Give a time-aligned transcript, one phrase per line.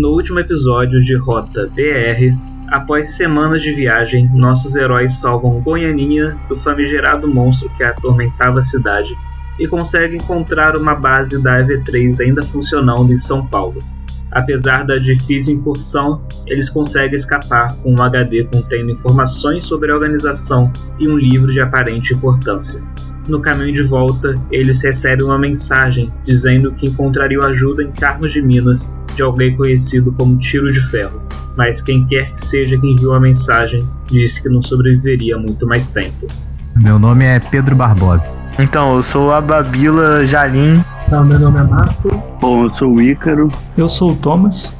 [0.00, 2.34] No último episódio de Rota BR,
[2.68, 9.14] após semanas de viagem, nossos heróis salvam Goianinha do famigerado monstro que atormentava a cidade
[9.58, 13.84] e conseguem encontrar uma base da EV3 ainda funcionando em São Paulo.
[14.30, 20.72] Apesar da difícil incursão, eles conseguem escapar com um HD contendo informações sobre a organização
[20.98, 22.82] e um livro de aparente importância.
[23.30, 28.42] No caminho de volta, eles recebem uma mensagem dizendo que encontrariam ajuda em Carmos de
[28.42, 31.22] Minas de alguém conhecido como Tiro de Ferro,
[31.56, 35.90] mas quem quer que seja que enviou a mensagem disse que não sobreviveria muito mais
[35.90, 36.26] tempo.
[36.74, 38.36] Meu nome é Pedro Barbosa.
[38.58, 40.84] Então, eu sou a Babila Jalim.
[41.06, 42.08] Então, meu nome é Marco.
[42.40, 43.48] Bom, eu sou o Ícaro.
[43.76, 44.74] Eu sou o Thomas.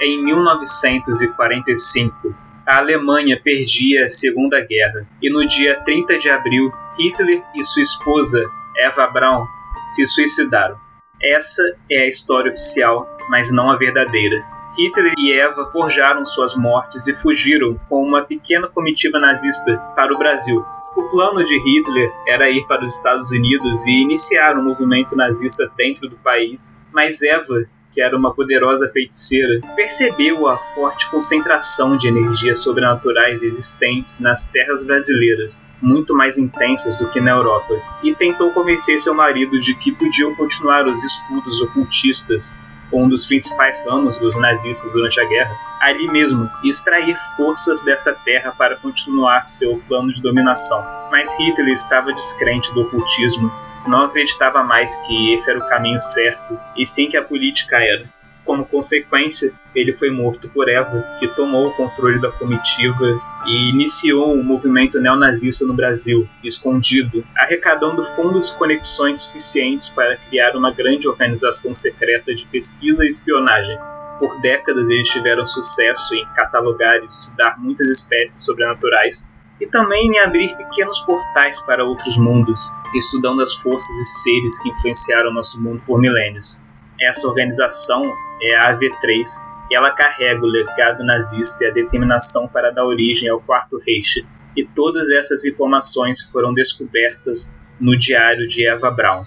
[0.00, 2.32] Em 1945,
[2.66, 7.82] a Alemanha perdia a Segunda Guerra e no dia 30 de abril, Hitler e sua
[7.82, 8.44] esposa,
[8.76, 9.46] Eva Braun,
[9.88, 10.78] se suicidaram.
[11.22, 14.44] Essa é a história oficial, mas não a verdadeira.
[14.76, 20.18] Hitler e Eva forjaram suas mortes e fugiram com uma pequena comitiva nazista para o
[20.18, 20.64] Brasil.
[20.96, 25.70] O plano de Hitler era ir para os Estados Unidos e iniciar um movimento nazista
[25.76, 32.08] dentro do país, mas Eva que era uma poderosa feiticeira, percebeu a forte concentração de
[32.08, 38.50] energias sobrenaturais existentes nas terras brasileiras, muito mais intensas do que na Europa, e tentou
[38.52, 42.56] convencer seu marido de que podiam continuar os estudos ocultistas
[42.92, 48.52] um dos principais ramos dos nazistas durante a guerra, ali mesmo extrair forças dessa terra
[48.52, 50.84] para continuar seu plano de dominação.
[51.10, 53.50] Mas Hitler estava descrente do ocultismo
[53.88, 58.04] não acreditava mais que esse era o caminho certo, e sim que a política era.
[58.44, 64.34] Como consequência, ele foi morto por Eva, que tomou o controle da comitiva e iniciou
[64.34, 71.06] um movimento neonazista no Brasil, escondido, arrecadando fundos e conexões suficientes para criar uma grande
[71.08, 73.78] organização secreta de pesquisa e espionagem.
[74.18, 79.31] Por décadas eles tiveram sucesso em catalogar e estudar muitas espécies sobrenaturais
[79.62, 84.68] e também em abrir pequenos portais para outros mundos, estudando as forças e seres que
[84.68, 86.60] influenciaram nosso mundo por milênios.
[87.00, 88.12] Essa organização
[88.42, 89.22] é a AV3
[89.70, 94.26] e ela carrega o legado nazista e a determinação para dar origem ao Quarto Reich.
[94.56, 99.24] E todas essas informações foram descobertas no diário de Eva Braun.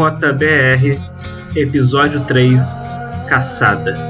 [0.00, 0.98] Rota BR,
[1.54, 2.58] Episódio 3
[3.28, 4.09] Caçada.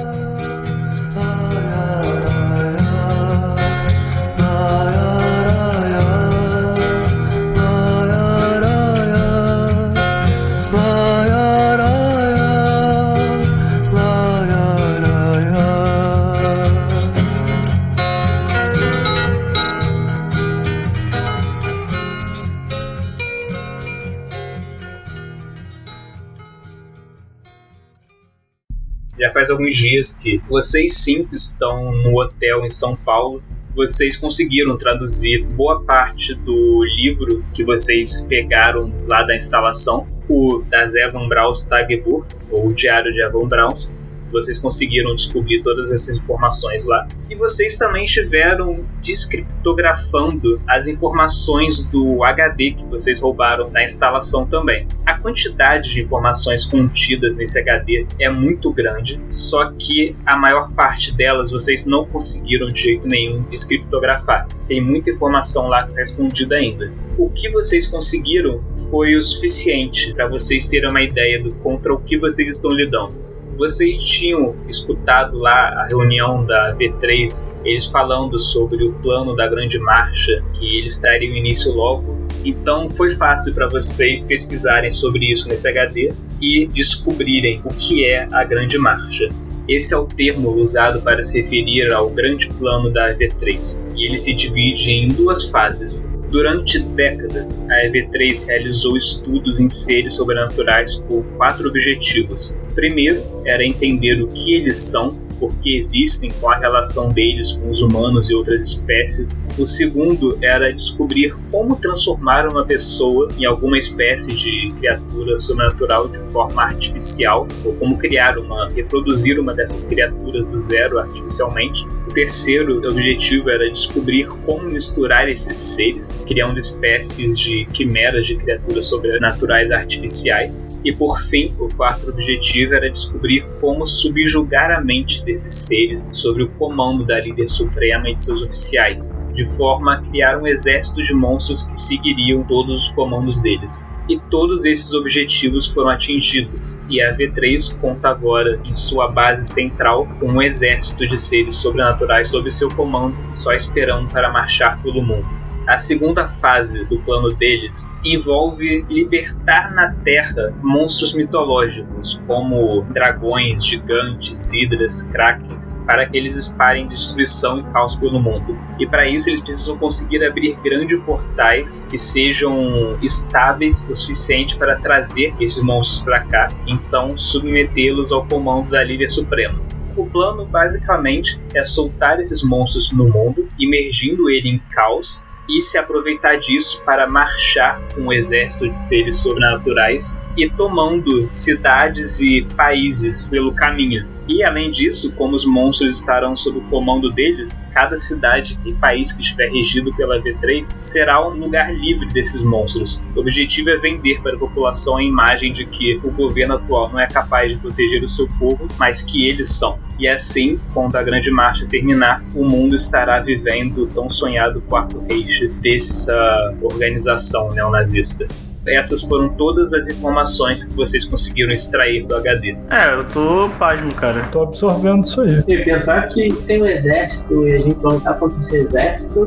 [29.41, 33.43] Faz alguns dias que vocês cinco estão no hotel em São Paulo.
[33.75, 40.95] Vocês conseguiram traduzir boa parte do livro que vocês pegaram lá da instalação, o das
[40.95, 43.91] Evan Braus Tagebuch, ou o Diário de Evan Braus,
[44.31, 47.07] vocês conseguiram descobrir todas essas informações lá.
[47.29, 54.87] E vocês também estiveram descriptografando as informações do HD que vocês roubaram na instalação também.
[55.07, 61.15] A quantidade de informações contidas nesse HD é muito grande, só que a maior parte
[61.17, 64.47] delas vocês não conseguiram de jeito nenhum descriptografar.
[64.67, 66.93] Tem muita informação lá escondida ainda.
[67.19, 72.01] O que vocês conseguiram foi o suficiente para vocês terem uma ideia do contra o
[72.01, 78.85] que vocês estão lidando vocês tinham escutado lá a reunião da V3, eles falando sobre
[78.85, 82.19] o plano da Grande Marcha, que eles trariam início logo.
[82.45, 88.27] Então foi fácil para vocês pesquisarem sobre isso nesse HD e descobrirem o que é
[88.33, 89.29] a Grande Marcha.
[89.69, 94.19] Esse é o termo usado para se referir ao grande plano da V3, e ele
[94.19, 96.09] se divide em duas fases.
[96.31, 102.55] Durante décadas, a EV3 realizou estudos em seres sobrenaturais por quatro objetivos.
[102.73, 107.69] Primeiro, era entender o que eles são, por que existem, qual a relação deles com
[107.69, 109.41] os humanos e outras espécies.
[109.59, 116.19] O segundo era descobrir como transformar uma pessoa em alguma espécie de criatura sobrenatural de
[116.31, 121.87] forma artificial, ou como criar uma, reproduzir uma dessas criaturas do zero artificialmente.
[122.07, 128.85] O terceiro objetivo era descobrir como misturar esses seres, criando espécies de quimeras de criaturas
[128.85, 130.67] sobrenaturais artificiais.
[130.85, 136.43] E por fim, o quarto objetivo era descobrir como subjugar a mente desses seres sob
[136.43, 141.01] o comando da líder suprema e de seus oficiais, de forma a criar um exército
[141.03, 147.01] de monstros que seguiriam todos os comandos deles e todos esses objetivos foram atingidos, e
[147.01, 152.51] a V3 conta agora em sua base central com um exército de seres sobrenaturais sob
[152.51, 155.29] seu comando, só esperando para marchar pelo mundo.
[155.71, 164.53] A segunda fase do plano deles envolve libertar na Terra monstros mitológicos, como dragões, gigantes,
[164.53, 168.59] hidras, krakens, para que eles espalhem destruição e caos pelo mundo.
[168.81, 174.81] E para isso eles precisam conseguir abrir grandes portais que sejam estáveis o suficiente para
[174.81, 179.61] trazer esses monstros para cá, então submetê-los ao comando da Líder Suprema.
[179.97, 185.77] O plano basicamente é soltar esses monstros no mundo, imergindo ele em caos e se
[185.77, 193.29] aproveitar disso para marchar com um exército de seres sobrenaturais e tomando cidades e países
[193.29, 194.07] pelo caminho.
[194.29, 199.11] E além disso, como os monstros estarão sob o comando deles, cada cidade e país
[199.11, 203.03] que estiver regido pela V3 será um lugar livre desses monstros.
[203.17, 207.01] O objetivo é vender para a população a imagem de que o governo atual não
[207.01, 209.81] é capaz de proteger o seu povo, mas que eles são.
[210.01, 214.99] E assim, quando a Grande Marcha terminar, o mundo estará vivendo o tão sonhado quarto
[215.07, 218.27] Reich dessa organização neonazista
[218.67, 222.57] essas foram todas as informações que vocês conseguiram extrair do HD.
[222.71, 224.23] É, eu tô pasmo, cara.
[224.31, 225.43] Tô absorvendo isso aí.
[225.49, 229.27] E pensar que tem um exército e a gente vai lutar contra esse exército,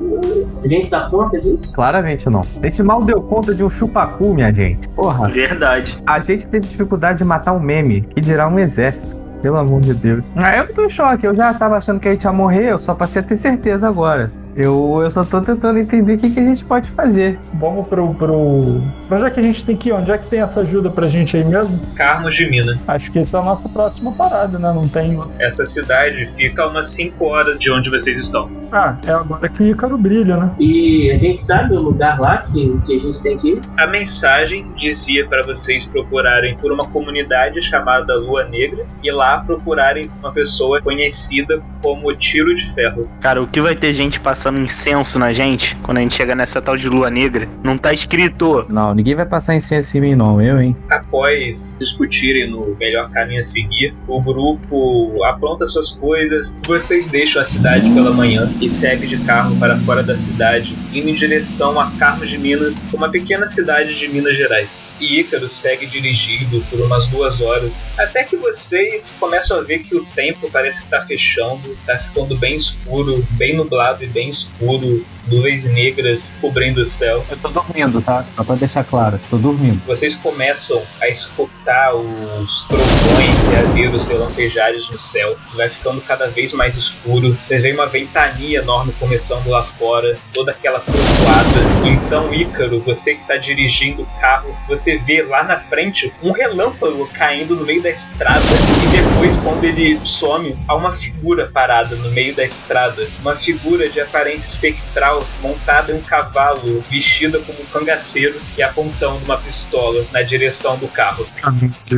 [0.64, 1.74] a gente dá conta disso?
[1.74, 2.42] Claramente não.
[2.62, 4.88] A gente mal deu conta de um chupacu, minha gente.
[4.90, 5.28] Porra.
[5.30, 5.98] Verdade.
[6.06, 9.23] A gente teve dificuldade de matar um meme, que dirá um exército.
[9.44, 10.26] Pelo amor de Deus.
[10.38, 11.28] Ah, eu tô em choque.
[11.28, 13.90] Eu já tava achando que a gente ia morrer, eu só passei a ter certeza
[13.90, 14.32] agora.
[14.56, 17.40] Eu, eu só tô tentando entender o que, que a gente pode fazer.
[17.56, 18.84] Vamos pro, pro.
[19.08, 19.94] Pra onde é que a gente tem que ir?
[19.94, 21.80] Onde é que tem essa ajuda pra gente aí mesmo?
[21.96, 22.80] Carmos de Mina.
[22.88, 24.72] Acho que essa é a nossa próxima parada, né?
[24.74, 25.20] Não tem.
[25.40, 28.50] Essa cidade fica a umas 5 horas de onde vocês estão.
[28.72, 30.52] Ah, é agora que Ícaro brilha, né?
[30.60, 33.62] E a gente sabe o lugar lá que, que a gente tem que ir?
[33.78, 40.12] A mensagem dizia para vocês procurarem por uma comunidade chamada Lua Negra e lá procurarem
[40.20, 43.10] uma pessoa conhecida como Tiro de Ferro.
[43.20, 46.62] Cara, o que vai ter gente passando incenso na gente quando a gente chega nessa
[46.62, 47.48] tal de lua negra?
[47.64, 48.66] Não tá escrito.
[48.70, 50.42] Não, ninguém vai passar incenso em mim, não.
[50.42, 50.76] Eu, hein?
[50.90, 56.60] Após discutirem no melhor caminho a seguir, o grupo apronta suas coisas.
[56.66, 61.10] Vocês deixam a cidade pela manhã e seguem de carro para fora da cidade, indo
[61.10, 64.86] em direção a Carmo de Minas, uma pequena cidade de Minas Gerais.
[65.00, 69.96] E Ícaro segue dirigindo por umas duas horas, até que vocês começam a ver que
[69.96, 75.06] o tempo parece que tá fechando, tá ficando bem escuro, bem nublado e bem escuro,
[75.28, 77.24] nuvens negras cobrindo o céu.
[77.30, 78.26] Eu tô dormindo, tá?
[78.32, 79.82] Só pra deixar claro, tô dormindo.
[79.86, 85.36] Vocês começam a escutar os trovões e a ver os relampejares no céu.
[85.56, 87.38] Vai ficando cada vez mais escuro.
[87.48, 91.60] Vocês veem uma ventania enorme começando lá fora, toda aquela trovoada.
[91.86, 97.08] Então, Ícaro, você que tá dirigindo o carro, você vê lá na frente um relâmpago
[97.14, 98.44] caindo no meio da estrada.
[98.84, 103.08] E depois, quando ele some, há uma figura parada no meio da estrada.
[103.20, 109.24] Uma figura de aparência espectral, montada em um cavalo, vestida como um cangaceiro e apontando
[109.26, 111.26] uma pistola na direção do carro.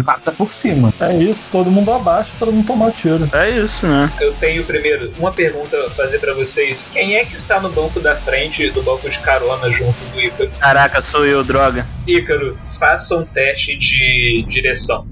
[0.05, 0.93] Passa por cima.
[0.99, 3.29] É isso, todo mundo abaixa pra não tomar tiro.
[3.33, 4.11] É isso, né?
[4.19, 6.89] Eu tenho primeiro uma pergunta a fazer pra vocês.
[6.91, 10.49] Quem é que está no banco da frente do banco de carona junto do Ícaro?
[10.59, 11.85] Caraca, sou eu, droga.
[12.07, 15.07] Ícaro, faça um teste de direção.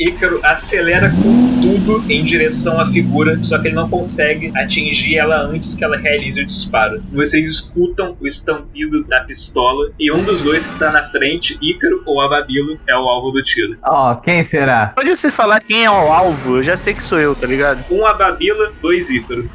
[0.00, 5.40] Ícaro acelera com tudo em direção à figura, só que ele não consegue atingir ela
[5.40, 7.02] antes que ela realize o disparo.
[7.12, 12.02] Vocês escutam o estampido da pistola e um dos dois que está na frente, Ícaro
[12.06, 13.76] ou Ababilo, é o alvo do tiro.
[13.82, 14.88] Ó, quem será?
[14.94, 16.58] Pode você falar quem é o alvo?
[16.58, 17.84] Eu já sei que sou eu, tá ligado?
[17.90, 19.50] Um Ababila, dois Ícaro.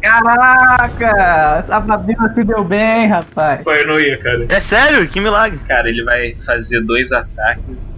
[0.00, 1.64] Caraca!
[1.68, 3.62] A Babila se deu bem, rapaz.
[3.62, 4.46] Foi no Ícaro.
[4.48, 5.06] É sério?
[5.06, 5.60] Que milagre.
[5.68, 7.88] Cara, ele vai fazer dois ataques.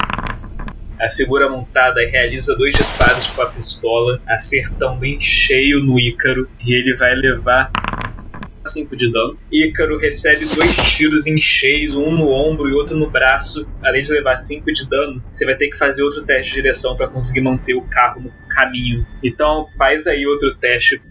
[1.04, 6.72] A figura montada realiza dois disparos com a pistola, acertando em cheio no Ícaro, e
[6.72, 7.70] ele vai levar
[8.64, 9.36] 5 de dano.
[9.52, 13.68] Ícaro recebe dois tiros em cheio, um no ombro e outro no braço.
[13.84, 16.96] Além de levar 5 de dano, você vai ter que fazer outro teste de direção
[16.96, 19.06] para conseguir manter o carro no caminho.
[19.22, 21.02] Então faz aí outro teste.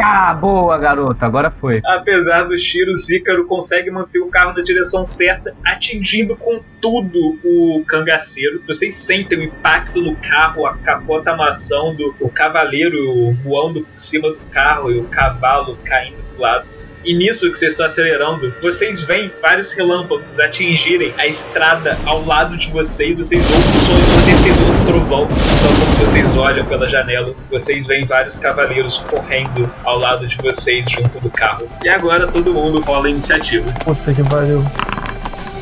[0.00, 1.24] Ah, boa, garoto.
[1.24, 1.80] Agora foi.
[1.84, 7.84] Apesar dos tiros, Ícaro consegue manter o carro na direção certa, atingindo com tudo o
[7.84, 8.62] cangaceiro.
[8.64, 14.38] Vocês sentem o impacto no carro, a capota amassando, o cavaleiro voando por cima do
[14.52, 16.77] carro e o cavalo caindo do lado.
[17.04, 22.56] E nisso que vocês estão acelerando, vocês veem vários relâmpagos atingirem a estrada ao lado
[22.56, 23.16] de vocês.
[23.16, 25.24] Vocês ouvem o som ensurdecedor do trovão.
[25.24, 30.86] Então, quando vocês olham pela janela, vocês veem vários cavaleiros correndo ao lado de vocês
[30.90, 31.68] junto do carro.
[31.84, 33.72] E agora todo mundo rola a iniciativa.
[33.84, 34.64] Puta que pariu.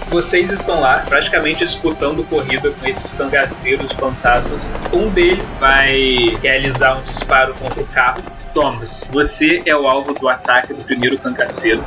[0.08, 4.74] Vocês estão lá, praticamente disputando corrida com esses cangaceiros fantasmas.
[4.92, 8.35] Um deles vai realizar um disparo contra o carro.
[8.56, 11.84] Thomas, você é o alvo do ataque do primeiro cangaceiro.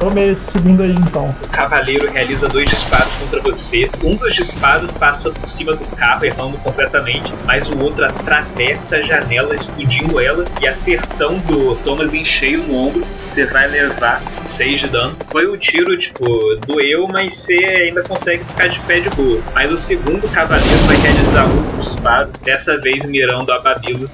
[0.00, 1.36] Tomei esse segundo aí então.
[1.42, 3.90] O cavaleiro realiza dois disparos contra você.
[4.02, 9.02] Um dos disparos passa por cima do carro, errando completamente, mas o outro atravessa a
[9.02, 13.06] janela, explodindo ela e acertando Thomas em cheio no ombro.
[13.22, 15.14] Você vai levar 6 de dano.
[15.26, 16.24] Foi um tiro, tipo,
[16.66, 19.42] doeu, mas você ainda consegue ficar de pé de boa.
[19.52, 24.10] Mas o segundo cavaleiro vai realizar outro disparo, dessa vez mirando a Babilo.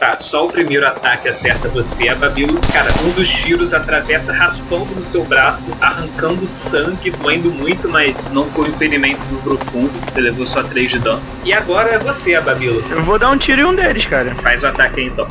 [0.00, 2.58] Tá, só o primeiro ataque acerta você, a Babilo.
[2.72, 8.48] Cara, um dos tiros atravessa raspando no seu braço, arrancando sangue, doendo muito, mas não
[8.48, 9.92] foi um ferimento no profundo.
[10.10, 11.22] Você levou só 3 de dano.
[11.44, 12.82] E agora é você, a Babilo.
[12.90, 14.34] Eu vou dar um tiro em um deles, cara.
[14.36, 15.28] Faz o ataque aí então.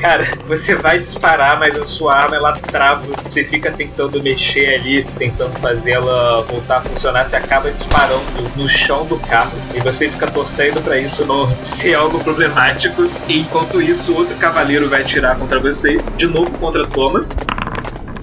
[0.00, 3.04] Cara, você vai disparar, mas a sua arma ela trava.
[3.24, 7.24] Você fica tentando mexer ali, tentando fazer ela voltar a funcionar.
[7.24, 8.22] Você acaba disparando
[8.54, 13.10] no chão do carro e você fica torcendo para isso não ser algo problemático.
[13.26, 17.36] E enquanto isso, outro cavaleiro vai atirar contra vocês, de novo contra Thomas.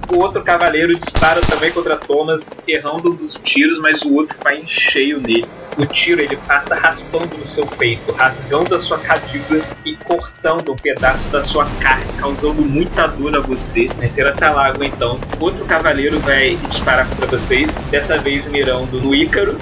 [0.09, 4.59] O outro cavaleiro dispara também contra Thomas, errando um dos tiros, mas o outro vai
[4.59, 5.47] em cheio nele.
[5.77, 10.75] O tiro ele passa raspando no seu peito, rasgando a sua camisa e cortando um
[10.75, 13.89] pedaço da sua carne, causando muita dor a você.
[13.97, 15.19] Mas será tá lá então.
[15.39, 19.57] Outro cavaleiro vai disparar contra vocês, dessa vez mirando no Ícaro.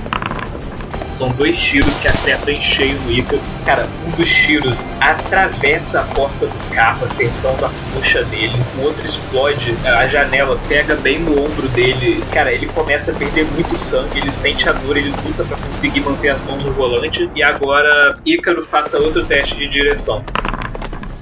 [1.06, 3.42] São dois tiros que acertam em cheio no Ícaro.
[3.66, 8.56] Cara, um dos tiros atravessa a porta do carro, acertando a coxa dele.
[8.78, 12.24] O outro explode, a janela pega bem no ombro dele.
[12.32, 16.02] Cara, ele começa a perder muito sangue, ele sente a dor, ele luta para conseguir
[16.02, 17.30] manter as mãos no volante.
[17.36, 20.24] E agora, Ícaro faça outro teste de direção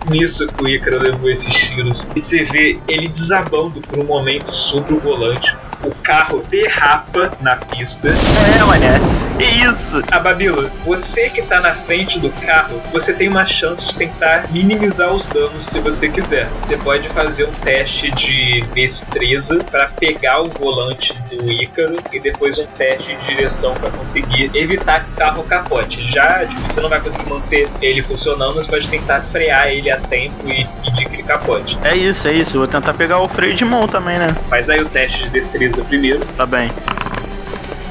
[0.10, 2.08] nisso que o Ícaro levou esses tiros.
[2.16, 5.58] E você vê ele desabando por um momento sobre o volante.
[5.84, 8.10] O carro derrapa na pista.
[8.10, 9.00] É, mané.
[9.38, 10.04] Que isso?
[10.12, 14.52] A Babila, você que tá na frente do carro, você tem uma chance de tentar
[14.52, 16.50] minimizar os danos se você quiser.
[16.52, 22.60] Você pode fazer um teste de destreza para pegar o volante do Ícaro e depois
[22.60, 26.08] um teste de direção para conseguir evitar que o carro capote.
[26.10, 30.00] Já, tipo, você não vai conseguir manter ele funcionando, mas pode tentar frear ele a
[30.00, 31.78] tempo e impedir que ele capote.
[31.84, 32.58] É isso, é isso.
[32.58, 34.36] Vou tentar pegar o freio de mão também, né?
[34.48, 36.20] Faz aí o teste de destreza primeiro.
[36.36, 36.70] Tá bem.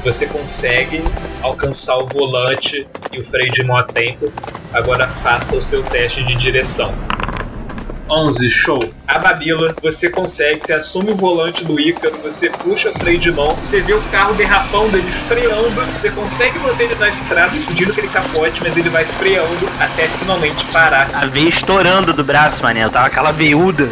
[0.03, 1.03] Você consegue
[1.41, 4.31] alcançar o volante e o freio de mão a tempo.
[4.73, 6.93] Agora faça o seu teste de direção.
[8.11, 8.79] 11, show.
[9.07, 13.31] A Babila, você consegue, você assume o volante do Ícaro, você puxa o freio de
[13.31, 17.93] mão, você vê o carro derrapando, ele freando, você consegue manter ele na estrada, impedindo
[17.93, 21.09] que ele capote, mas ele vai freando até finalmente parar.
[21.13, 22.83] A veia estourando do braço, mané.
[22.83, 23.89] Eu tava aquela veiuda.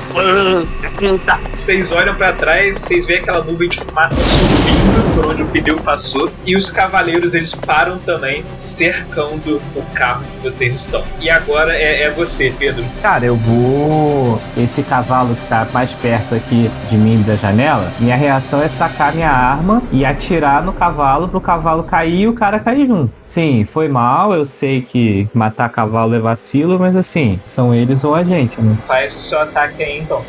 [1.49, 5.79] Vocês olham pra trás, vocês veem aquela nuvem de fumaça subindo por onde o pneu
[5.79, 11.05] passou, e os cavaleiros eles param também, cercando o carro que vocês estão.
[11.21, 12.85] E agora é, é você, Pedro.
[13.01, 14.08] Cara, eu vou.
[14.57, 19.13] Esse cavalo que tá mais perto aqui de mim da janela, minha reação é sacar
[19.13, 23.11] minha arma e atirar no cavalo pro cavalo cair e o cara cair junto.
[23.25, 28.15] Sim, foi mal, eu sei que matar cavalo é vacilo, mas assim, são eles ou
[28.15, 28.77] a gente, né?
[28.85, 30.23] Faz o seu ataque aí então.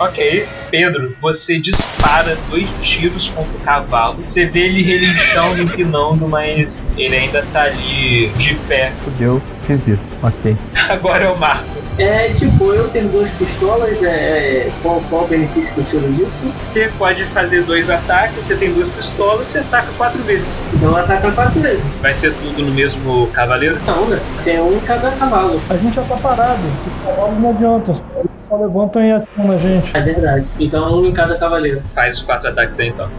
[0.00, 4.16] Ok, Pedro, você dispara dois tiros contra o cavalo.
[4.26, 8.94] Você vê ele relinchando, empinando, mas ele ainda tá ali de pé.
[9.04, 10.56] Fudeu, fiz isso, ok.
[10.88, 11.79] Agora eu marco.
[12.00, 16.30] É, tipo, eu tenho duas pistolas, é, qual, qual o benefício que eu tiro disso?
[16.58, 20.62] Você pode fazer dois ataques, você tem duas pistolas, você ataca quatro vezes.
[20.72, 21.84] Então ataca quatro vezes.
[22.00, 23.78] Vai ser tudo no mesmo cavaleiro?
[23.86, 24.18] Não, né?
[24.38, 25.60] Você é um em cada cavalo.
[25.68, 26.62] A gente já tá parado.
[26.86, 27.94] Os cavalos não adiantam.
[28.16, 29.94] Eles só levantam e atiram na gente.
[29.94, 30.50] É verdade.
[30.58, 31.82] Então um em cada cavaleiro.
[31.90, 33.10] Faz os quatro ataques aí então.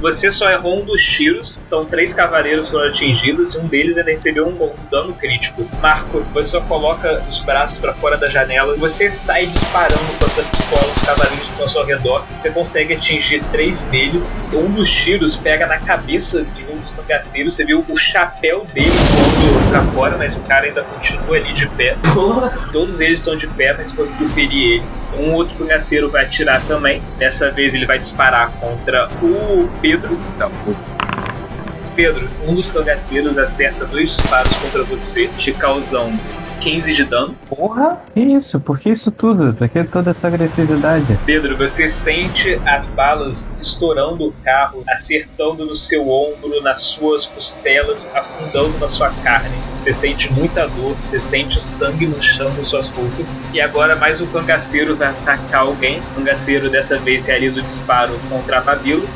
[0.00, 4.10] Você só errou um dos tiros, então três cavaleiros foram atingidos e um deles ainda
[4.10, 5.68] recebeu um, dano crítico.
[5.82, 10.42] Marco, você só coloca os braços para fora da janela, você sai disparando com essa
[10.42, 14.40] pistola os cavaleiros que estão ao seu redor, você consegue atingir três deles.
[14.52, 18.90] Um dos tiros pega na cabeça de um dos cangaceiros, você viu o chapéu dele
[18.90, 21.96] voando pra fora, mas o cara ainda continua ali de pé.
[22.72, 25.02] Todos eles são de pé, mas conseguiu ferir eles.
[25.18, 27.02] Um outro cangaceiro vai atirar também.
[27.18, 30.18] Dessa vez ele vai disparar contra o Pedro.
[31.96, 36.20] Pedro, um dos cangaceiros acerta dois disparos contra você, te causando
[36.60, 37.34] 15 de dano.
[37.48, 38.60] porra, que isso?
[38.60, 39.54] Por que isso tudo?
[39.54, 41.18] Por que toda essa agressividade?
[41.24, 48.10] Pedro, você sente as balas estourando o carro, acertando no seu ombro, nas suas costelas,
[48.14, 49.56] afundando na sua carne.
[49.78, 53.40] Você sente muita dor, você sente o sangue no chão das suas roupas.
[53.54, 56.00] E agora mais um cangaceiro vai atacar alguém.
[56.12, 59.08] O cangaceiro dessa vez realiza o disparo contra a Babilo.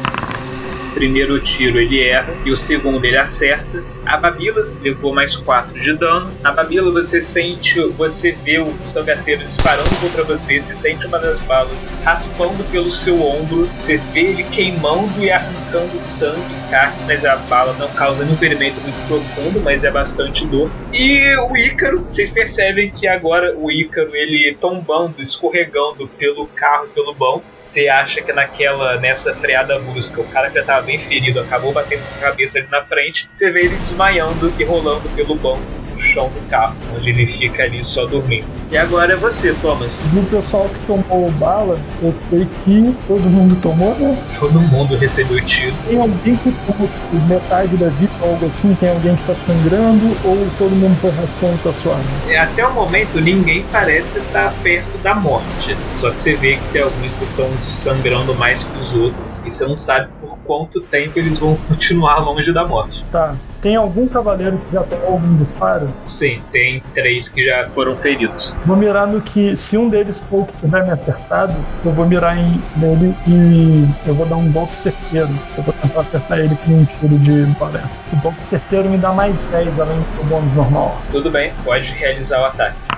[1.02, 3.82] Primeiro tiro ele erra e o segundo ele acerta.
[4.12, 6.36] A Babilas levou mais 4 de dano.
[6.44, 11.42] A Babila você sente, você vê os cangaceiros disparando contra você, você sente uma das
[11.42, 17.36] balas raspando pelo seu ombro, você vê ele queimando e arrancando sangue carne, mas a
[17.36, 20.70] bala não causa nenhum ferimento muito profundo, mas é bastante dor.
[20.92, 27.14] E o Ícaro, vocês percebem que agora o Ícaro ele tombando, escorregando pelo carro, pelo
[27.14, 27.42] bão.
[27.62, 32.02] Você acha que naquela, nessa freada brusca, o cara já tava bem ferido acabou batendo
[32.02, 33.28] com a cabeça ali na frente.
[33.32, 35.60] Você vê ele desmaiando e rolando pelo banco
[35.92, 38.46] no chão do carro, onde ele fica ali só dormindo.
[38.70, 40.00] E agora é você, Thomas.
[40.12, 44.18] Do pessoal que tomou bala, eu sei que todo mundo tomou, né?
[44.38, 45.74] Todo mundo recebeu tiro.
[45.86, 46.88] Tem alguém que tomou
[47.28, 48.74] metade da vida algo assim?
[48.74, 52.10] Tem alguém que tá sangrando ou todo mundo foi raspando com a sua arma?
[52.28, 55.76] E Até o momento, ninguém parece estar perto da morte.
[55.92, 59.42] Só que você vê que tem alguns que estão sangrando mais que os outros.
[59.44, 63.04] E você não sabe por quanto tempo eles vão continuar longe da morte.
[63.12, 63.36] Tá.
[63.62, 65.88] Tem algum cavaleiro que já tomou algum disparo?
[66.02, 68.56] Sim, tem três que já foram feridos.
[68.66, 71.54] Vou mirar no que, se um deles for que tiver me acertado,
[71.84, 75.30] eu vou mirar em, nele e eu vou dar um golpe certeiro.
[75.56, 77.88] Eu vou tentar acertar ele com um tiro de palestra.
[78.12, 81.00] O golpe certeiro me dá mais 10 além do bônus normal.
[81.12, 82.91] Tudo bem, pode realizar o ataque.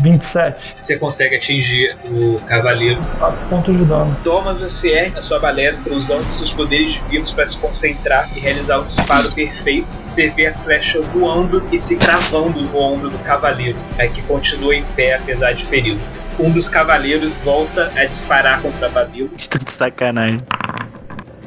[0.00, 0.74] 27.
[0.76, 4.16] Você consegue atingir o cavaleiro 4 pontos de dano.
[4.22, 8.78] Thomas, você ergue a sua balestra usando seus poderes divinos para se concentrar e realizar
[8.78, 9.86] o disparo perfeito.
[10.06, 14.74] Você vê a flecha voando e se cravando no ombro do cavaleiro, é, que continua
[14.74, 16.00] em pé apesar de ferido.
[16.38, 20.38] Um dos cavaleiros volta a disparar contra a Babila Isso de sacanagem.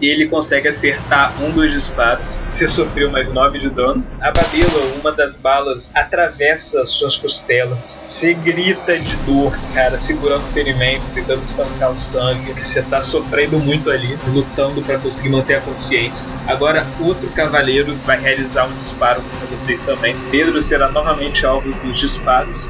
[0.10, 2.42] Ele consegue acertar um dos disparos.
[2.46, 4.06] Você sofreu mais 9 de dano.
[4.20, 8.00] A Babila, uma das balas, atravessa suas costelas.
[8.02, 12.54] Você grita de dor, cara, segurando o ferimento, tentando estancar o sangue.
[12.54, 16.34] Você tá sofrendo muito ali, lutando para conseguir manter a consciência.
[16.48, 20.16] Agora, outro cavaleiro vai realizar um disparo contra vocês também.
[20.32, 22.70] Pedro será novamente alvo dos disparos.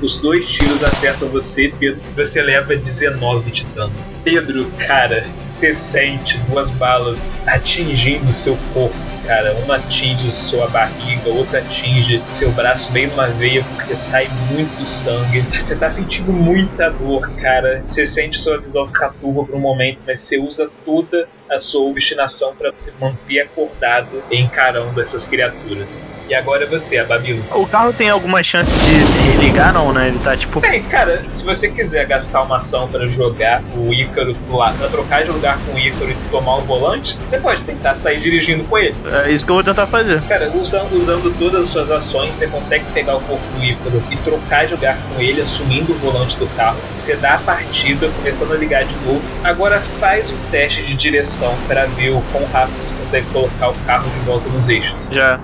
[0.00, 2.02] Os dois tiros acertam você, Pedro.
[2.16, 4.11] Você leva 19 de dano.
[4.24, 8.94] Pedro, cara, você sente duas balas atingindo seu corpo,
[9.26, 9.52] cara.
[9.64, 15.44] Uma atinge sua barriga, outra atinge seu braço bem numa veia, porque sai muito sangue.
[15.52, 17.82] Você tá sentindo muita dor, cara.
[17.84, 21.88] Você sente sua visão ficar turva por um momento, mas você usa toda a sua
[21.88, 26.06] obstinação para se manter acordado encarando essas criaturas.
[26.28, 27.44] E agora é você, a Babilo.
[27.52, 28.92] O carro tem alguma chance de
[29.30, 30.08] religar, não, né?
[30.08, 30.60] Ele tá tipo.
[30.60, 34.88] Bem, cara, se você quiser gastar uma ação para jogar o Ícaro pro lado, pra
[34.88, 38.64] trocar de lugar com o Ícaro e tomar o volante, você pode tentar sair dirigindo
[38.64, 38.94] com ele.
[39.24, 40.22] É isso que eu vou tentar fazer.
[40.22, 44.16] Cara, usando, usando todas as suas ações, você consegue pegar o corpo do Ícaro e
[44.18, 46.78] trocar de lugar com ele, assumindo o volante do carro.
[46.96, 49.28] Você dá a partida, começando a ligar de novo.
[49.44, 53.74] Agora faz um teste de direção para ver o quão rápido você consegue colocar o
[53.86, 55.08] carro de volta nos eixos.
[55.10, 55.40] Já.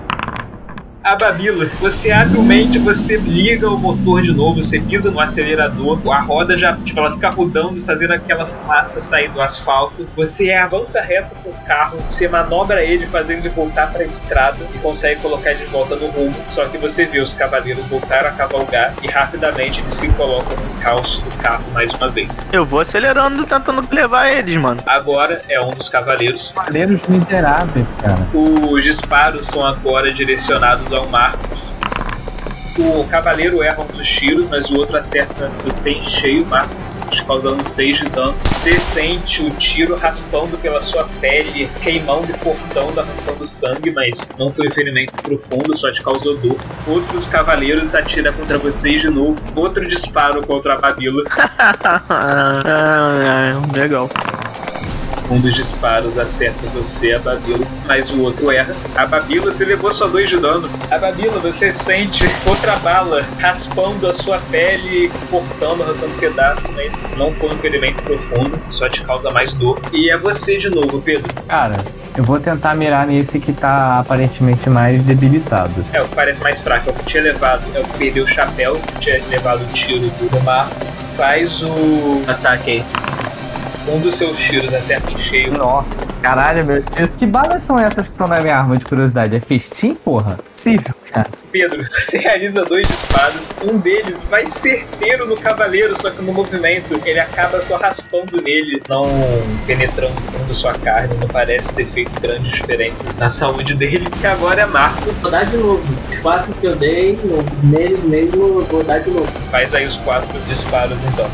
[1.01, 6.19] A Babila, você habilmente você liga o motor de novo, você pisa no acelerador, a
[6.19, 10.09] roda já, tipo, ela fica rodando e fazendo aquela fumaça sair do asfalto.
[10.17, 14.57] Você avança reto com o carro, você manobra ele, fazendo ele voltar para a estrada
[14.75, 16.35] e consegue colocar ele de volta no rumo.
[16.49, 20.81] Só que você vê os cavaleiros voltaram a cavalgar e rapidamente eles se colocam no
[20.81, 22.41] calço do carro mais uma vez.
[22.51, 24.83] Eu vou acelerando, tentando levar eles, mano.
[24.85, 26.51] Agora é um dos cavaleiros.
[26.53, 28.19] Cavaleiros miseráveis, cara.
[28.33, 31.59] Os disparos são agora direcionados ao Marcos.
[32.81, 37.25] O cavaleiro erra um dos tiros, mas o outro acerta você em cheio, Marcos, te
[37.25, 38.33] causando 6 de dano.
[38.45, 44.49] Você sente o tiro raspando pela sua pele, queimando e cortando, arrancando sangue, mas não
[44.49, 46.57] foi um ferimento profundo, só te causou dor.
[46.87, 49.41] Outros cavaleiros atiram contra vocês de novo.
[49.55, 51.23] Outro disparo contra a Babila.
[52.11, 54.09] Ah, Legal.
[55.29, 58.75] Um dos disparos acerta você, a Babila, mas o outro erra.
[58.95, 60.67] A Babila, você levou só dois de dano.
[60.89, 67.31] A Babila, você sente outra bala raspando a sua pele, cortando, arrancando pedaços, mas não
[67.31, 69.79] foi um ferimento profundo, só te causa mais dor.
[69.93, 71.31] E é você de novo, Pedro.
[71.47, 71.77] Cara,
[72.17, 75.85] eu vou tentar mirar nesse que tá aparentemente mais debilitado.
[75.93, 78.23] É o que parece mais fraco, é o que tinha levado, é o que perdeu
[78.23, 80.71] o chapéu, que tinha levado o tiro do mar.
[81.15, 82.85] Faz o ataque aí.
[83.89, 85.51] Um dos seus tiros acerta em cheio.
[85.51, 87.07] Nossa, caralho, meu tio.
[87.07, 89.35] Que balas são essas que estão na minha arma de curiosidade?
[89.35, 90.37] É festim, porra?
[90.53, 91.27] Possível, cara.
[91.51, 93.49] Pedro, você realiza dois disparos.
[93.63, 98.81] Um deles vai certeiro no cavaleiro, só que no movimento ele acaba só raspando nele,
[98.87, 99.07] não
[99.65, 101.15] penetrando fundo sua carne.
[101.19, 104.07] Não parece ter feito grandes diferenças na saúde dele.
[104.21, 105.11] E agora é Marco.
[105.21, 105.83] Vou dar de novo.
[106.11, 107.19] Os quatro que eu dei,
[107.63, 109.27] neles mesmo, eu vou dar de novo.
[109.49, 111.27] Faz aí os quatro disparos então.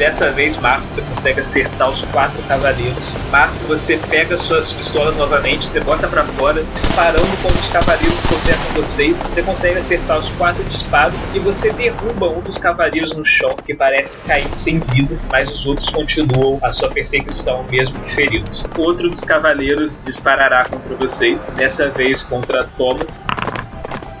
[0.00, 3.14] Dessa vez, Marco, você consegue acertar os quatro cavaleiros.
[3.30, 8.34] Marco, você pega suas pistolas novamente, você bota pra fora, disparando contra os cavaleiros que
[8.34, 9.20] acertam vocês.
[9.20, 13.74] Você consegue acertar os quatro disparos e você derruba um dos cavaleiros no chão, que
[13.74, 18.64] parece cair sem vida, mas os outros continuam a sua perseguição, mesmo que feridos.
[18.78, 23.22] Outro dos cavaleiros disparará contra vocês, dessa vez contra Thomas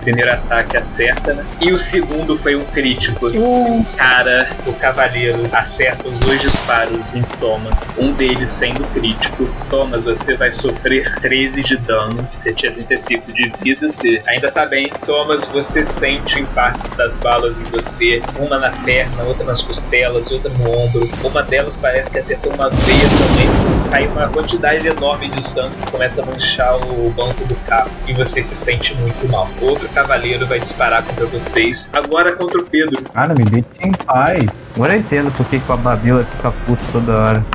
[0.00, 1.44] primeiro ataque acerta, né?
[1.60, 3.28] E o segundo foi um crítico.
[3.28, 3.84] Uh.
[3.96, 9.48] Cara, o cavaleiro acerta os dois disparos em Thomas, um deles sendo crítico.
[9.70, 12.28] Thomas, você vai sofrer 13 de dano.
[12.34, 14.88] Você tinha 35 de vida, você ainda tá bem.
[15.06, 20.30] Thomas, você sente o impacto das balas em você, uma na perna, outra nas costelas,
[20.30, 21.08] outra no ombro.
[21.22, 23.74] Uma delas parece que acertou uma veia também.
[23.74, 28.14] Sai uma quantidade enorme de sangue que começa a manchar o banco do carro e
[28.14, 29.48] você se sente muito mal.
[29.60, 31.90] Outro cavaleiro vai disparar contra vocês.
[31.92, 33.02] Agora contra o Pedro.
[33.12, 34.44] Cara, me deixa em paz.
[34.74, 37.46] Agora eu entendo por que que a Babila fica puta toda hora.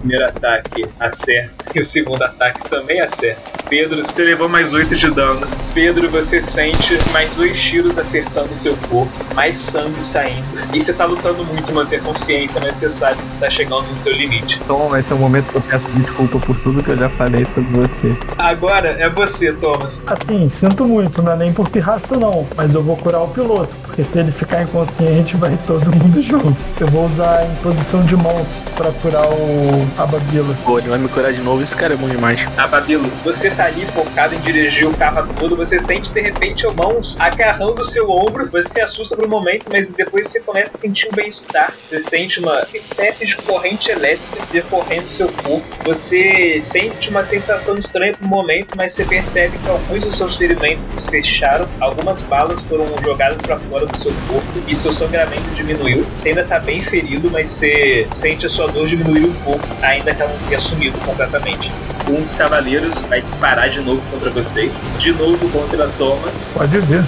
[0.00, 3.42] Primeiro ataque acerta e o segundo ataque também acerta.
[3.68, 5.46] Pedro, você levou mais 8 de dano.
[5.72, 10.58] Pedro, você sente mais dois tiros acertando o seu corpo, mais sangue saindo.
[10.72, 13.94] E você tá lutando muito manter consciência, mas você sabe que você tá chegando no
[13.94, 14.60] seu limite.
[14.66, 17.44] Tom, esse é o momento que eu peço desculpa por tudo que eu já falei
[17.44, 18.16] sobre você.
[18.36, 20.02] Agora é você, Thomas.
[20.06, 23.74] Assim, sinto muito, não é nem por pirraça não, mas eu vou curar o piloto,
[23.82, 26.56] porque se ele ficar inconsciente vai todo mundo junto.
[26.80, 30.56] Eu vou usar em posição de mãos pra curar o a Babila.
[30.64, 32.40] Pô, ele vai me curar de novo, esse cara é bom demais.
[32.56, 36.66] Ah, Babilo, você tá ali focado em dirigir o carro todo, você sente de repente
[36.76, 40.76] mãos agarrando o seu ombro, você se assusta por um momento, mas depois você começa
[40.76, 41.72] a sentir um bem-estar.
[41.82, 45.66] Você sente uma espécie de corrente elétrica decorrendo o seu corpo.
[45.84, 50.36] Você sente uma sensação estranha por um momento, mas você percebe que alguns dos seus
[50.36, 55.50] ferimentos se fecharam, algumas balas foram jogadas para fora do seu corpo e seu sangramento
[55.54, 56.06] diminuiu.
[56.12, 60.14] Você ainda tá bem ferido, mas você sente a sua dor diminuir um pouco, ainda
[60.14, 61.72] que ela não tenha sumido completamente.
[62.08, 66.50] Um dos cavaleiros vai disparar de novo contra vocês, de novo contra Thomas.
[66.54, 67.04] Pode ver.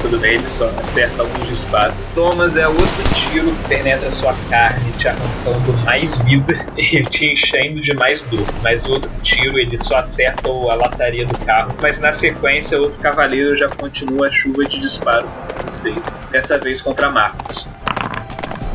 [0.00, 2.08] Tudo bem, ele só acerta alguns disparos.
[2.14, 7.80] Thomas é outro tiro que penetra sua carne, te arrancando mais vida e te enchendo
[7.80, 8.46] de mais dor.
[8.62, 11.74] Mas outro tiro ele só acerta a lataria do carro.
[11.82, 16.16] Mas na sequência, outro cavaleiro já continua a chuva de disparo contra vocês.
[16.30, 17.68] Dessa vez contra Marcos.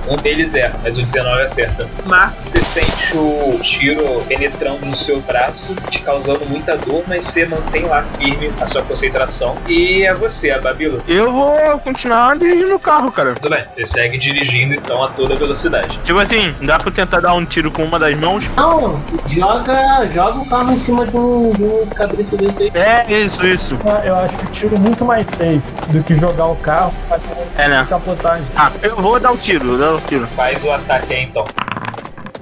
[0.08, 1.88] Um deles é, mas o 19 acerta.
[2.06, 7.46] Marcos, você sente o tiro penetrando no seu braço, te causando muita dor, mas você
[7.46, 9.56] mantém lá firme a sua concentração.
[9.68, 10.98] E é você, a Babilo.
[11.08, 13.34] Eu vou continuar dirigindo o carro, cara.
[13.36, 16.00] Tudo bem, você segue dirigindo então a toda velocidade.
[16.04, 18.44] Tipo assim, dá pra tentar dar um tiro com uma das mãos?
[18.56, 22.72] Não, joga, joga o carro em cima de um, de um cabrito desse aí.
[22.74, 23.80] É, isso, isso.
[23.86, 27.20] Ah, Eu acho que tiro muito mais safe do que jogar o carro pra
[27.58, 27.86] É, né?
[27.90, 28.46] capotagem.
[28.56, 30.28] Ah, eu vou dar o tiro, eu o tiro.
[30.28, 31.46] Faz o ataque aí então.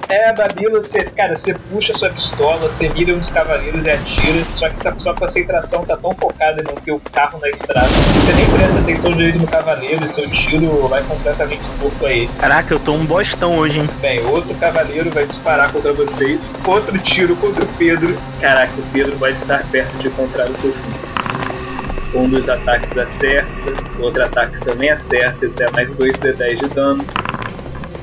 [0.09, 3.91] É, a Babila, você, cara, você puxa sua pistola, você mira um dos cavaleiros e
[3.91, 7.87] atira, só que essa sua concentração tá tão focada em manter o carro na estrada
[7.87, 12.27] que você nem presta atenção direito no cavaleiro e seu tiro vai completamente torto aí.
[12.39, 13.89] Caraca, eu tô um bostão hoje, hein?
[14.01, 18.19] Bem, outro cavaleiro vai disparar contra vocês, outro tiro contra o Pedro.
[18.41, 21.18] Caraca, o Pedro vai estar perto de encontrar o seu fim.
[22.13, 23.47] Um dos ataques acerta,
[23.99, 27.05] o outro ataque também acerta, e até mais 2 D10 de dano.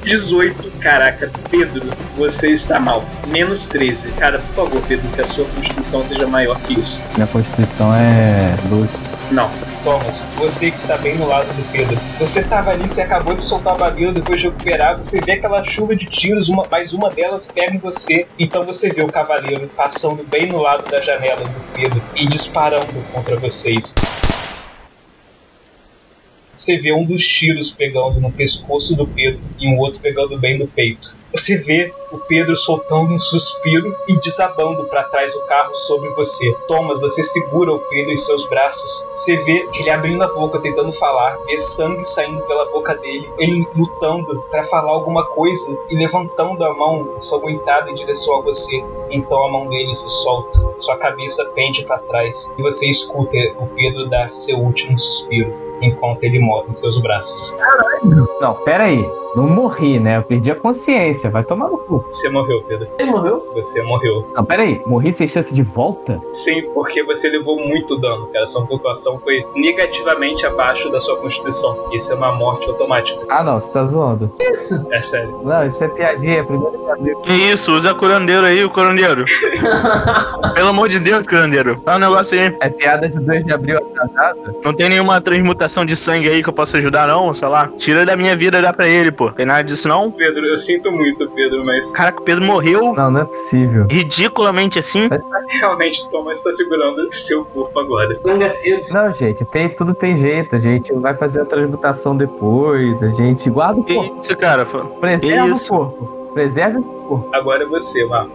[0.06, 3.04] 18, caraca, Pedro, você está mal.
[3.26, 4.12] Menos 13.
[4.12, 7.02] Cara, por favor, Pedro, que a sua constituição seja maior que isso.
[7.16, 9.15] Minha constituição é 12.
[9.30, 9.50] Não.
[9.82, 11.98] Thomas, você que está bem no lado do Pedro.
[12.18, 15.62] Você estava ali, você acabou de soltar o babilo depois de recuperar, você vê aquela
[15.62, 18.26] chuva de tiros, uma, mais uma delas pega em você.
[18.38, 23.02] Então você vê o cavaleiro passando bem no lado da janela do Pedro e disparando
[23.12, 23.94] contra vocês.
[26.56, 30.58] Você vê um dos tiros pegando no pescoço do Pedro e um outro pegando bem
[30.58, 31.14] no peito.
[31.32, 36.54] Você vê o Pedro soltando um suspiro e desabando para trás do carro sobre você.
[36.66, 39.06] Thomas, você segura o Pedro em seus braços.
[39.14, 43.66] Você vê ele abrindo a boca, tentando falar, vê sangue saindo pela boca dele, ele
[43.74, 48.84] lutando para falar alguma coisa e levantando a mão ensanguentada em direção a você.
[49.10, 53.66] Então a mão dele se solta, sua cabeça pende para trás e você escuta o
[53.68, 57.54] Pedro dar seu último suspiro enquanto ele morre em seus braços.
[58.40, 59.04] Não, pera aí.
[59.34, 60.16] Não morri, né?
[60.16, 61.30] Eu perdi a consciência.
[61.30, 61.95] Vai tomar no cu.
[62.09, 62.88] Você morreu, Pedro.
[62.98, 63.52] Ele morreu?
[63.54, 64.26] Você morreu.
[64.35, 64.80] Não, pera aí.
[64.87, 66.20] Morri sem chance de volta?
[66.32, 68.46] Sim, porque você levou muito dano, cara.
[68.46, 71.88] Sua pontuação foi negativamente abaixo da sua constituição.
[71.92, 73.20] Isso é uma morte automática.
[73.28, 73.61] Ah, não.
[73.61, 74.30] Você tá zoando.
[74.38, 74.87] Isso.
[74.90, 75.40] É sério.
[75.42, 76.40] Não, isso é piadinha.
[76.40, 76.76] É primeiro.
[77.22, 77.72] Que isso?
[77.72, 79.24] Usa curandeiro aí, o curandeiro.
[80.54, 81.80] Pelo amor de Deus, curandeiro.
[81.85, 82.56] Fala um negócio aí.
[82.61, 84.56] É piada de 2 de abril atrasado?
[84.64, 87.32] Não tem nenhuma transmutação de sangue aí que eu possa ajudar, não?
[87.35, 87.68] Sei lá.
[87.76, 89.30] Tira da minha vida e dá pra ele, pô.
[89.30, 90.11] Tem nada disso, não?
[90.11, 93.87] Pedro, eu sinto muito, Pedro, mas Caraca, o Pedro morreu Não, não é possível.
[93.88, 95.09] ridiculamente assim.
[95.61, 98.16] realmente Thomas está segurando seu corpo agora.
[98.16, 98.85] Cangaceiro.
[98.90, 100.55] Não, gente, tem, tudo tem jeito.
[100.57, 103.03] A gente vai fazer a transmutação depois.
[103.03, 104.20] A gente guarda o Que corpo.
[104.20, 104.66] isso, cara?
[105.01, 105.72] Preserva isso?
[105.75, 106.16] o corpo.
[106.35, 107.29] Preserva o corpo.
[107.33, 108.33] Agora é você, Marco.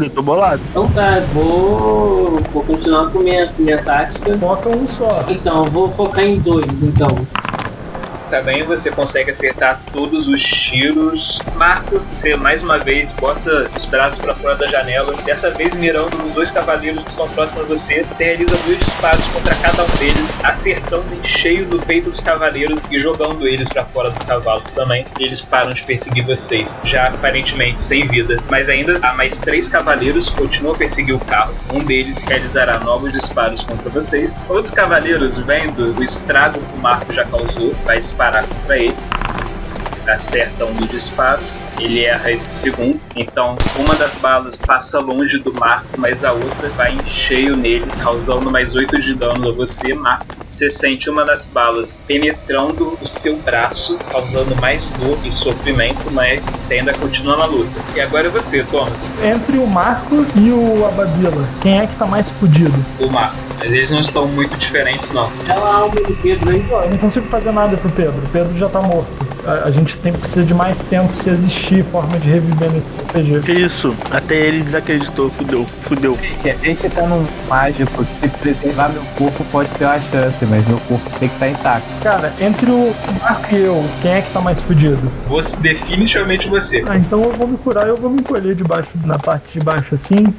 [0.00, 0.60] Eu tô bolado.
[0.70, 4.36] Então tá, vou, vou continuar com minha, minha tática.
[4.38, 5.24] Foca um só.
[5.28, 7.26] Então, vou focar em dois, então.
[8.34, 11.38] Também você consegue acertar todos os tiros.
[11.54, 15.14] Marco, você mais uma vez bota os braços para fora da janela.
[15.22, 18.02] Dessa vez mirando nos dois cavaleiros que são próximos a você.
[18.02, 22.88] Você realiza dois disparos contra cada um deles, acertando em cheio no peito dos cavaleiros
[22.90, 25.06] e jogando eles para fora dos cavalos também.
[25.20, 28.42] E eles param de perseguir vocês, já aparentemente sem vida.
[28.50, 31.54] Mas ainda há mais três cavaleiros que continuam a perseguir o carro.
[31.72, 34.42] Um deles realizará novos disparos contra vocês.
[34.48, 39.13] Outros cavaleiros, vendo o estrago que o Marco já causou, vai disparar contra ele.
[40.06, 43.00] Acerta um dos disparos, ele erra esse segundo.
[43.16, 47.86] Então, uma das balas passa longe do Marco, mas a outra vai em cheio nele,
[48.02, 50.26] causando mais 8 de dano a você, Marco.
[50.48, 56.40] Você sente uma das balas penetrando o seu braço, causando mais dor e sofrimento, mas
[56.50, 57.70] você ainda continua na luta.
[57.96, 62.06] E agora é você, Thomas, Entre o Marco e o Abadila, quem é que tá
[62.06, 62.84] mais fudido?
[63.00, 63.36] o Marco.
[63.58, 65.30] Mas eles não estão muito diferentes, não.
[65.48, 66.64] Ela a alma do Pedro aí.
[66.70, 68.18] Eu não consigo fazer nada pro Pedro.
[68.18, 69.33] O Pedro já tá morto.
[69.46, 73.52] A, a gente tem precisa de mais tempo se existir forma de reviver nesse RPG.
[73.52, 73.96] Isso?
[74.10, 75.30] Até ele desacreditou.
[75.30, 75.66] Fudeu.
[75.80, 76.18] Fudeu.
[76.22, 78.04] Gente, a gente tá num mágico.
[78.04, 81.88] Se preservar meu corpo, pode ter uma chance, mas meu corpo tem que estar intacto.
[82.02, 85.10] Cara, entre o Marco e eu, quem é que tá mais fudido?
[85.26, 86.84] Você, definitivamente você.
[86.86, 89.94] Ah, então eu vou me curar, eu vou me encolher debaixo, na parte de baixo
[89.94, 90.32] assim.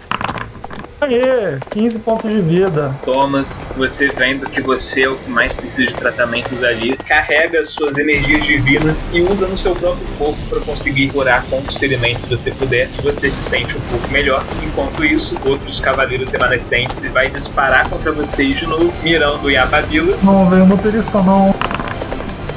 [1.05, 2.95] Aê, 15 pontos de vida.
[3.03, 7.69] Thomas, você vendo que você é o que mais precisa de tratamentos ali, carrega as
[7.69, 12.51] suas energias divinas e usa no seu próprio corpo para conseguir curar quantos ferimentos você
[12.51, 12.89] puder.
[12.97, 14.43] E você se sente um pouco melhor.
[14.63, 20.17] Enquanto isso, outros cavaleiros remanescentes vai disparar contra vocês de novo, mirando em Ababila.
[20.23, 21.53] Não, velho, motorista não.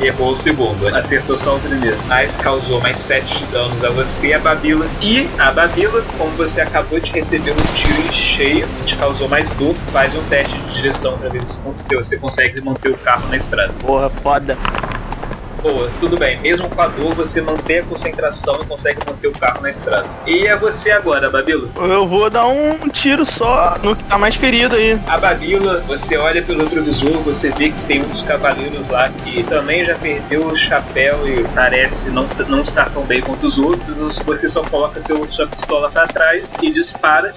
[0.00, 1.98] Errou o segundo, acertou só o primeiro.
[2.06, 4.86] Mas causou mais 7 de danos a você, a Babila.
[5.02, 9.50] E a Babila, como você acabou de receber um tiro em cheio, te causou mais
[9.54, 12.02] dor, faz um teste de direção pra ver se isso aconteceu.
[12.02, 13.72] Você consegue manter o carro na estrada.
[13.80, 14.56] Porra, foda.
[15.62, 16.38] Boa, tudo bem.
[16.40, 20.08] Mesmo com a dor, você mantém a concentração e consegue manter o carro na estrada.
[20.26, 21.68] E é você agora, Babila.
[21.76, 24.98] Eu vou dar um tiro só no que tá mais ferido aí.
[25.06, 29.42] A Babila, você olha pelo retrovisor, você vê que tem um dos cavaleiros lá que
[29.42, 34.18] também já perdeu o chapéu e parece não, não estar tão bem quanto os outros.
[34.20, 37.34] Você só coloca seu, sua pistola para trás e dispara.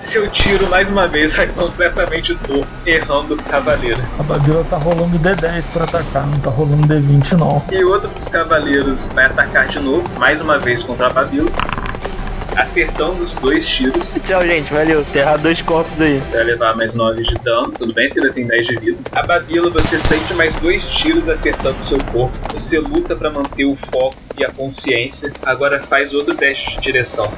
[0.00, 4.00] Seu tiro, mais uma vez, vai completamente torto, errando o cavaleiro.
[4.18, 7.62] A Babila tá rolando D10 pra atacar, não tá rolando D20 não.
[7.72, 11.50] E outro dos cavaleiros vai atacar de novo, mais uma vez contra a Babila.
[12.56, 14.72] Acertando os dois tiros, Tchau, gente.
[14.72, 15.04] Valeu.
[15.12, 16.20] Terrar dois corpos aí.
[16.32, 17.72] vai levar mais 9 de dano.
[17.72, 18.98] Tudo bem, você ainda tem 10 de vida.
[19.12, 22.36] A Babila, você sente mais dois tiros acertando seu corpo.
[22.52, 25.32] Você luta para manter o foco e a consciência.
[25.42, 27.32] Agora faz outro teste de direção.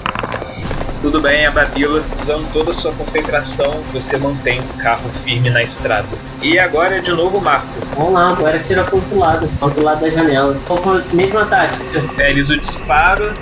[1.02, 5.62] Tudo bem, a Babila, usando toda a sua concentração, você mantém o carro firme na
[5.62, 6.08] estrada.
[6.42, 7.68] E agora é de novo o Marco.
[7.96, 10.60] Vamos lá, agora tira pro outro lado, pro outro lado da janela.
[10.66, 12.00] Qual foi a mesma tática?
[12.00, 13.32] Você realiza o disparo.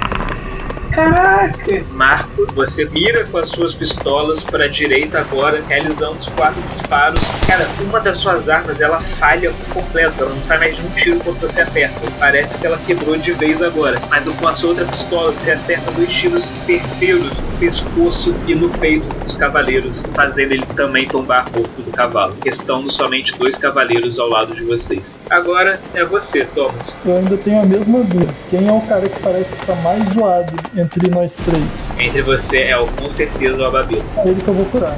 [0.99, 1.85] Caraca!
[1.93, 7.21] Marco, você mira com as suas pistolas para a direita agora, realizando os quatro disparos.
[7.47, 10.91] Cara, uma das suas armas ela falha por completo, ela não sai mais de um
[10.91, 12.01] tiro quando você aperta.
[12.19, 14.01] Parece que ela quebrou de vez agora.
[14.11, 18.69] Mas com a sua outra pistola, você acerta dois tiros certeiros no pescoço e no
[18.69, 24.29] peito dos cavaleiros, fazendo ele também tombar corpo do cavalo, restando somente dois cavaleiros ao
[24.29, 25.15] lado de vocês.
[25.31, 26.97] Agora é você, Thomas.
[27.07, 28.35] Eu ainda tenho a mesma dúvida.
[28.51, 30.53] Quem é o cara que parece que tá mais zoado
[30.89, 31.91] entre nós três?
[31.99, 34.03] Entre você é o- com certeza o Ababila.
[34.25, 34.97] É ele que eu vou curar.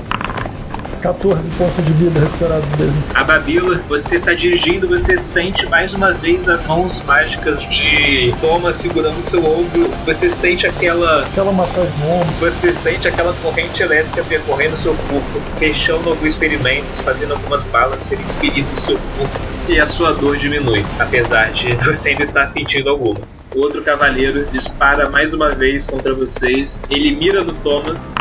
[1.03, 2.93] 14 pontos de vida recuperados dele.
[3.15, 8.77] A Babila, você tá dirigindo, você sente mais uma vez as mãos mágicas de Thomas
[8.77, 9.89] segurando o seu ombro.
[10.05, 11.23] Você sente aquela.
[11.23, 12.33] Aquela massagem no ombro.
[12.41, 18.23] Você sente aquela corrente elétrica percorrendo seu corpo, fechando alguns ferimentos, fazendo algumas balas serem
[18.23, 19.41] expelidas do seu corpo.
[19.71, 23.21] E a sua dor diminui, apesar de você ainda estar sentindo alguma.
[23.55, 26.81] O outro cavaleiro dispara mais uma vez contra vocês.
[26.89, 28.13] Ele mira no Thomas.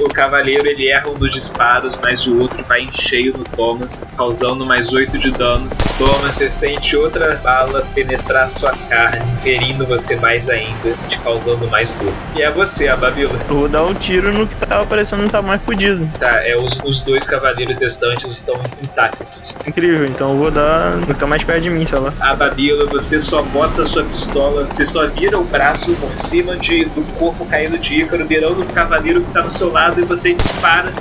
[0.00, 4.08] O cavaleiro ele erra um dos disparos, mas o outro vai em cheio no Thomas,
[4.16, 5.68] causando mais 8 de dano.
[5.98, 11.92] Thomas, você sente outra bala penetrar sua carne, ferindo você mais ainda, te causando mais
[11.92, 12.14] dor.
[12.34, 13.38] E é você, a Babila.
[13.46, 16.08] Eu vou dar um tiro no que tava parecendo não tá mais fudido.
[16.18, 19.54] Tá, é, os, os dois cavaleiros restantes estão intactos.
[19.66, 22.14] Incrível, então eu vou dar no que tá mais perto de mim, sei lá.
[22.20, 26.56] A Babila, você só bota a sua pistola, você só vira o braço por cima
[26.56, 30.04] de, do corpo caindo de Ícaro, mirando o cavaleiro que tá no seu lado e
[30.04, 30.92] você dispara,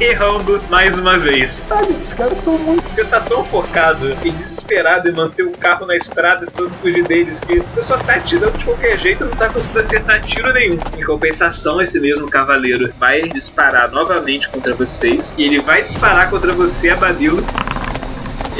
[0.00, 1.66] errando mais uma vez.
[1.68, 2.88] Sabe, esses caras são muito.
[2.88, 7.04] Você tá tão focado e desesperado em manter o carro na estrada e todo fugir
[7.04, 10.52] deles que você só tá atirando de qualquer jeito e não tá conseguindo acertar tiro
[10.52, 10.78] nenhum.
[10.96, 16.52] Em compensação, esse mesmo cavaleiro vai disparar novamente contra vocês e ele vai disparar contra
[16.52, 17.44] você, a Babilo.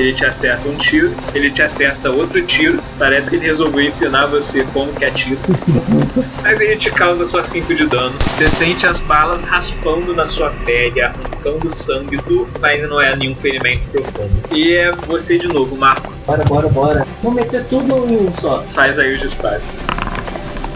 [0.00, 2.82] Ele te acerta um tiro, ele te acerta outro tiro.
[2.98, 5.38] Parece que ele resolveu ensinar você como que atira.
[6.42, 8.16] Mas ele te causa só 5 de dano.
[8.32, 13.36] Você sente as balas raspando na sua pele, arrancando sangue do, mas não é nenhum
[13.36, 14.32] ferimento profundo.
[14.50, 16.10] E é você de novo, Marco.
[16.26, 17.06] Bora, bora, bora.
[17.22, 18.64] Vamos meter tudo em um só.
[18.70, 19.76] Faz aí os disparos.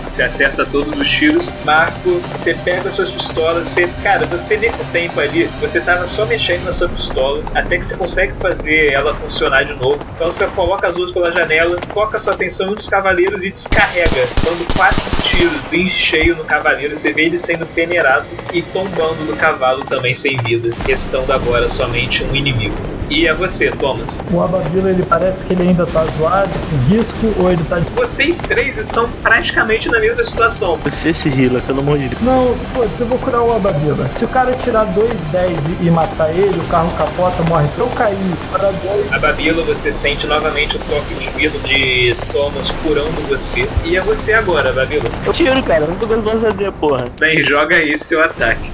[0.05, 1.51] Você acerta todos os tiros.
[1.65, 3.67] Marco, você pega suas pistolas.
[3.67, 7.87] Você, cara, você nesse tempo ali, você tava só mexendo na sua pistola até que
[7.87, 9.99] você consegue fazer ela funcionar de novo.
[10.15, 13.51] Então você coloca as duas pela janela, foca sua atenção em um dos cavaleiros e
[13.51, 16.95] descarrega, dando quatro tiros em cheio no cavaleiro.
[16.95, 22.25] Você vê ele sendo peneirado e tombando do cavalo também sem vida, restando agora somente
[22.25, 22.77] um inimigo.
[23.11, 24.19] E é você, Thomas.
[24.31, 27.81] O Ababila, ele parece que ele ainda tá zoado, com risco, ou ele tá.
[27.95, 30.79] Vocês três estão praticamente na mesma situação.
[30.85, 32.23] Você se rila, pelo amor de Deus.
[32.23, 34.09] Não, foda-se, eu vou curar o Ababila.
[34.15, 37.69] Se o cara tirar dois 10 e, e matar ele, o carro capota, morre.
[37.77, 39.13] Eu caí, para dois.
[39.13, 43.69] A Babila, você sente novamente o toque divino de Thomas curando você.
[43.85, 45.09] E é você agora, Babila.
[45.27, 47.07] Eu tiro, cara, não tô conseguindo fazer, porra.
[47.19, 48.73] Bem, joga aí seu ataque.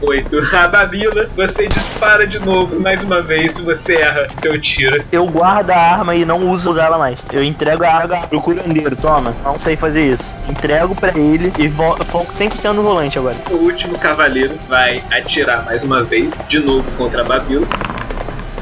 [0.00, 0.38] 8.
[0.58, 5.04] A Babila, você dispara de novo, mais uma vez, você erra seu tiro.
[5.12, 7.22] Eu guardo a arma e não uso ela mais.
[7.32, 9.34] Eu entrego a arma pro curandeiro, toma.
[9.44, 10.34] Não sei fazer isso.
[10.48, 13.36] Entrego pra ele e foco 100% no volante agora.
[13.50, 17.66] O último cavaleiro vai atirar mais uma vez, de novo contra a Babila.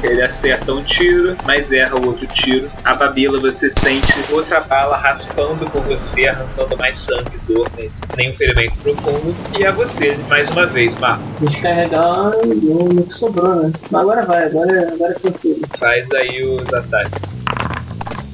[0.03, 2.69] Ele acerta um tiro, mas erra o outro tiro.
[2.83, 8.01] A Babila, você sente outra bala raspando por você, arrancando mais sangue e dor, mas
[8.15, 9.35] nenhum ferimento profundo.
[9.57, 11.23] E é você, mais uma vez, Marco.
[11.41, 13.71] Descarregar no que sobrou, né?
[13.91, 15.61] Mas agora vai, agora, agora é tranquilo.
[15.77, 17.37] Faz aí os ataques.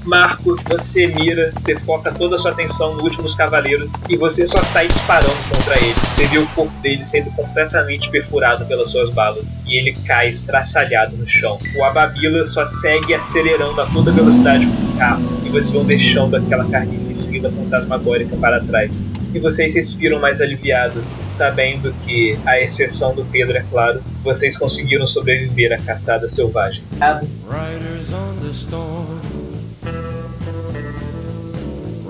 [0.05, 4.61] Marco, você mira, você foca toda a sua atenção nos últimos cavaleiros e você só
[4.61, 5.93] sai disparando contra ele.
[5.93, 11.15] Você vê o corpo dele sendo completamente perfurado pelas suas balas e ele cai estraçalhado
[11.15, 11.57] no chão.
[11.77, 16.35] O Ababila só segue acelerando a toda velocidade com o carro e vocês vão deixando
[16.35, 19.09] aquela carnificina fantasmagórica para trás.
[19.33, 25.07] E vocês respiram mais aliviados, sabendo que, à exceção do Pedro, é claro, vocês conseguiram
[25.07, 26.83] sobreviver à caçada selvagem.
[28.53, 29.32] Storm.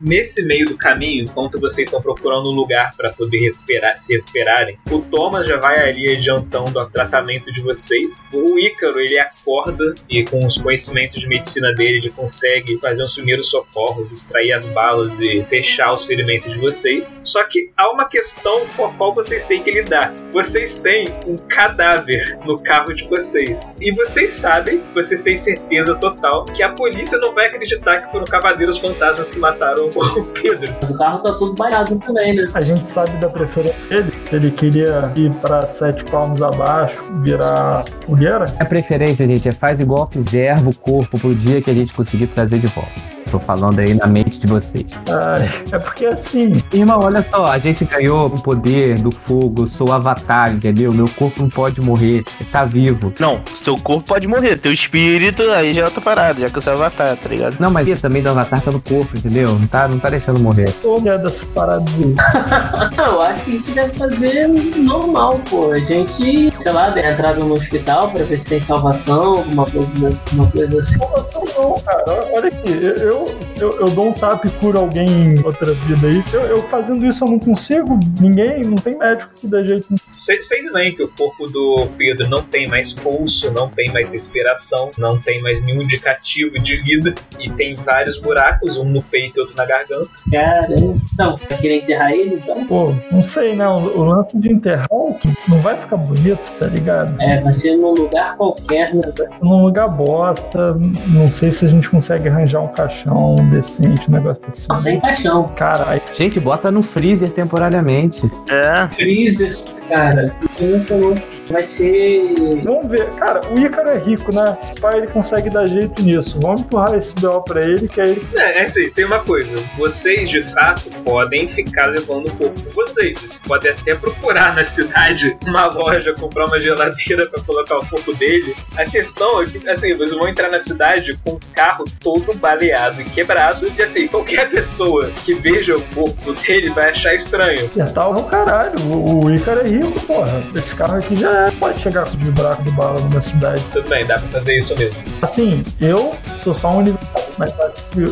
[0.00, 4.78] Nesse meio do caminho, enquanto vocês estão procurando um lugar para poder recuperar, se recuperarem,
[4.90, 8.22] o Thomas já vai ali adiantando o tratamento de vocês.
[8.32, 13.14] O Ícaro, ele acorda e com os conhecimentos de medicina dele, ele consegue fazer os
[13.14, 17.12] primeiros socorros, extrair as balas e fechar os ferimentos de vocês.
[17.22, 20.14] Só que há uma questão com a qual vocês têm que lidar.
[20.32, 23.70] Vocês têm um cadáver no carro de vocês.
[23.78, 28.24] E vocês sabem, vocês têm certeza total, que a polícia não vai acreditar que foram
[28.24, 30.72] cavaleiros fantasmas que mataram o Pedro.
[30.88, 32.44] O carro tá todo baiado também, né?
[32.54, 37.84] A gente sabe da preferência dele, se ele queria ir pra sete palmos abaixo, virar
[38.04, 38.44] fogueira.
[38.58, 42.28] A preferência, gente, é faz igual preserva o corpo pro dia que a gente conseguir
[42.28, 43.19] trazer de volta.
[43.30, 44.86] Tô falando aí na mente de vocês.
[45.08, 49.66] Ai, é porque assim, Irmão, olha só, a gente ganhou o poder do fogo, eu
[49.68, 50.92] sou o avatar, entendeu?
[50.92, 53.12] Meu corpo não pode morrer, tá vivo.
[53.18, 56.70] Não, seu corpo pode morrer, teu espírito aí já é outra parada, já que você
[56.70, 57.56] é avatar, tá ligado?
[57.60, 59.48] Não, mas também do avatar tá no corpo, entendeu?
[59.48, 60.74] Não tá, não tá deixando morrer.
[61.22, 62.14] dessas paradas aí.
[62.96, 65.72] Não, eu acho que a gente deve fazer normal, pô.
[65.72, 70.18] A gente, sei lá, der entrada no hospital pra ver se tem salvação, alguma coisa,
[70.30, 70.98] alguma coisa assim.
[70.98, 72.04] Salvação não, cara.
[72.32, 73.19] Olha aqui, eu, eu,
[73.60, 76.22] eu dou um tapa e curo alguém em outra vida aí.
[76.32, 79.86] Eu, eu fazendo isso eu não consigo, ninguém, não tem médico que dê jeito.
[80.08, 84.90] Vocês veem que o corpo do Pedro não tem mais pulso, não tem mais respiração,
[84.96, 89.40] não tem mais nenhum indicativo de vida e tem vários buracos, um no peito e
[89.40, 90.10] outro na garganta.
[90.30, 91.00] Caramba.
[91.18, 92.66] Não, vai querer enterrar ele, então?
[92.66, 93.68] Pô, não sei, né?
[93.68, 94.88] O, o lance de enterrar
[95.20, 97.20] que não vai ficar bonito, tá ligado?
[97.20, 99.02] É, vai ser num lugar qualquer, né?
[99.42, 100.74] Num lugar bosta,
[101.08, 103.09] não sei se a gente consegue arranjar um caixão
[103.50, 104.76] decente, um negócio assim.
[104.76, 105.44] Sem caixão.
[105.56, 108.30] Caralho, Gente, bota no freezer temporariamente.
[108.48, 109.58] É, Freezer,
[109.90, 110.34] cara.
[110.56, 111.14] Pensa, não.
[111.50, 112.22] Vai ser.
[112.62, 113.10] vamos ver.
[113.16, 114.56] Cara, o Ícaro é rico, né?
[114.58, 116.38] Se pai ele consegue dar jeito nisso.
[116.40, 119.56] Vamos empurrar esse BO pra ele, que aí ele É, é assim, tem uma coisa.
[119.76, 123.18] Vocês, de fato, podem ficar levando o corpo com vocês.
[123.18, 128.14] Vocês podem até procurar na cidade uma loja, comprar uma geladeira pra colocar o corpo
[128.14, 128.54] dele.
[128.76, 133.00] A questão é que, assim, vocês vão entrar na cidade com o carro todo baleado
[133.00, 133.70] e quebrado.
[133.76, 137.64] E, assim, qualquer pessoa que veja o corpo dele vai achar estranho.
[137.66, 138.78] acertar o caralho.
[138.84, 140.42] O, o Ícaro é rico, porra.
[140.54, 143.62] Esse carro aqui já pode chegar com de buraco de bala numa cidade.
[143.72, 144.96] Tudo bem, dá pra fazer isso mesmo.
[145.22, 147.54] Assim, eu sou só um universitário, mas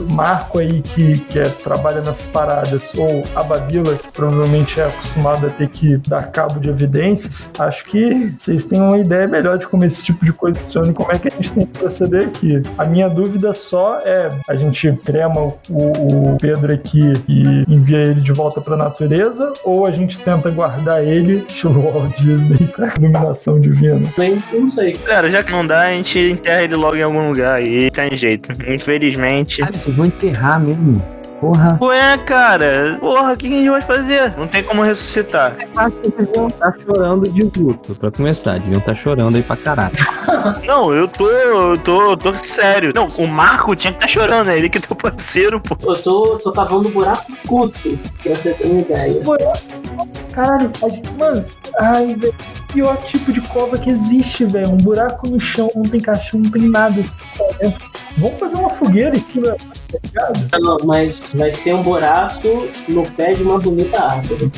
[0.09, 5.47] Marco aí que, que é, trabalha nessas paradas, ou a Babila, que provavelmente é acostumada
[5.49, 9.67] a ter que dar cabo de evidências, acho que vocês têm uma ideia melhor de
[9.67, 12.29] como esse tipo de coisa funciona e como é que a gente tem que proceder
[12.29, 12.63] aqui.
[12.77, 18.21] A minha dúvida só é: a gente crema o, o Pedro aqui e envia ele
[18.21, 23.61] de volta pra natureza, ou a gente tenta guardar ele, estilo Walt Disney, pra iluminação
[23.61, 24.13] divina?
[24.17, 24.93] Nem, eu não sei.
[24.93, 28.17] cara, já que não dá, a gente enterra ele logo em algum lugar aí, tem
[28.17, 28.53] jeito.
[28.67, 29.61] Infelizmente.
[29.61, 31.18] Cara, vocês vão enterrar mesmo.
[31.41, 31.79] Porra.
[31.81, 34.37] Ué, cara, porra, o que a gente vai fazer?
[34.37, 35.57] Não tem como ressuscitar.
[35.77, 38.59] Acho que deviam estar chorando de luto, pra começar.
[38.59, 39.95] Deviam estar chorando aí pra caralho.
[40.67, 42.93] Não, eu tô, eu tô, eu tô sério.
[42.95, 45.77] Não, o Marco tinha que estar chorando, é ele que é teu parceiro, pô.
[45.81, 49.23] Eu tô, tô cavando um buraco curto, pra você ter uma ideia.
[50.33, 50.71] Caralho,
[51.19, 51.45] mano,
[51.81, 52.35] ai, velho,
[52.73, 54.71] pior tipo de cova que existe, velho.
[54.71, 57.03] Um buraco no chão, não tem caixão, não tem nada.
[58.19, 60.61] Vamos fazer uma fogueira aqui, velho, tá ligado?
[60.61, 64.51] Não, mas vai ser um buraco no pé de uma bonita árvore.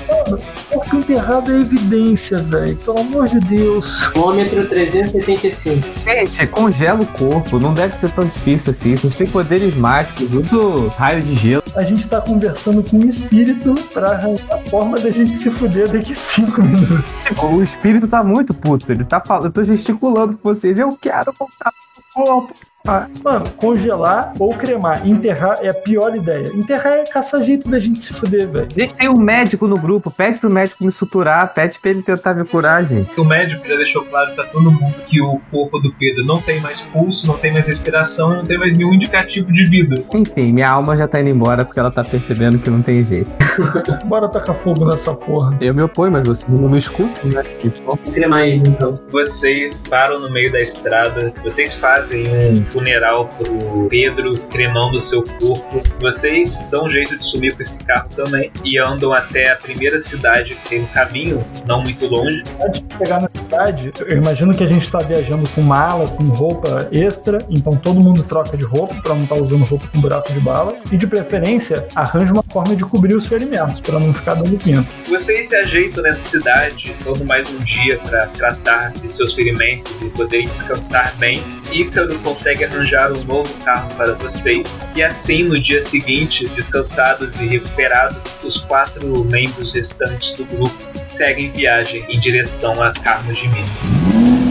[0.73, 2.77] Porque enterrado é evidência, velho.
[2.77, 4.09] Pelo amor de Deus.
[4.09, 5.89] Quilômetro 385.
[6.01, 7.59] Gente, congela o corpo.
[7.59, 8.97] Não deve ser tão difícil assim.
[8.97, 10.33] Vocês têm poderes mágicos.
[10.33, 11.65] Usa o raio de gelo.
[11.75, 15.89] A gente tá conversando com um espírito pra arranjar a forma da gente se fuder
[15.91, 17.25] daqui a cinco minutos.
[17.43, 18.91] O espírito tá muito puto.
[18.91, 19.47] Ele tá falando.
[19.47, 20.79] Eu tô gesticulando com vocês.
[20.79, 22.70] Eu quero voltar pro corpo.
[22.85, 25.07] Mano, congelar ou cremar.
[25.07, 26.51] Enterrar é a pior ideia.
[26.55, 28.69] Enterrar é caçar jeito da gente se fuder, velho.
[28.75, 30.11] Gente, tem um médico no grupo.
[30.11, 31.53] Pede pro médico me suturar.
[31.53, 33.21] Pede pra ele tentar me curar, gente.
[33.21, 36.61] O médico já deixou claro pra todo mundo que o corpo do Pedro não tem
[36.61, 40.03] mais pulso, não tem mais respiração, não tem mais nenhum indicativo de vida.
[40.15, 43.31] Enfim, minha alma já tá indo embora porque ela tá percebendo que não tem jeito.
[44.07, 45.57] Bora tacar fogo nessa porra.
[45.61, 47.43] Eu me oponho, mas você não me escuta, né?
[47.85, 48.95] Vou cremar ele então.
[49.11, 55.23] Vocês param no meio da estrada, vocês fazem um funeral pro Pedro, cremando o seu
[55.23, 55.83] corpo.
[56.01, 59.99] Vocês dão um jeito de sumir com esse carro também e andam até a primeira
[59.99, 62.43] cidade que tem um caminho, não muito longe.
[62.63, 66.25] Antes de chegar na cidade, eu imagino que a gente tá viajando com mala, com
[66.25, 70.33] roupa extra, então todo mundo troca de roupa pra não estar usando roupa com buraco
[70.33, 70.77] de bala.
[70.91, 74.89] E de preferência, arranja uma forma de cobrir os ferimentos, pra não ficar dando pinto.
[75.09, 80.11] Vocês se ajeitam nessa cidade, todo mais um dia para tratar de seus ferimentos e
[80.11, 81.43] poderem descansar bem.
[81.73, 84.81] Ícaro consegue consegue arranjar um novo carro para vocês.
[84.95, 91.51] E assim, no dia seguinte, descansados e recuperados, os quatro membros restantes do grupo seguem
[91.51, 94.50] viagem em direção a Carlos de Minas.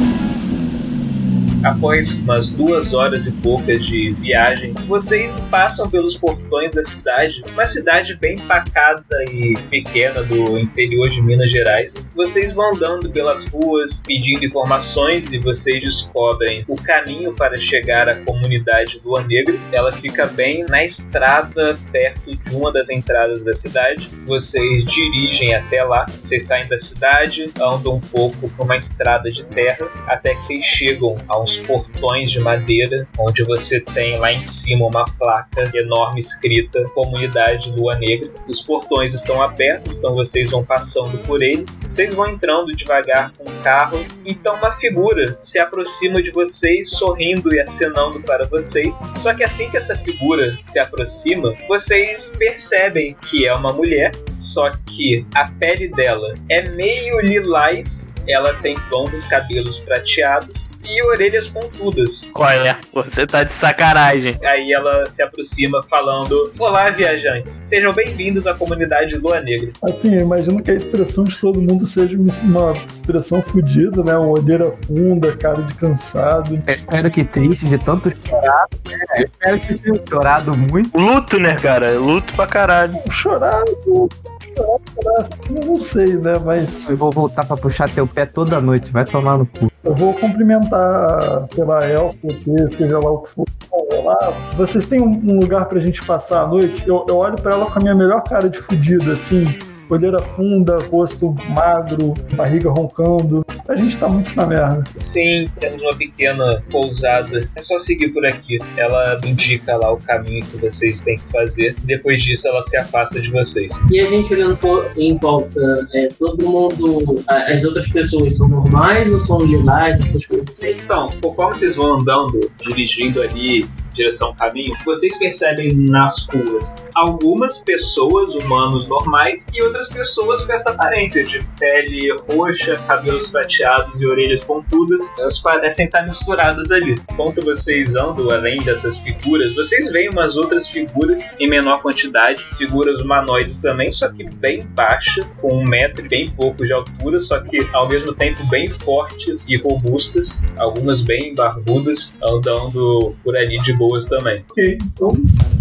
[1.64, 7.66] Após umas duas horas e poucas de viagem, vocês passam pelos portões da cidade, uma
[7.66, 12.02] cidade bem pacata e pequena do interior de Minas Gerais.
[12.16, 18.16] Vocês vão andando pelas ruas pedindo informações e vocês descobrem o caminho para chegar à
[18.16, 19.60] comunidade Lua Negra.
[19.74, 24.10] Ela fica bem na estrada perto de uma das entradas da cidade.
[24.26, 29.46] Vocês dirigem até lá, vocês saem da cidade, andam um pouco por uma estrada de
[29.46, 34.40] terra até que vocês chegam a uns portões de madeira, onde você tem lá em
[34.40, 38.30] cima uma placa enorme escrita Comunidade Lua Negra.
[38.48, 41.82] Os portões estão abertos, então vocês vão passando por eles.
[41.90, 47.52] Vocês vão entrando devagar com o carro, então uma figura se aproxima de vocês, sorrindo
[47.54, 49.02] e acenando para vocês.
[49.18, 54.70] Só que assim que essa figura se aproxima, vocês percebem que é uma mulher, só
[54.86, 62.30] que a pele dela é meio lilás, ela tem longos cabelos prateados e orelhas pontudas.
[62.36, 64.38] Olha, você tá de sacanagem.
[64.46, 69.72] Aí ela se aproxima falando: Olá, viajantes, sejam bem-vindos à comunidade Lua Negra.
[69.84, 74.16] Assim, eu imagino que a expressão de todo mundo seja uma- expressão fodida, né?
[74.16, 76.62] Uma olheira funda, cara de cansado.
[76.66, 78.66] Eu espero que triste de tanto chorar.
[78.90, 80.98] É, eu espero que tenha chorado muito.
[80.98, 81.98] Luto, né, cara?
[82.00, 82.94] Luto pra caralho.
[83.10, 86.40] Chorar, chorar, chorar, assim, eu não sei, né?
[86.44, 88.92] Mas Eu vou voltar pra puxar teu pé toda noite.
[88.92, 89.69] Vai tomar no cu.
[89.84, 93.46] Eu vou cumprimentar pela elfa, ET, seja lá o que for.
[93.72, 96.88] Olá, vocês têm um, lugar pra gente passar a noite?
[96.88, 99.46] Eu, eu olho pra ela com a minha melhor cara de fudido, assim.
[99.90, 103.44] Olheira funda, rosto magro, barriga roncando.
[103.68, 104.84] A gente tá muito na merda.
[104.94, 107.50] Sim, temos uma pequena pousada.
[107.56, 108.60] É só seguir por aqui.
[108.78, 111.76] Ela indica lá o caminho que vocês têm que fazer.
[111.84, 113.82] Depois disso, ela se afasta de vocês.
[113.90, 114.60] E a gente olhando
[114.96, 120.50] em volta, é, todo mundo, as outras pessoas são normais ou são lilás, essas coisas
[120.50, 120.72] assim?
[120.72, 128.36] Então, conforme vocês vão andando, dirigindo ali direção caminho, vocês percebem nas ruas algumas pessoas,
[128.36, 134.44] humanos normais, e outras pessoas com essa aparência de pele roxa, cabelos prateados e orelhas
[134.44, 135.14] pontudas.
[135.18, 137.00] Elas parecem estar misturadas ali.
[137.12, 143.00] Enquanto vocês andam além dessas figuras, vocês veem umas outras figuras em menor quantidade, figuras
[143.00, 147.40] humanoides também, só que bem baixa, com um metro e bem pouco de altura, só
[147.40, 153.74] que ao mesmo tempo bem fortes e robustas, algumas bem barbudas, andando por ali de
[153.90, 154.44] boas também.
[154.50, 155.10] Ok, então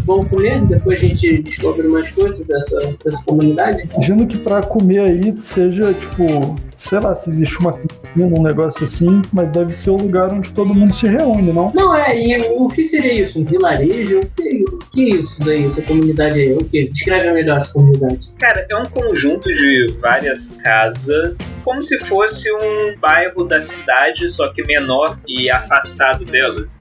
[0.04, 3.88] vamos comer, depois a gente descobre mais coisas dessa, dessa comunidade.
[3.94, 8.84] Imagino que pra comer aí seja, tipo, sei lá, se existe uma cantina, um negócio
[8.84, 11.72] assim, mas deve ser o lugar onde todo mundo se reúne, não?
[11.74, 13.40] Não, é, e o que seria isso?
[13.40, 14.20] Um vilarejo?
[14.20, 16.52] O que, o que é isso daí, essa comunidade aí?
[16.52, 16.88] O que?
[16.88, 18.32] Descreve melhor essa comunidade.
[18.38, 24.48] Cara, é um conjunto de várias casas, como se fosse um bairro da cidade, só
[24.52, 26.76] que menor e afastado delas.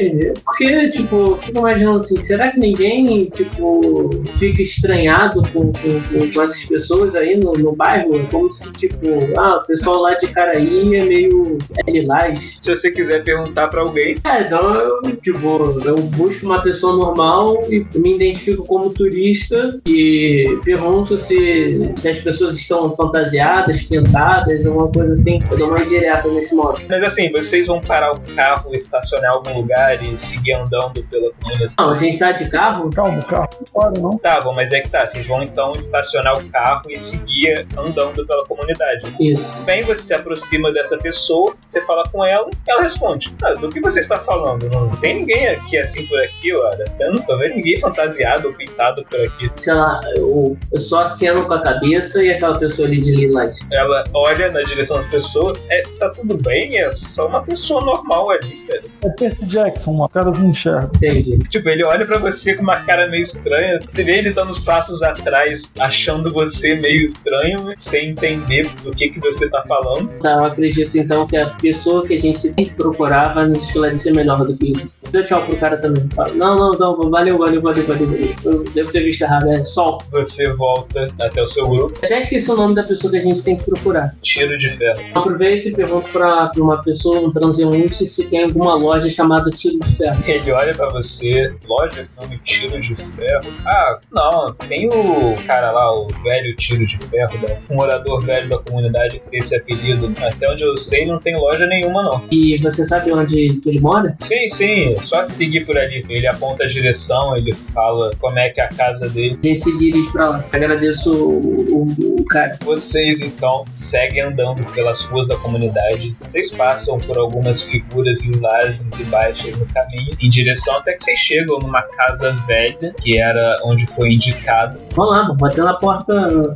[0.46, 6.42] Porque, tipo, eu fico imaginando assim, será que ninguém, tipo, fica estranhado com, com, com-
[6.44, 8.28] essas pessoas aí no, no bairro?
[8.30, 12.54] Como se, tipo, ah, o pessoal lá de Caraí é meio é lilás.
[12.56, 17.64] Se você quiser perguntar pra alguém, É, então eu, tipo, eu busco uma pessoa normal
[17.70, 24.92] e me identifico como turista e pergunto se, se as pessoas estão fantasiadas, pintadas, alguma
[24.92, 25.42] coisa assim.
[25.50, 26.82] Eu dou uma indireta nesse modo.
[26.88, 31.32] mas assim, vocês vão parar o carro, estacionar em algum lugar e seguir andando pela
[31.32, 31.74] comunidade.
[31.78, 32.90] Não, a gente tá de carro?
[32.90, 34.18] Calma, o carro não para, não?
[34.18, 38.26] Tá, bom, mas é que tá, vocês vão então estacionar o carro e seguir andando
[38.26, 39.14] pela comunidade.
[39.20, 39.44] Isso.
[39.66, 43.80] Bem, você se aproxima dessa pessoa, você fala com ela, ela responde: ah, Do que
[43.80, 44.70] você está falando?
[44.70, 46.86] Não tem ninguém aqui assim por aqui, olha.
[47.00, 49.52] Eu não tô vendo ninguém fantasiado ou pintado por aqui.
[49.56, 53.60] Sei lá, eu, eu só aceno com a cabeça e aquela pessoa ali de lilás.
[53.72, 58.30] Ela olha na direção das pessoas, é, tá tudo bem, é só uma pessoa normal
[58.32, 58.84] ali, velho.
[59.04, 60.92] É Percy Jackson, os caras não enxergam.
[60.96, 61.38] Entendi.
[61.50, 63.80] Tipo, ele olha pra você com uma cara meio estranha.
[63.88, 69.10] Você vê ele dando uns passos atrás, achando você meio estranho, sem entender do que,
[69.10, 70.10] que você tá falando.
[70.24, 74.14] Eu acredito então que a pessoa que a gente tem que procurar vai nos esclarecer
[74.14, 74.98] melhor do que isso.
[75.12, 76.08] Deu tchau pro cara também.
[76.16, 78.08] Fala, Não, não, não, valeu, valeu, valeu, valeu.
[78.08, 78.36] valeu.
[78.44, 80.00] Eu devo ter visto errado, é sol.
[80.12, 83.44] Você volta até o seu grupo, Até esqueci o nome da pessoa que a gente
[83.44, 84.16] tem que procurar.
[84.22, 85.00] tiro de ferro.
[85.14, 89.80] Aproveito e pergunto pra, pra uma pessoa, um transeunte, se tem alguma loja chamada Tiro
[89.80, 90.24] de Ferro.
[90.26, 93.46] Ele olha pra você, loja com nome Tiro de Ferro.
[93.66, 97.60] Ah, não, tem o cara lá, o velho Tiro de Ferro, né?
[97.70, 100.14] um morador velho da comunidade que tem esse apelido.
[100.18, 102.24] Até onde eu sei, não tem loja nenhuma, não.
[102.32, 104.16] E você sabe onde ele mora?
[104.20, 106.04] Sim, sim, só seguir por ali.
[106.10, 109.38] Ele aponta a direção, ele fala como é que é a casa dele.
[109.44, 110.46] A gente se dirige pra lá.
[110.52, 112.58] Agradeço o, o- o cara.
[112.64, 116.16] Vocês então seguem andando pelas ruas da comunidade.
[116.22, 121.20] Vocês passam por algumas figuras lilazes e baixas no caminho, em direção até que vocês
[121.20, 124.80] chegam numa casa velha, que era onde foi indicado.
[124.98, 126.14] Vamos bater na porta,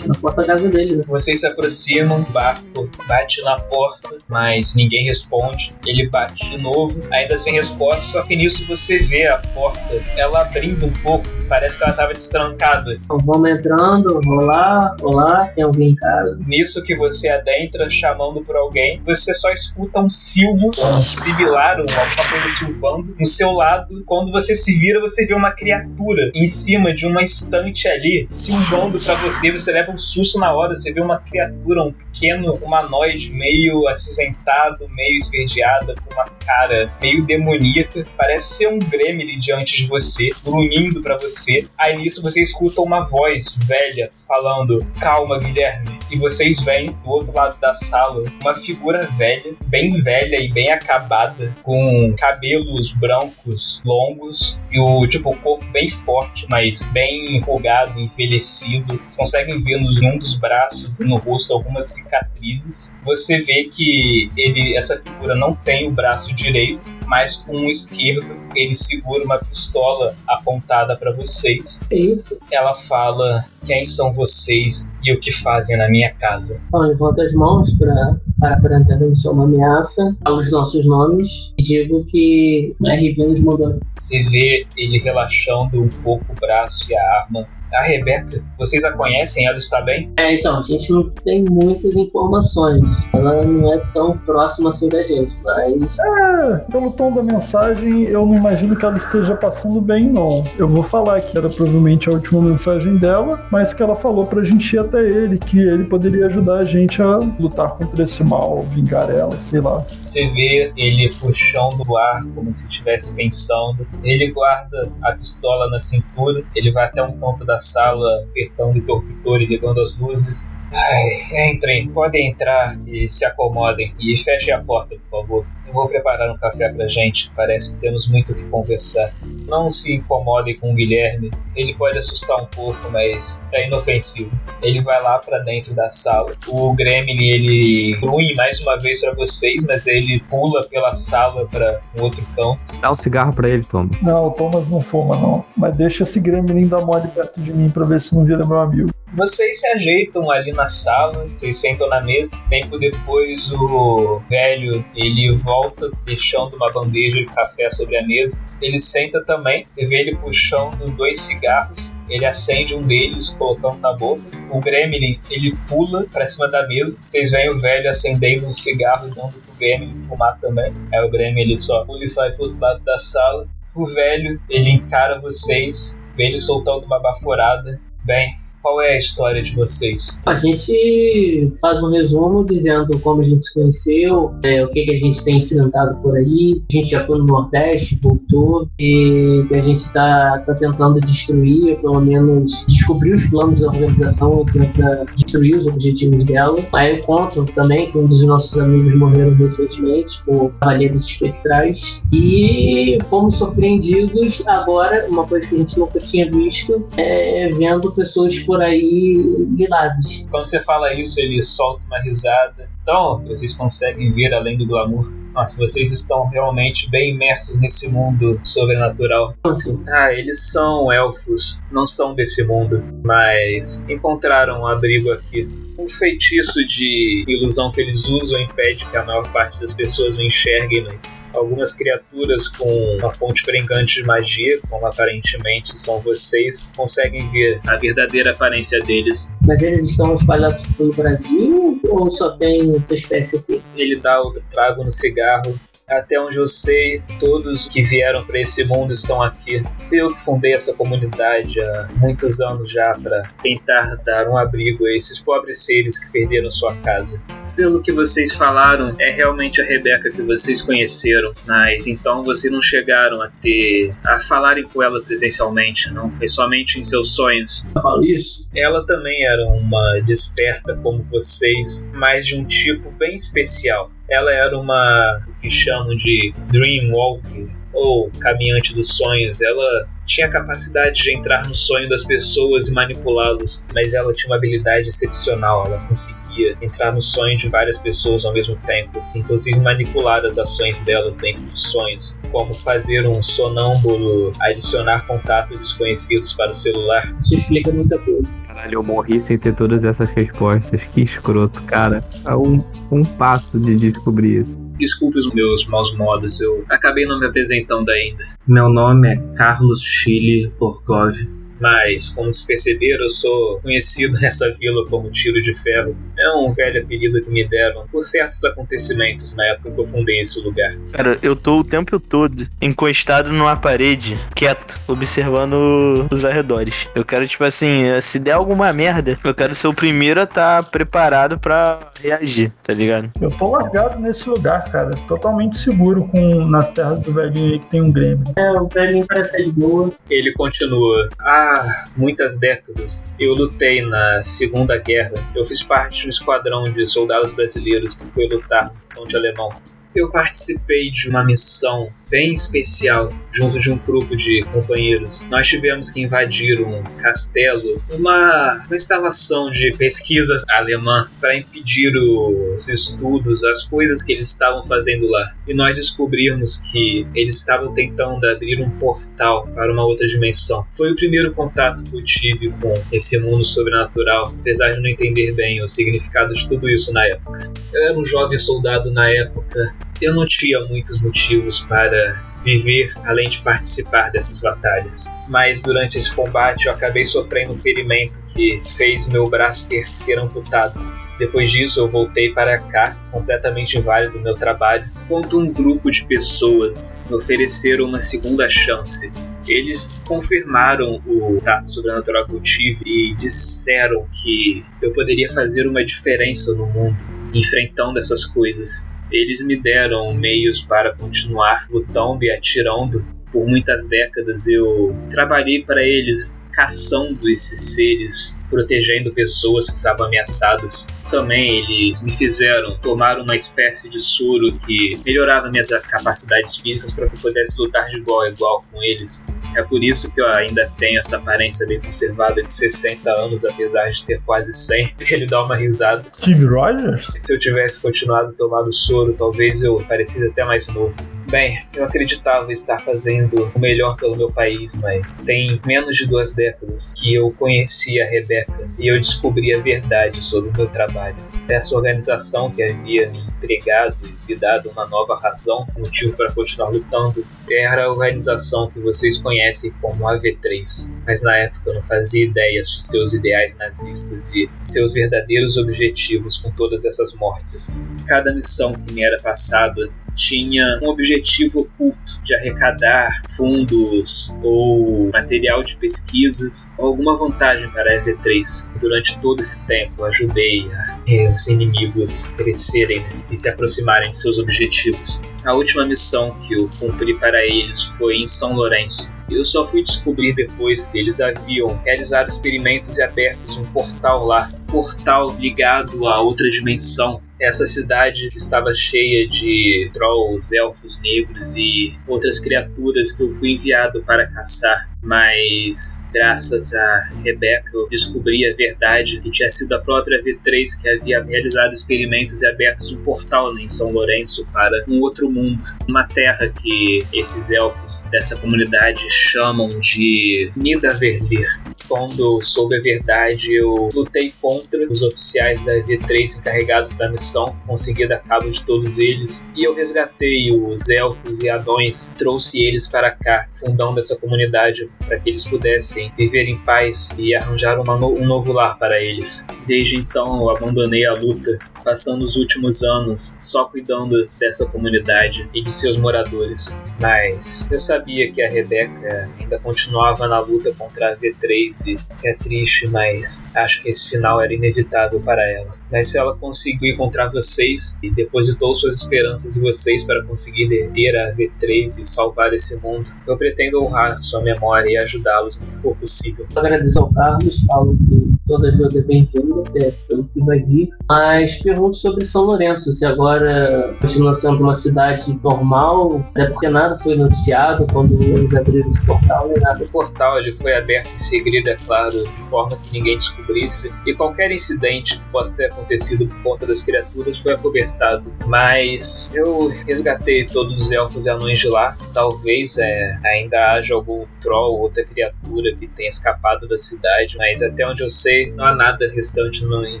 [0.06, 0.96] na porta da casa dele.
[0.96, 1.02] Né?
[1.08, 5.74] Vocês se aproximam, o barco bate na porta, mas ninguém responde.
[5.84, 9.80] Ele bate de novo, ainda sem resposta, só que nisso você vê a porta,
[10.16, 12.92] ela abrindo um pouco, parece que ela estava destrancada.
[12.94, 16.38] Então vamos entrando, olá, olá, tem alguém em casa?
[16.46, 21.80] Nisso que você adentra chamando por alguém, você só escuta um silvo, um sibilar, um-
[21.80, 24.04] alguma coisa silvando no seu lado.
[24.06, 29.00] Quando você se vira, você vê uma criatura em cima de uma estante ali, silvando
[29.00, 29.50] pra você.
[29.50, 34.88] Você leva um susto na hora, você vê uma criatura, um pequeno humanoide, meio acinzentado,
[34.90, 38.04] meio esverdeada, com uma cara meio demoníaca.
[38.16, 41.66] Parece ser um gremlin diante de você, grunhindo pra você.
[41.78, 45.98] Aí nisso você escuta uma voz velha falando: Calma, Guilherme.
[46.10, 50.70] E vocês veem do outro lado da sala uma figura velha, bem velha e bem
[50.70, 58.00] acabada, com cabelos brancos longos e o tipo o corpo bem forte, mas bem enrugado,
[58.18, 58.86] envelhecido.
[58.96, 62.96] Vocês conseguem ver no- em um dos braços e no rosto algumas cicatrizes.
[63.04, 68.26] Você vê que ele, essa figura não tem o braço direito, mas com o esquerdo
[68.54, 71.80] ele segura uma pistola apontada para vocês.
[71.90, 72.36] É isso.
[72.50, 76.60] Ela fala: Quem são vocês e o que fazem na minha casa?
[76.68, 81.28] Então, levanta as mãos para para aparentar que sou uma ameaça, falo os nossos nomes
[81.58, 83.80] e digo que a RV nos mandou.
[83.96, 87.48] Você vê ele relaxando um pouco o braço e a arma.
[87.72, 89.46] A Rebeca, vocês a conhecem?
[89.46, 90.10] Ela está bem?
[90.16, 92.82] É, então, a gente não tem muitas informações.
[93.14, 98.24] Ela não é tão próxima assim da gente, mas É, pelo tom da mensagem, eu
[98.26, 100.42] não imagino que ela esteja passando bem, não.
[100.56, 104.42] Eu vou falar que era provavelmente a última mensagem dela, mas que ela falou pra
[104.42, 108.64] gente ir até ele, que ele poderia ajudar a gente a lutar contra esse mal,
[108.70, 109.84] vingar ela, sei lá.
[109.98, 113.86] Você vê ele puxando o ar como se estivesse pensando.
[114.02, 116.42] Ele guarda a pistola na cintura.
[116.54, 120.50] Ele vai até um canto da sala, apertando o interruptor e ligando as luzes.
[120.72, 123.94] Ai, entrem, podem entrar e se acomodem.
[123.98, 125.46] E fechem a porta, por favor.
[125.66, 127.30] Eu vou preparar um café pra gente.
[127.36, 129.12] Parece que temos muito o que conversar.
[129.46, 131.30] Não se incomodem com o Guilherme.
[131.54, 134.30] Ele pode assustar um pouco, mas é inofensivo.
[134.62, 136.34] Ele vai lá pra dentro da sala.
[136.46, 141.80] O Gremlin ele grunhe mais uma vez pra vocês, mas ele pula pela sala pra
[141.98, 142.80] um outro canto.
[142.80, 143.90] Dá um cigarro pra ele, Tom.
[144.00, 145.44] Não, o Thomas não fuma, não.
[145.54, 148.58] Mas deixa esse gremlin dar mole perto de mim pra ver se não vira meu
[148.58, 148.90] amigo.
[149.14, 152.30] Vocês se ajeitam ali na sala, vocês sentam na mesa.
[152.50, 158.44] Tempo depois, o velho ele volta, deixando uma bandeja de café sobre a mesa.
[158.60, 161.92] Ele senta também, e vê ele puxando dois cigarros.
[162.08, 164.22] Ele acende um deles, colocando na boca.
[164.50, 167.02] O Gremlin ele pula pra cima da mesa.
[167.02, 170.72] Vocês veem o velho acendendo um cigarro e dando pro Gremlin fumar também.
[170.92, 173.46] Aí o Gremlin ele só pula e vai pro outro lado da sala.
[173.74, 177.78] O velho ele encara vocês, vê ele soltando uma baforada.
[178.04, 178.38] Bem,
[178.68, 180.18] qual é a história de vocês?
[180.26, 184.90] a gente faz um resumo dizendo como a gente se conheceu, é, o que, que
[184.90, 186.62] a gente tem enfrentado por aí.
[186.70, 191.76] A gente já foi no Nordeste, voltou, e a gente está tá tentando destruir, ou
[191.76, 196.58] pelo menos descobrir os planos da organização e tentar destruir os objetivos dela.
[196.74, 202.98] Aí eu conto também que um dos nossos amigos morreram recentemente, o Cavaleiros Espectrais, e
[203.08, 208.57] fomos surpreendidos agora, uma coisa que a gente nunca tinha visto, é vendo pessoas por
[208.60, 210.26] aí lilazes.
[210.30, 212.68] Quando você fala isso, ele solta uma risada.
[212.82, 215.12] Então, vocês conseguem ver além do glamour.
[215.34, 219.34] Nossa, vocês estão realmente bem imersos nesse mundo sobrenatural.
[219.44, 225.48] Assim, Ah, eles são elfos, não são desse mundo, mas encontraram um abrigo aqui.
[225.78, 230.22] O feitiço de ilusão que eles usam impede que a maior parte das pessoas o
[230.22, 237.30] enxerguem, mas algumas criaturas com uma fonte brincante de magia, como aparentemente são vocês, conseguem
[237.30, 239.32] ver a verdadeira aparência deles.
[239.46, 243.62] Mas eles estão espalhados pelo Brasil ou só tem essa espécie aqui?
[243.76, 245.58] Ele dá outro trago no cigarro.
[245.88, 249.62] Até onde eu sei, todos que vieram para esse mundo estão aqui.
[249.88, 254.84] Fui eu que fundei essa comunidade há muitos anos já para tentar dar um abrigo
[254.84, 257.24] a esses pobres seres que perderam sua casa.
[257.58, 262.62] Pelo que vocês falaram, é realmente a Rebeca que vocês conheceram, mas então vocês não
[262.62, 267.64] chegaram a ter a falarem com ela presencialmente, não foi somente em seus sonhos.
[267.74, 268.48] Eu falo isso?
[268.54, 273.90] Ela também era uma desperta como vocês, mas de um tipo bem especial.
[274.08, 280.30] Ela era uma o que chamam de Dreamwalker, ou caminhante dos sonhos, ela tinha a
[280.30, 285.66] capacidade de entrar no sonho das pessoas e manipulá-los, mas ela tinha uma habilidade excepcional,
[285.66, 286.27] ela conseguia
[286.60, 291.42] entrar no sonho de várias pessoas ao mesmo tempo, inclusive manipular as ações delas dentro
[291.42, 297.14] dos sonhos, como fazer um sonâmbulo adicionar contatos desconhecidos para o celular.
[297.22, 298.28] Isso explica muita coisa.
[298.46, 300.82] Caralho, eu morri sem ter todas essas respostas.
[300.92, 302.02] Que escroto, cara.
[302.24, 302.56] A um,
[302.90, 304.58] um passo de descobrir isso.
[304.78, 308.24] Desculpe os meus maus modos, eu acabei não me apresentando ainda.
[308.46, 311.14] Meu nome é Carlos Chile Borgov,
[311.60, 315.96] mas, como se perceberam, eu sou conhecido nessa vila como Tiro de Ferro.
[316.18, 320.20] É um velho apelido que me deram por certos acontecimentos na época que eu fundei
[320.20, 320.76] esse lugar.
[320.92, 326.88] Cara, eu tô o tempo todo encostado numa parede, quieto, observando os arredores.
[326.94, 330.64] Eu quero, tipo assim, se der alguma merda, eu quero ser o primeiro a estar
[330.64, 333.10] preparado pra reagir, tá ligado?
[333.20, 334.90] Eu tô largado nesse lugar, cara.
[335.08, 338.24] Totalmente seguro com nas terras do velhinho aí que tem um Grêmio.
[338.36, 339.88] É, o velhinho parece de boa.
[340.08, 341.08] Ele continua.
[341.48, 345.14] Há muitas décadas eu lutei na Segunda Guerra.
[345.34, 349.50] Eu fiz parte de um esquadrão de soldados brasileiros que foi lutar no fronte alemão.
[349.98, 355.20] Eu participei de uma missão bem especial junto de um grupo de companheiros.
[355.28, 362.68] Nós tivemos que invadir um castelo, uma, uma instalação de pesquisas alemã para impedir os
[362.68, 365.34] estudos, as coisas que eles estavam fazendo lá.
[365.48, 370.64] E nós descobrimos que eles estavam tentando abrir um portal para uma outra dimensão.
[370.72, 375.32] Foi o primeiro contato que eu tive com esse mundo sobrenatural, apesar de não entender
[375.32, 377.52] bem o significado de tudo isso na época.
[377.72, 379.76] Eu era um jovem soldado na época.
[380.00, 385.12] Eu não tinha muitos motivos para viver além de participar dessas batalhas.
[385.28, 389.98] Mas durante esse combate eu acabei sofrendo um ferimento que fez meu braço ter que
[389.98, 390.80] ser amputado.
[391.18, 396.06] Depois disso, eu voltei para cá, completamente inválido do meu trabalho, enquanto um grupo de
[396.06, 399.12] pessoas me ofereceram uma segunda chance.
[399.46, 405.84] Eles confirmaram o tato sobrenatural que eu tive e disseram que eu poderia fazer uma
[405.84, 406.96] diferença no mundo,
[407.34, 408.86] enfrentando essas coisas.
[409.10, 413.06] Eles me deram meios para continuar lutando e atirando.
[413.32, 420.86] Por muitas décadas eu trabalhei para eles, caçando esses seres, protegendo pessoas que estavam ameaçadas.
[421.10, 427.08] Também eles me fizeram tomar uma espécie de soro que melhorava minhas capacidades físicas para
[427.08, 429.24] que eu pudesse lutar de igual a igual com eles.
[429.56, 433.90] É por isso que eu ainda tenho essa aparência bem conservada de 60 anos, apesar
[433.90, 434.94] de ter quase 100.
[435.10, 436.02] Ele dá uma risada.
[436.04, 437.12] Steve Rogers?
[437.18, 440.94] Se eu tivesse continuado tomando soro, talvez eu parecesse até mais novo.
[441.30, 446.34] Bem, eu acreditava estar fazendo o melhor pelo meu país, mas tem menos de duas
[446.34, 451.16] décadas que eu conheci a Rebeca e eu descobri a verdade sobre o meu trabalho.
[451.46, 456.70] Essa organização que havia me empregado e me dado uma nova razão, motivo para continuar
[456.70, 460.90] lutando, era a organização que vocês conhecem como AV3.
[461.06, 466.38] Mas na época eu não fazia ideias de seus ideais nazistas e seus verdadeiros objetivos
[466.38, 467.76] com todas essas mortes.
[468.06, 475.62] Cada missão que me era passada tinha um objetivo oculto de arrecadar fundos ou material
[475.62, 478.70] de pesquisas ou alguma vantagem para a EV3.
[478.80, 484.38] Durante todo esse tempo ajudei a, eh, os inimigos crescerem e se aproximarem de seus
[484.38, 485.20] objetivos.
[485.44, 489.10] A última missão que eu cumpri para eles foi em São Lourenço.
[489.30, 494.50] Eu só fui descobrir depois que eles haviam realizado experimentos e abertos um portal lá,
[494.66, 502.38] portal ligado a outra dimensão essa cidade estava cheia de trolls, elfos negros e outras
[502.40, 504.88] criaturas que eu fui enviado para caçar.
[505.00, 510.88] Mas, graças a Rebecca, eu descobri a verdade que tinha sido a própria V3 que
[510.88, 515.62] havia realizado experimentos e aberto um portal em São Lourenço para um outro mundo.
[515.88, 521.48] Uma terra que esses elfos dessa comunidade chamam de Nidavellir.
[521.88, 528.06] Quando soube a verdade, eu lutei contra os oficiais da V3 encarregados da missão, consegui
[528.06, 533.10] dar cabo de todos eles e eu resgatei os elfos e adões, trouxe eles para
[533.10, 538.26] cá, fundando essa comunidade para que eles pudessem viver em paz e arranjar no um
[538.26, 539.46] novo lar para eles.
[539.66, 541.58] Desde então eu abandonei a luta,
[541.88, 546.78] passando os últimos anos só cuidando dessa comunidade e de seus moradores.
[547.00, 552.34] Mas eu sabia que a Rebeca ainda continuava na luta contra a V3 e é
[552.34, 555.78] triste, mas acho que esse final era inevitável para ela.
[555.90, 561.16] Mas se ela conseguiu encontrar vocês e depositou suas esperanças em vocês para conseguir derreter
[561.16, 565.78] a V3 e salvar esse mundo, eu pretendo honrar sua memória e ajudá-los no que
[565.78, 566.46] for possível.
[566.54, 571.96] Agradeço ao Carlos, falo que toda é bem-vinda, até pelo que vai vir, mas pergunto
[571.98, 577.86] sobre São Lourenço, se agora continua sendo uma cidade normal, até porque nada foi noticiado
[577.92, 579.84] quando eles abriram esse portal, nada.
[579.84, 584.14] O portal ele foi aberto em segredo, é claro, de forma que ninguém descobrisse, e
[584.14, 588.32] qualquer incidente que possa ter acontecido por conta das criaturas foi acobertado.
[588.46, 591.94] Mas eu resgatei todos os elfos e anões de lá.
[592.14, 597.86] Talvez é, ainda haja algum troll, outra criatura que tenha escapado da cidade, mas até
[597.86, 600.00] onde eu sei, não há nada restante no, em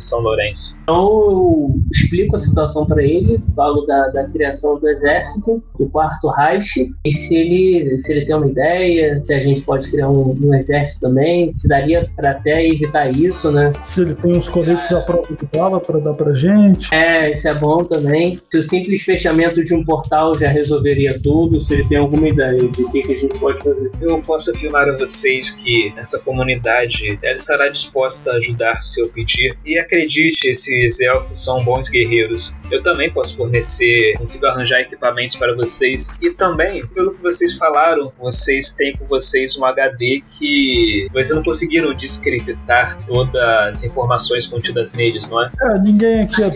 [0.00, 0.76] São Lourenço.
[0.82, 6.28] Então eu explico a situação para ele, falo da, da criação do exército, do quarto
[6.28, 10.36] Reich, e se ele, se ele tem uma ideia, se a gente pode criar um,
[10.40, 13.72] um exército também, se daria para até evitar isso, né?
[13.82, 16.92] Se ele tem uns coletes à prova de bala pra dar pra gente.
[16.94, 18.40] É, isso é bom também.
[18.50, 22.56] Se o simples fechamento de um portal já resolveria tudo, se ele tem alguma ideia
[22.56, 23.90] de o que, que a gente pode fazer.
[24.00, 29.08] Eu posso afirmar a vocês que essa comunidade ela estará disposta a ajudar se eu
[29.08, 29.56] pedir.
[29.64, 32.56] E acredite, esses elfos são bons guerreiros.
[32.70, 36.14] Eu também posso fornecer, consigo arranjar equipamentos para vocês.
[36.20, 41.42] E também, pelo que vocês falaram, vocês têm com vocês um HD que vocês não
[41.42, 45.50] conseguiram descriptar todas as informações contidas neles, não é?
[45.60, 46.50] É, ninguém aqui é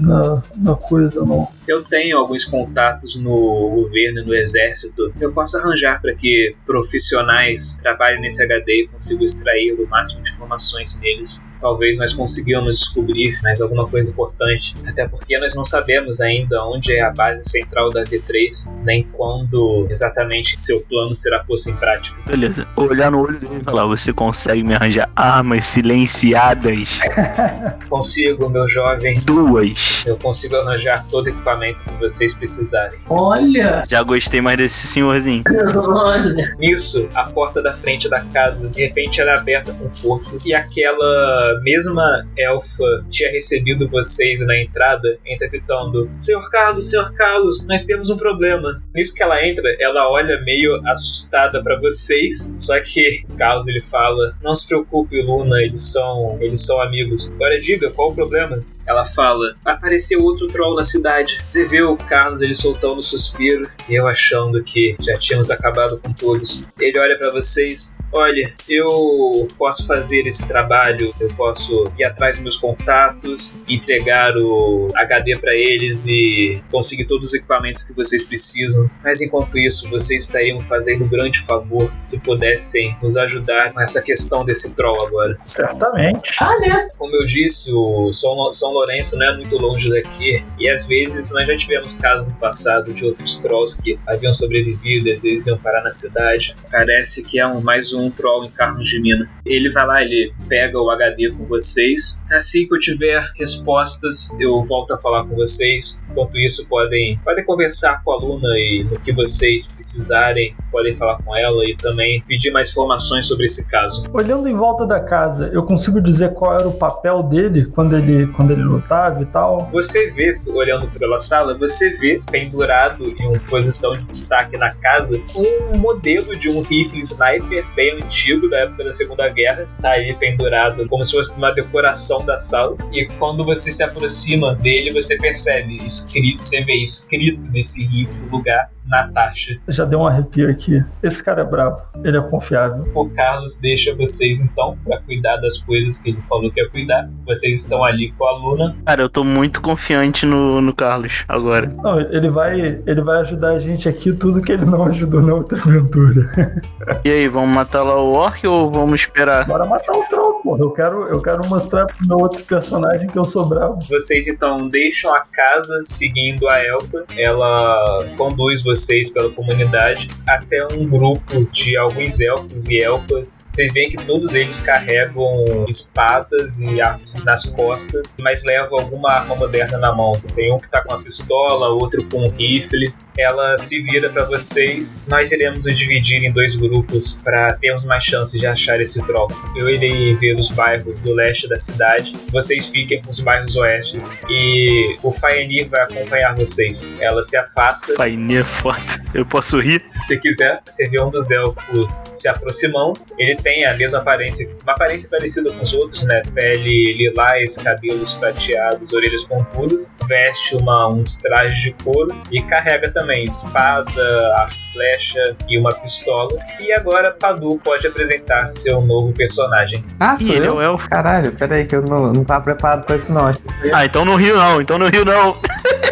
[0.00, 1.48] na, na coisa, não.
[1.66, 5.12] Eu tenho alguns contatos no governo e no exército.
[5.20, 10.30] Eu posso arranjar para que profissionais trabalhem nesse HD e consigam extrair o máximo de
[10.30, 11.40] informações neles.
[11.60, 16.96] Talvez nós consigamos descobrir mais alguma coisa importante, até porque nós não sabemos ainda onde
[16.96, 22.16] é a base central da V3, nem quando exatamente seu plano será posto em prática.
[22.26, 22.66] Beleza.
[22.76, 27.00] Olhar no olho dele e falar, você consegue me arranjar armas silenciadas?
[27.88, 30.04] Consigo, meu jovem, Duas.
[30.06, 32.98] eu consigo arranjar todo equipamento que vocês precisarem.
[33.08, 33.82] Olha!
[33.88, 35.42] Já gostei mais desse senhorzinho.
[35.76, 36.54] Olha!
[36.58, 41.49] Nisso, a porta da frente da casa de repente era aberta com força e aquela
[41.60, 48.10] mesma elfa tinha recebido vocês na entrada, entra gritando: Senhor Carlos, Senhor Carlos, nós temos
[48.10, 48.82] um problema.
[48.94, 54.36] Nisso que ela entra, ela olha meio assustada pra vocês, só que Carlos ele fala:
[54.42, 57.30] Não se preocupe, Luna, eles são, eles são amigos.
[57.34, 58.62] Agora diga qual o problema.
[58.86, 61.38] Ela fala: apareceu outro troll na cidade.
[61.46, 65.98] Você vê o Carlos ele soltando um suspiro e eu achando que já tínhamos acabado
[65.98, 66.64] com todos.
[66.78, 72.42] Ele olha pra vocês: olha, eu posso fazer esse trabalho, eu posso ir atrás dos
[72.42, 78.90] meus contatos, entregar o HD pra eles e conseguir todos os equipamentos que vocês precisam.
[79.02, 84.02] Mas enquanto isso, vocês estariam fazendo um grande favor se pudessem nos ajudar com essa
[84.02, 85.36] questão desse troll agora.
[85.44, 86.36] Certamente.
[86.40, 86.88] Ah, né?
[86.96, 91.32] Como eu disse, o São, São Lourenço não é muito longe daqui, e às vezes
[91.32, 95.46] nós já tivemos casos no passado de outros trolls que haviam sobrevivido e às vezes
[95.46, 96.56] iam parar na cidade.
[96.70, 99.28] Parece que é um, mais um troll em carros de mina.
[99.44, 102.18] Ele vai lá, ele pega o HD com vocês.
[102.30, 105.98] Assim que eu tiver respostas, eu volto a falar com vocês.
[106.08, 111.18] Enquanto isso, podem, podem conversar com a Luna e no que vocês precisarem, podem falar
[111.22, 114.04] com ela e também pedir mais informações sobre esse caso.
[114.12, 118.26] Olhando em volta da casa, eu consigo dizer qual era o papel dele quando ele,
[118.28, 119.68] quando ele lutava e tal.
[119.72, 125.20] Você vê, olhando pela sala, você vê pendurado em uma posição de destaque na casa
[125.34, 129.68] um modelo de um rifle sniper bem antigo da época da Segunda Guerra.
[129.80, 132.76] Tá aí pendurado como se fosse uma decoração da sala.
[132.92, 138.70] E quando você se aproxima dele, você percebe escrito, você vê escrito nesse rifle lugar
[138.90, 139.58] Natasha.
[139.68, 140.82] Já deu um arrepio aqui.
[141.02, 141.80] Esse cara é brabo.
[142.02, 142.90] Ele é confiável.
[142.94, 147.08] O Carlos deixa vocês então para cuidar das coisas que ele falou que ia cuidar.
[147.24, 148.76] Vocês estão ali com a Luna.
[148.84, 151.72] Cara, eu tô muito confiante no, no Carlos agora.
[151.82, 155.34] Não, ele vai, ele vai ajudar a gente aqui tudo que ele não ajudou na
[155.34, 156.30] outra aventura.
[157.04, 159.46] E aí, vamos matar lá o Orc ou vamos esperar?
[159.46, 160.60] Bora matar o troll, porra.
[160.60, 163.78] Eu quero, eu quero mostrar pro meu outro personagem que eu sou bravo.
[163.88, 167.04] Vocês então deixam a casa seguindo a Elfa.
[167.16, 173.39] Ela conduz vocês pela comunidade até um grupo de alguns elfos e elfas.
[173.52, 179.34] Vocês veem que todos eles carregam espadas e arcos nas costas, mas levam alguma arma
[179.34, 180.20] moderna na mão.
[180.34, 182.92] Tem um que tá com uma pistola, outro com um rifle.
[183.18, 184.96] Ela se vira para vocês.
[185.06, 189.28] Nós iremos nos dividir em dois grupos para termos mais chances de achar esse troll.
[189.56, 192.16] Eu irei ver os bairros do leste da cidade.
[192.30, 196.88] Vocês fiquem com os bairros oestes e o Faenir vai acompanhar vocês.
[197.00, 197.94] Ela se afasta.
[197.94, 199.00] Paininha foda.
[199.12, 199.82] Eu posso rir?
[199.88, 203.00] Se você quiser, você vê um dos elfos se aproximando.
[203.18, 206.22] Ele tem a mesma aparência, uma aparência parecida com os outros, né?
[206.34, 213.24] Pele lilás, cabelos prateados, orelhas pontudas, veste uma, uns trajes de couro e carrega também
[213.26, 216.38] espada, arco flecha e uma pistola.
[216.58, 219.84] E agora Padu pode apresentar seu novo personagem.
[219.98, 220.56] Ah, sou ele é eu?
[220.56, 220.88] o elfo.
[220.88, 223.30] Caralho, peraí, que eu não, não tava preparado pra isso não.
[223.72, 225.36] Ah, então no Rio não, então no Rio não.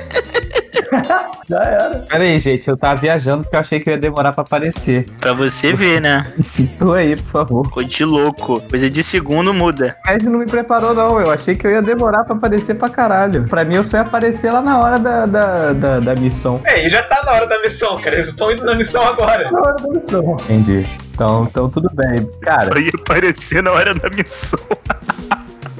[1.48, 2.04] Já era.
[2.08, 5.06] Peraí, gente, eu tava viajando porque eu achei que eu ia demorar pra aparecer.
[5.20, 6.30] Pra você ver, né?
[6.36, 7.70] Me Situa aí, por favor.
[7.70, 8.60] Coisa de louco.
[8.68, 9.96] Coisa de segundo muda.
[10.06, 11.20] O Ed não me preparou, não.
[11.20, 13.44] Eu achei que eu ia demorar pra aparecer pra caralho.
[13.48, 16.60] Pra mim, eu só ia aparecer lá na hora da, da, da, da missão.
[16.64, 18.16] É, e já tá na hora da missão, cara.
[18.16, 19.50] Eles estão indo na missão agora.
[19.50, 20.36] Na hora da missão.
[20.44, 20.88] Entendi.
[21.14, 22.30] Então, então tudo bem.
[22.40, 24.58] Cara, Só ia aparecer na hora da missão.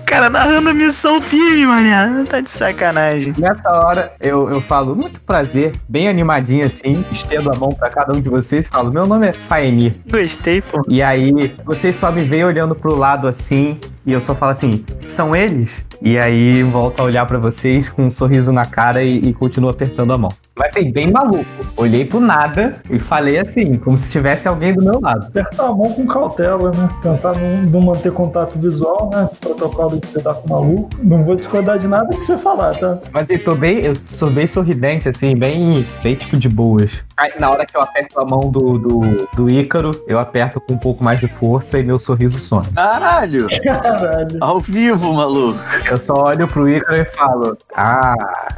[0.09, 2.25] Cara, narrando a missão firme, mané.
[2.25, 3.35] Tá de sacanagem.
[3.37, 8.15] nessa hora eu, eu falo, muito prazer, bem animadinho assim, estendo a mão pra cada
[8.15, 9.97] um de vocês e falo, meu nome é Faenir.
[10.11, 10.83] Gostei, pô.
[10.89, 14.83] E aí, vocês só me veem olhando pro lado assim, e eu só falo assim,
[15.07, 15.85] são eles?
[16.01, 19.71] E aí, volto a olhar pra vocês com um sorriso na cara e, e continuo
[19.71, 20.31] apertando a mão.
[20.59, 21.47] Mas assim, bem maluco.
[21.77, 25.27] Olhei pro nada e falei assim, como se tivesse alguém do meu lado.
[25.29, 26.89] Apertar a mão com cautela, né?
[27.01, 29.31] Tentar não, não manter contato visual, né?
[29.41, 30.91] Protocolo de lidar com o maluco.
[31.03, 32.99] Não vou discordar de nada que você falar, tá?
[33.13, 37.05] Mas eu tô bem, eu sou bem sorridente, assim, bem, bem tipo de boas.
[37.17, 40.75] Aí, na hora que eu aperto a mão do, do, do Ícaro, eu aperto com
[40.75, 42.67] um pouco mais de força e meu sorriso some.
[42.75, 43.47] Caralho!
[43.63, 44.39] Caralho.
[44.41, 45.59] Ao vivo, maluco.
[45.91, 48.15] Eu só olho pro Ícaro e falo: Ah,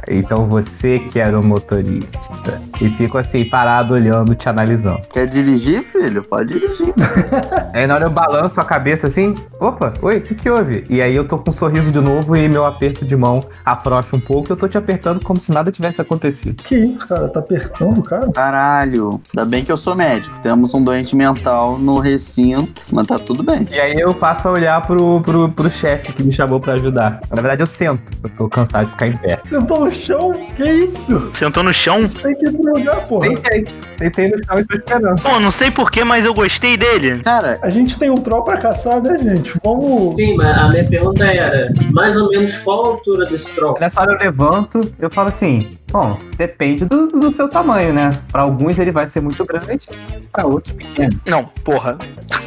[0.07, 2.61] então você que era o motorista.
[2.81, 5.01] E fico assim, parado, olhando, te analisando.
[5.11, 6.23] Quer dirigir, filho?
[6.23, 6.93] Pode dirigir.
[7.73, 10.83] Aí na hora eu balanço a cabeça assim: Opa, oi, o que que houve?
[10.89, 14.15] E aí eu tô com um sorriso de novo e meu aperto de mão afrouxa
[14.15, 14.51] um pouco.
[14.51, 16.61] Eu tô te apertando como se nada tivesse acontecido.
[16.63, 17.29] Que isso, cara?
[17.29, 18.29] Tá apertando o cara?
[18.31, 19.21] Caralho.
[19.33, 20.39] Ainda bem que eu sou médico.
[20.41, 23.67] Temos um doente mental no recinto, mas tá tudo bem.
[23.71, 27.20] E aí eu passo a olhar pro, pro, pro chefe que me chamou pra ajudar.
[27.29, 28.01] Na verdade, eu sento.
[28.23, 29.39] Eu tô cansado de ficar em pé.
[29.47, 30.31] Sentou no chão?
[30.55, 31.29] Que isso?
[31.33, 32.07] Sentou no chão?
[32.07, 33.27] Tem que ir pro lugar, porra.
[33.27, 33.65] Sentei.
[33.95, 35.21] Sentei no chão e tô esperando.
[35.21, 37.19] Pô, não sei porquê, mas eu gostei dele.
[37.21, 39.53] Cara, A gente tem um troll pra caçar, né, gente?
[39.63, 40.15] Vamos.
[40.15, 43.77] Sim, mas a minha pergunta era, mais ou menos qual a altura desse troll?
[43.79, 48.11] Nessa hora eu levanto, eu falo assim: Bom, depende do, do seu tamanho, né?
[48.31, 49.87] Pra alguns ele vai ser muito grande,
[50.31, 51.11] pra outros pequeno.
[51.25, 51.97] Não, porra.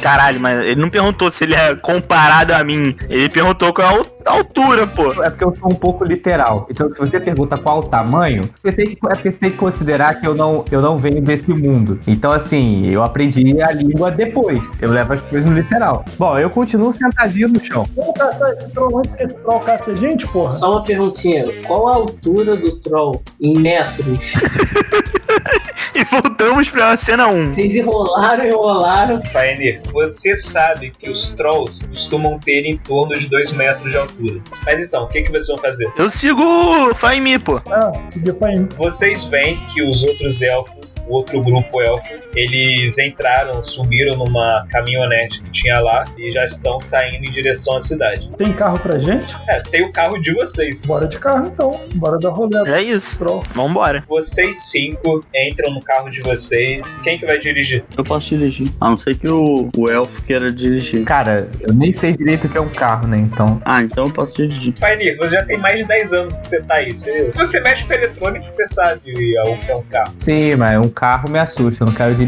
[0.01, 2.95] Caralho, mas ele não perguntou se ele é comparado a mim.
[3.09, 4.31] Ele perguntou qual é a al- a
[4.65, 5.23] altura, pô.
[5.23, 6.67] É porque eu sou um pouco literal.
[6.69, 9.57] Então, se você pergunta qual o tamanho, você tem que, é porque você tem que
[9.57, 11.99] considerar que eu não, eu não venho desse mundo.
[12.07, 14.63] Então, assim, eu aprendi a língua depois.
[14.81, 16.03] Eu levo as coisas no literal.
[16.17, 17.87] Bom, eu continuo sentadinho no chão.
[17.95, 20.55] Vamos caçar esse troll antes que esse troll caça a gente, porra?
[20.55, 24.33] Só uma perguntinha, qual a altura do troll em metros?
[25.95, 27.53] E voltamos pra cena 1.
[27.53, 29.21] Vocês enrolaram, enrolaram.
[29.21, 34.41] Pioneer, você sabe que os trolls costumam ter em torno de 2 metros de altura.
[34.65, 35.89] Mas então, o que, que vocês vão fazer?
[35.97, 37.61] Eu sigo o Faimi, pô.
[37.71, 38.67] Ah, seguir pra ir.
[38.77, 45.41] Vocês veem que os outros elfos, o outro grupo elfo, eles entraram, subiram numa caminhonete
[45.41, 48.29] que tinha lá e já estão saindo em direção à cidade.
[48.37, 49.35] Tem carro pra gente?
[49.47, 50.81] É, tem o carro de vocês.
[50.83, 51.79] Bora de carro então.
[51.95, 53.19] Bora dar rolê É isso.
[53.19, 53.43] troll.
[53.53, 54.03] Vambora.
[54.07, 56.81] Vocês cinco entram no carro de vocês.
[57.03, 57.83] Quem que vai dirigir?
[57.97, 58.71] eu posso dirigir.
[58.79, 61.03] A não ser que o, o elfo queira dirigir.
[61.03, 63.17] Cara, eu nem sei direito o que é um carro, né?
[63.17, 63.61] Então.
[63.63, 64.73] Ah, então eu posso dirigir.
[64.73, 66.93] Pioneer, você já tem mais de 10 anos que você tá aí.
[66.93, 70.13] Você, você mexe com eletrônica, você sabe o que é um carro.
[70.17, 72.24] Sim, mas um carro me assusta, eu não quero dirigir,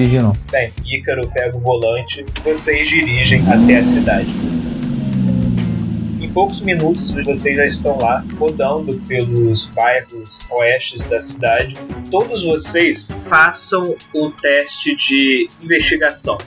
[0.51, 4.29] Bem, Ícaro pega o volante, vocês dirigem até a cidade.
[6.21, 11.75] Em poucos minutos vocês já estão lá, rodando pelos bairros oestes da cidade.
[12.11, 16.37] Todos vocês façam o teste de investigação.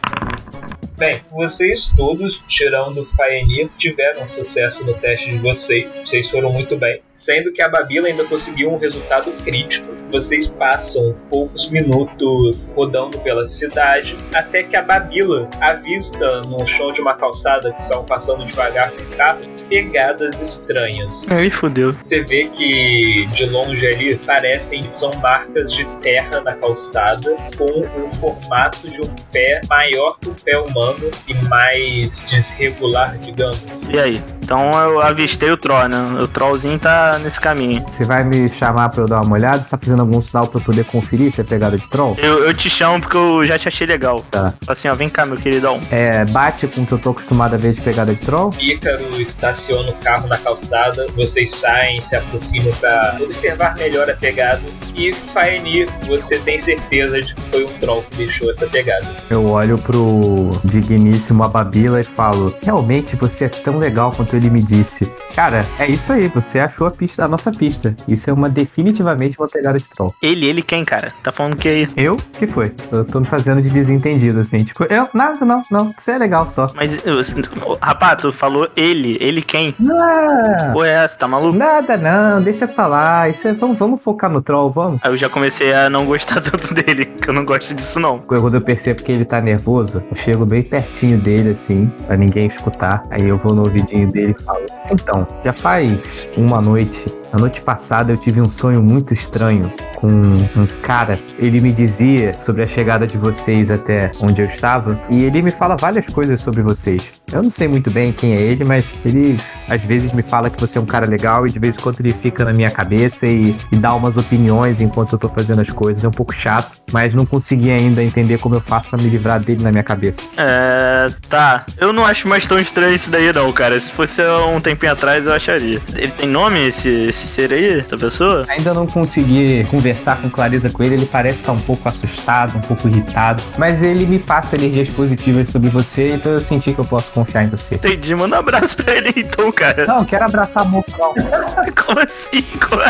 [1.00, 5.90] Bem, vocês todos, tirando o Faenir, tiveram sucesso no teste de vocês.
[6.04, 7.00] Vocês foram muito bem.
[7.10, 9.88] Sendo que a Babila ainda conseguiu um resultado crítico.
[10.12, 17.00] Vocês passam poucos minutos rodando pela cidade, até que a Babila avista no chão de
[17.00, 19.40] uma calçada que estão passando devagar com carro
[19.70, 21.26] pegadas estranhas.
[21.30, 21.92] Aí fudeu.
[21.92, 28.04] Você vê que de longe ali parecem que são marcas de terra na calçada com
[28.04, 30.89] o formato de um pé maior que o pé humano
[31.28, 33.84] e mais desregular, digamos.
[33.88, 34.22] E aí?
[34.42, 36.20] Então eu avistei o Troll, né?
[36.20, 37.84] O Trollzinho tá nesse caminho.
[37.88, 39.62] Você vai me chamar pra eu dar uma olhada?
[39.62, 42.16] Você tá fazendo algum sinal pra eu poder conferir se é pegada de troll?
[42.18, 44.24] Eu, eu te chamo porque eu já te achei legal.
[44.28, 44.52] Tá.
[44.66, 45.80] Assim, ó, vem cá, meu queridão.
[45.90, 48.50] É, bate com o que eu tô acostumado a ver de pegada de troll?
[48.58, 54.62] Ícaro estaciona o carro na calçada, vocês saem, se aproximam para observar melhor a pegada.
[54.96, 59.06] E Faenir, você tem certeza de que foi um troll que deixou essa pegada.
[59.30, 60.50] Eu olho pro
[60.80, 65.10] digníssimo Ababila e falo: Realmente você é tão legal quanto ele me disse.
[65.34, 67.94] Cara, é isso aí, você achou a pista, a nossa pista.
[68.08, 70.14] Isso é uma definitivamente uma pegada de troll.
[70.22, 71.12] Ele, ele quem, cara?
[71.22, 71.88] Tá falando que aí.
[71.96, 72.16] Eu?
[72.38, 72.72] que foi?
[72.90, 74.58] Eu tô me fazendo de desentendido, assim.
[74.64, 75.08] Tipo, eu?
[75.14, 75.94] Nada, não, não.
[75.96, 76.70] Você é legal só.
[76.74, 77.42] Mas, você-
[77.80, 79.74] rapaz, tu falou ele, ele quem?
[79.90, 81.56] Ah, Pô, é essa, tá maluco?
[81.56, 83.28] nada não, deixa pra lá.
[83.28, 85.00] Isso é, vamos, vamos focar no troll, vamos.
[85.02, 88.18] Aí eu já comecei a não gostar tanto dele, que eu não gosto disso não.
[88.18, 92.46] Quando eu percebo que ele tá nervoso, eu chego bem pertinho dele, assim, pra ninguém
[92.46, 93.04] escutar.
[93.10, 97.19] Aí eu vou no ouvidinho dele e falo: Então, já faz uma noite.
[97.32, 101.20] Na noite passada eu tive um sonho muito estranho com um cara.
[101.38, 105.00] Ele me dizia sobre a chegada de vocês até onde eu estava.
[105.08, 107.20] E ele me fala várias coisas sobre vocês.
[107.30, 109.36] Eu não sei muito bem quem é ele, mas ele
[109.68, 112.00] às vezes me fala que você é um cara legal e de vez em quando
[112.00, 115.70] ele fica na minha cabeça e, e dá umas opiniões enquanto eu tô fazendo as
[115.70, 116.02] coisas.
[116.02, 119.38] É um pouco chato, mas não consegui ainda entender como eu faço pra me livrar
[119.38, 120.30] dele na minha cabeça.
[120.36, 121.08] É.
[121.28, 121.64] Tá.
[121.78, 123.78] Eu não acho mais tão estranho isso daí, não, cara.
[123.78, 124.20] Se fosse
[124.54, 125.80] um tempinho atrás, eu acharia.
[125.96, 127.80] Ele tem nome, esse, esse ser aí?
[127.80, 128.44] Essa pessoa?
[128.48, 132.60] Ainda não consegui conversar com clareza com ele, ele parece estar um pouco assustado, um
[132.60, 136.84] pouco irritado, mas ele me passa energias positivas sobre você, então eu senti que eu
[136.84, 137.74] posso confiar em você.
[137.76, 139.86] Entendi, manda um abraço pra ele então, cara.
[139.86, 141.14] Não, quero abraçar amor, não.
[141.84, 142.42] Como assim?
[142.42, 142.82] Como-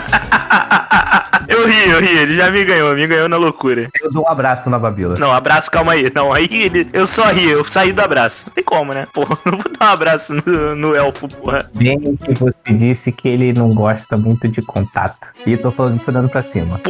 [1.48, 3.88] Eu ri, eu ri, ele já me ganhou, me ganhou na loucura.
[4.00, 5.16] Eu dou um abraço na Babila.
[5.18, 6.10] Não, abraço, calma aí.
[6.14, 6.88] Não, aí ele.
[6.92, 8.46] Eu só ri, eu saí do abraço.
[8.46, 9.06] Não tem como, né?
[9.12, 11.68] Pô, não vou dar um abraço no, no elfo, porra.
[11.74, 15.30] Bem que você disse que ele não gosta muito de contato.
[15.46, 16.80] E tô falando isso olhando pra cima.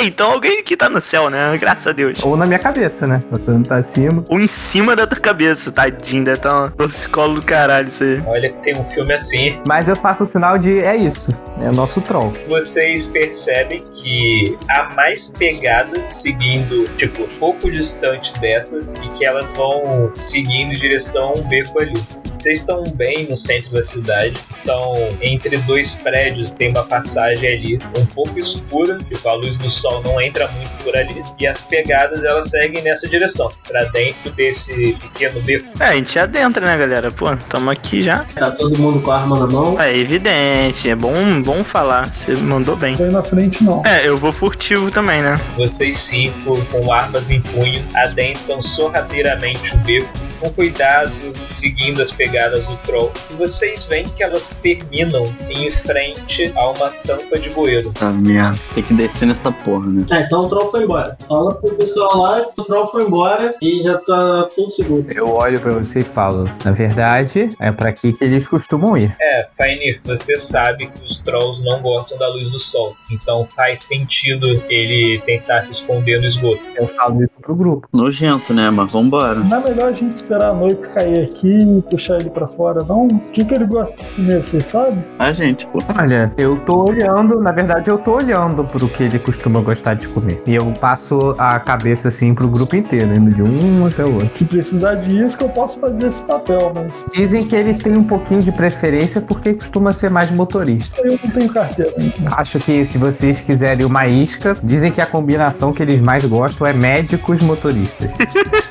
[0.00, 1.56] É, então alguém que tá no céu, né?
[1.58, 2.22] Graças a Deus.
[2.22, 3.22] Ou na minha cabeça, né?
[3.30, 4.24] Eu tô olhando pra cima.
[4.28, 6.24] Ou em cima da tua cabeça, tadinho.
[6.24, 8.22] Deve tá um torcicolo do caralho isso aí.
[8.26, 9.60] Olha que tem um filme assim.
[9.66, 11.30] Mas eu faço o sinal de é isso.
[11.60, 12.32] É o nosso troll.
[12.48, 20.10] Vocês percebem que há mais pegadas seguindo, tipo, pouco distante dessas e que elas vão
[20.10, 22.00] seguindo em direção a um beco ali.
[22.34, 27.78] Vocês estão bem no centro da cidade, então entre dois prédios tem uma passagem ali
[27.98, 31.62] um pouco escura, tipo a luz do sol não entra muito por ali, e as
[31.62, 35.68] pegadas elas seguem nessa direção, pra dentro desse pequeno beco.
[35.80, 37.10] É, a gente adentra, né, galera?
[37.10, 38.24] Pô, tamo aqui já.
[38.34, 39.80] Tá todo mundo com a arma na mão.
[39.80, 42.12] É evidente, é bom, bom falar.
[42.12, 42.96] Você mandou bem.
[42.96, 43.82] Foi na frente, não.
[43.84, 45.40] É, eu vou furtivo também, né?
[45.56, 52.66] Vocês cinco, com armas em punho, adentram sorrateiramente o beco, com cuidado, seguindo as pegadas
[52.66, 53.12] do troll.
[53.30, 57.92] E vocês veem que elas terminam em frente a uma tampa de bueiro.
[57.92, 58.58] Tá merda.
[58.74, 60.06] Tem que descer nessa porra, né?
[60.10, 61.16] Ah, então o troll foi embora.
[61.26, 65.06] Fala pro pessoal lá que o troll foi embora e já tá tudo seguro.
[65.14, 69.14] Eu olho pra você e falo, na verdade, é pra aqui que eles costumam ir.
[69.20, 72.94] É, Fainir, você sabe que os trolls não gostam da luz do sol.
[73.10, 76.60] Então faz sentido ele tentar se esconder no esgoto.
[76.76, 77.88] Eu falo isso pro grupo.
[77.92, 78.70] Nojento, né?
[78.70, 79.40] Mas vambora.
[79.40, 82.84] Não é melhor a gente esperar a noite cair aqui e puxar ele pra fora,
[82.84, 83.06] não?
[83.06, 85.04] O que, que ele gosta de comer, vocês sabem?
[85.18, 85.78] A gente, pô.
[85.98, 90.08] Olha, eu tô olhando, na verdade eu tô olhando pro que ele costuma gostar de
[90.08, 90.42] comer.
[90.46, 94.28] E eu passo a cabeça assim pro grupo inteiro, indo de um até o outro.
[94.30, 98.04] Se precisar de isca, eu posso fazer esse papel, mas Dizem que ele tem um
[98.04, 101.00] pouquinho de preferência porque costuma ser mais motorista.
[101.02, 102.14] eu não tenho carteira ainda.
[102.36, 106.66] Acho que se vocês quiserem uma isca, dizem que a combinação que eles mais gostam
[106.66, 108.10] é médicos motoristas.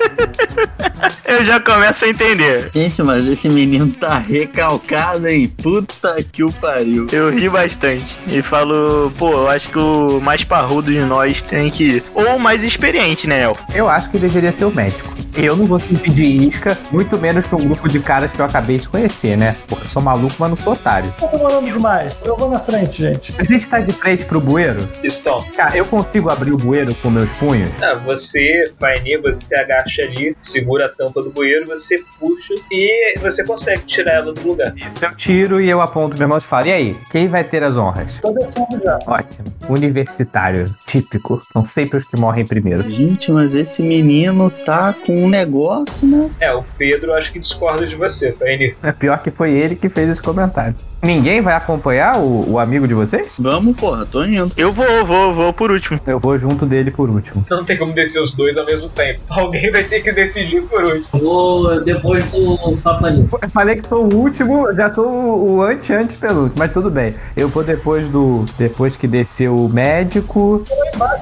[1.29, 2.71] Eu já começo a entender.
[2.73, 5.47] Gente, mas esse menino tá recalcado, hein?
[5.61, 7.05] Puta que o pariu.
[7.11, 8.17] Eu ri bastante.
[8.27, 12.03] E falo, pô, eu acho que o mais parrudo de nós tem que ir.
[12.15, 13.63] Ou o mais experiente, né, Elfo?
[13.75, 15.19] Eu acho que deveria ser o médico.
[15.35, 18.45] Eu não vou sempre pedir isca, muito menos pra um grupo de caras que eu
[18.45, 19.55] acabei de conhecer, né?
[19.67, 21.13] Porque eu sou maluco, mas não sou otário.
[21.19, 22.15] Tô demorando demais.
[22.25, 23.35] Eu vou na frente, gente.
[23.37, 24.89] A gente tá de frente pro bueiro?
[25.03, 25.43] Estão.
[25.55, 27.69] Cara, eu consigo abrir o bueiro com meus punhos?
[27.81, 33.19] Ah, você, Fainir, você se agacha ali, segura a tampa do bueiro, você puxa e
[33.19, 34.73] você consegue tirar ela do lugar.
[34.75, 37.63] Isso eu tiro e eu aponto minha mão e falo: e aí, quem vai ter
[37.63, 38.19] as honras?
[38.21, 38.99] Tô descendo já.
[39.05, 39.47] Ótimo.
[39.69, 41.41] Universitário, típico.
[41.51, 42.89] São sempre os que morrem primeiro.
[42.89, 46.29] Gente, mas esse menino tá com um negócio, né?
[46.39, 48.75] É, o Pedro acho que discorda de você, Fainir.
[48.81, 50.75] É pior que foi ele que fez esse comentário.
[51.01, 53.35] Ninguém vai acompanhar o, o amigo de vocês?
[53.39, 54.51] Vamos, porra, tô indo.
[54.57, 55.99] Eu vou, vou, vou por último.
[56.05, 57.45] Eu vou junto dele por último.
[57.49, 59.21] Não tem como descer os dois ao mesmo tempo.
[59.29, 61.07] Alguém vai ter que decidir por último.
[61.13, 63.27] Vou depois do Fapani.
[63.41, 66.91] Eu falei que sou o último, eu já sou o, o anti-anti penúltimo, mas tudo
[66.91, 67.15] bem.
[67.35, 68.45] Eu vou depois do.
[68.57, 70.63] Depois que desceu o médico.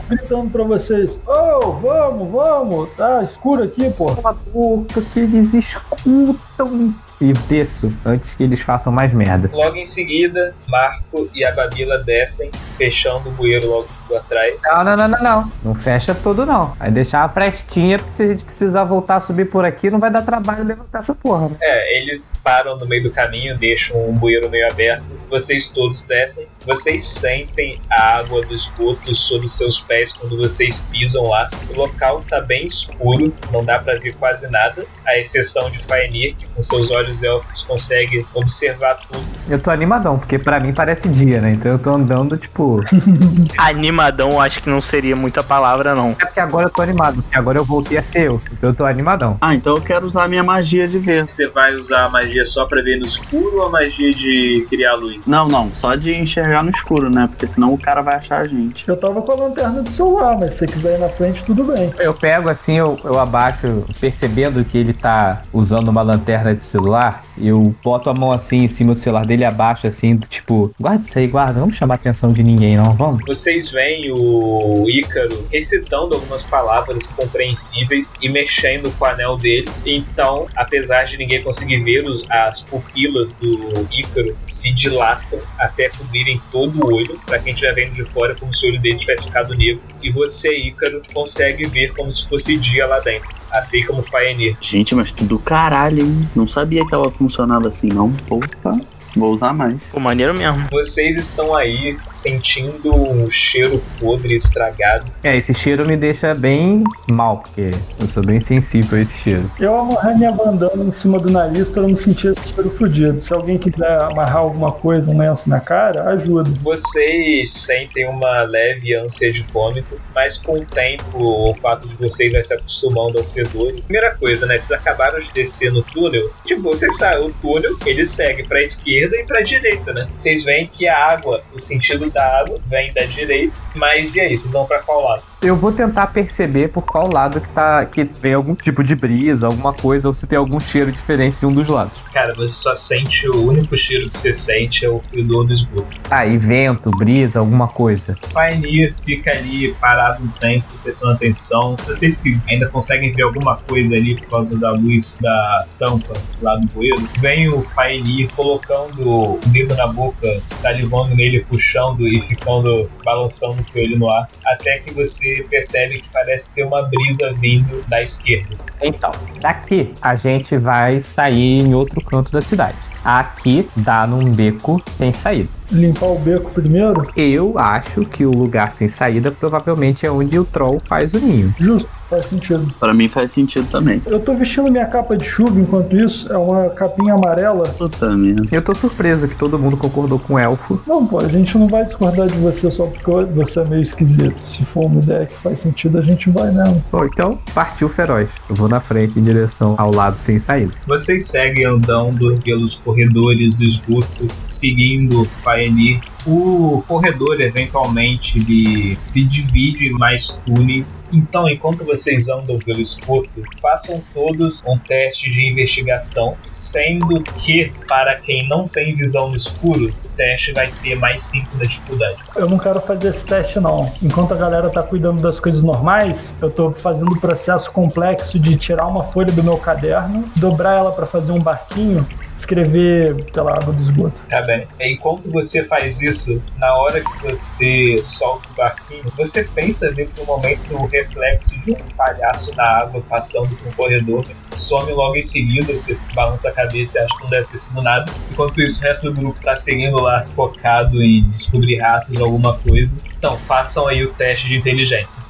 [0.10, 1.22] Gritando pra vocês.
[1.28, 2.90] Oh, vamos, vamos.
[2.98, 4.08] Tá escuro aqui, pô.
[4.16, 9.49] Cala a boca que eles escutam e desço antes que eles façam mais merda.
[9.53, 14.55] Logo em seguida, Marco e a Babila descem, fechando o bueiro logo atrás.
[14.63, 15.51] Não, não, não, não, não.
[15.63, 16.74] Não fecha todo, não.
[16.76, 19.99] Vai deixar uma frestinha, porque se a gente precisar voltar a subir por aqui, não
[19.99, 21.57] vai dar trabalho levantar essa porra, né?
[21.61, 25.05] É, eles param no meio do caminho, deixam um bueiro meio aberto.
[25.30, 26.47] Vocês todos descem.
[26.65, 31.49] Vocês sentem a água do esgoto sobre seus pés quando vocês pisam lá.
[31.70, 36.36] O local tá bem escuro, não dá pra ver quase nada, à exceção de Faenir,
[36.36, 39.24] que com seus olhos élficos consegue observar tudo.
[39.49, 41.53] Eu tô animadão, porque pra mim parece dia, né?
[41.53, 42.82] Então eu tô andando, tipo.
[43.57, 46.11] Animadão, acho que não seria muita palavra, não.
[46.19, 48.41] É porque agora eu tô animado, porque agora eu voltei a ser eu.
[48.52, 49.38] Então eu tô animadão.
[49.40, 51.23] Ah, então eu quero usar a minha magia de ver.
[51.27, 54.95] Você vai usar a magia só pra ver no escuro ou a magia de criar
[54.95, 55.27] luz?
[55.27, 57.27] Não, não, só de enxergar no escuro, né?
[57.27, 58.88] Porque senão o cara vai achar a gente.
[58.88, 61.64] Eu tava com a lanterna do celular, mas se você quiser ir na frente, tudo
[61.64, 61.94] bem.
[61.99, 66.97] Eu pego assim, eu, eu abaixo, percebendo que ele tá usando uma lanterna de celular,
[67.38, 71.18] eu boto a mão assim em cima do celular dele abaixo, assim, tipo, guarda isso
[71.19, 73.24] aí, guarda, vamos chamar a atenção de ninguém, não, vamos.
[73.26, 79.69] Vocês veem o Ícaro recitando algumas palavras compreensíveis e mexendo com o anel dele.
[79.86, 86.84] Então, apesar de ninguém conseguir ver, as pupilas do Ícaro se dilatam até cobrirem todo
[86.84, 87.19] o olho.
[87.26, 89.82] Pra quem estiver vendo de fora, como se o olho dele tivesse ficado negro.
[90.02, 93.28] E você, Ícaro, consegue ver como se fosse dia lá dentro.
[93.58, 94.56] Assim como Faenir.
[94.62, 96.30] Gente, mas tudo caralho, hein?
[96.36, 98.14] Não sabia que ela funcionava assim, não.
[98.30, 98.80] Opa,
[99.16, 99.80] vou usar mais.
[99.92, 100.68] Pô, maneiro mesmo.
[100.72, 105.06] Vocês estão aí sentindo um cheiro podre estragado.
[105.24, 109.50] É, esse cheiro me deixa bem mal, porque eu sou bem sensível a esse cheiro.
[109.60, 113.20] Eu amarrei minha bandana em cima do nariz pra não sentir esse cheiro fudido.
[113.20, 116.50] Se alguém quiser amarrar alguma coisa, um lenço na cara, ajuda.
[116.62, 122.32] Vocês sentem uma leve ânsia de vômito, mas com o tempo o fato de vocês
[122.32, 123.74] vai se acostumando ao fedor.
[123.74, 124.58] Primeira coisa, né?
[124.60, 126.30] Vocês acabaram de descer no túnel.
[126.44, 130.08] Tipo, vocês sabem, o túnel ele segue pra esquerda e pra direita, né?
[130.16, 133.54] Vocês veem que a água, o sentido da água, vem da direita.
[133.76, 135.24] Mas e aí, vocês vão pra qual lado?
[135.39, 139.45] Eu vou tentar perceber por qual lado que tá que vem algum tipo de brisa,
[139.45, 141.99] alguma coisa, ou se tem algum cheiro diferente de um dos lados.
[142.11, 145.95] Cara, você só sente o único cheiro que você sente é o fedor do esgoto.
[146.09, 148.18] Ah, e vento, brisa, alguma coisa.
[148.34, 151.76] Faenir fica ali parado um tempo, prestando atenção.
[151.85, 156.55] Vocês que ainda conseguem ver alguma coisa ali por causa da luz da tampa lá
[156.55, 162.89] do bueiro, vem o Faenir colocando o dedo na boca, salivando nele, puxando e ficando
[163.05, 167.84] balançando com ele no ar, até que você percebe que parece ter uma brisa vindo
[167.88, 168.56] da esquerda.
[168.82, 172.78] Então, daqui a gente vai sair em outro canto da cidade.
[173.08, 175.48] Aqui dá num beco sem saída.
[175.72, 177.10] Limpar o beco primeiro?
[177.16, 181.54] Eu acho que o lugar sem saída provavelmente é onde o troll faz o ninho.
[181.60, 182.74] Justo, faz sentido.
[182.80, 184.02] Pra mim faz sentido também.
[184.06, 187.68] Eu tô vestindo minha capa de chuva enquanto isso, é uma capinha amarela.
[187.78, 188.44] Puta merda.
[188.50, 190.82] Eu tô surpreso que todo mundo concordou com o elfo.
[190.88, 194.40] Não, pô, a gente não vai discordar de você só porque você é meio esquisito.
[194.42, 196.82] Se for uma ideia que faz sentido, a gente vai mesmo.
[196.90, 198.32] Bom, então partiu feroz.
[198.50, 200.72] Eu vou na frente em direção ao lado sem saída.
[200.86, 206.02] Vocês seguem andando pelos corredores do esgoto, seguindo o Faenir.
[206.26, 211.02] O corredor eventualmente ele se divide em mais túneis.
[211.14, 213.30] Então, enquanto vocês andam pelo esgoto,
[213.61, 219.94] façam todos um teste de investigação, sendo que para quem não tem visão no escuro,
[220.03, 222.18] o teste vai ter mais 5 na dificuldade.
[222.36, 223.90] Eu não quero fazer esse teste, não.
[224.02, 228.57] Enquanto a galera tá cuidando das coisas normais, eu tô fazendo o processo complexo de
[228.57, 232.06] tirar uma folha do meu caderno, dobrar ela pra fazer um barquinho,
[232.38, 234.22] escrever pela água do esgoto.
[234.30, 234.68] Tá bem.
[234.80, 240.23] Enquanto você faz isso, na hora que você solta o barquinho, você pensa ver por
[240.23, 244.26] um momento o reflexo de um palhaço na água passando por um corredor.
[244.51, 247.81] Some logo em seguida, você balança a cabeça e acha que não deve ter sido
[247.81, 248.11] nada.
[248.31, 252.57] Enquanto isso, o resto do grupo tá seguindo lá, focado em descobrir rastros de alguma
[252.59, 252.99] coisa.
[253.18, 255.23] Então, façam aí o teste de inteligência.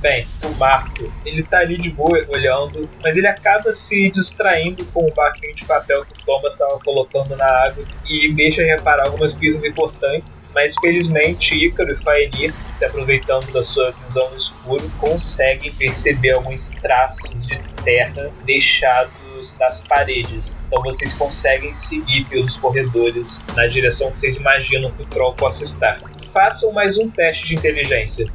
[0.00, 5.06] Bem, o Marco, ele tá ali de boa olhando, mas ele acaba se distraindo com
[5.06, 9.34] o barquinho de papel que o Thomas estava colocando na água e deixa reparar algumas
[9.34, 15.70] pistas importantes, mas felizmente Ícaro e Faenir, se aproveitando da sua visão no escuro, conseguem
[15.72, 20.58] perceber alguns traços de terra deixados nas paredes.
[20.66, 25.62] Então vocês conseguem seguir pelos corredores na direção que vocês imaginam que o Troll possa
[25.62, 26.00] estar.
[26.32, 28.26] Façam mais um teste de inteligência.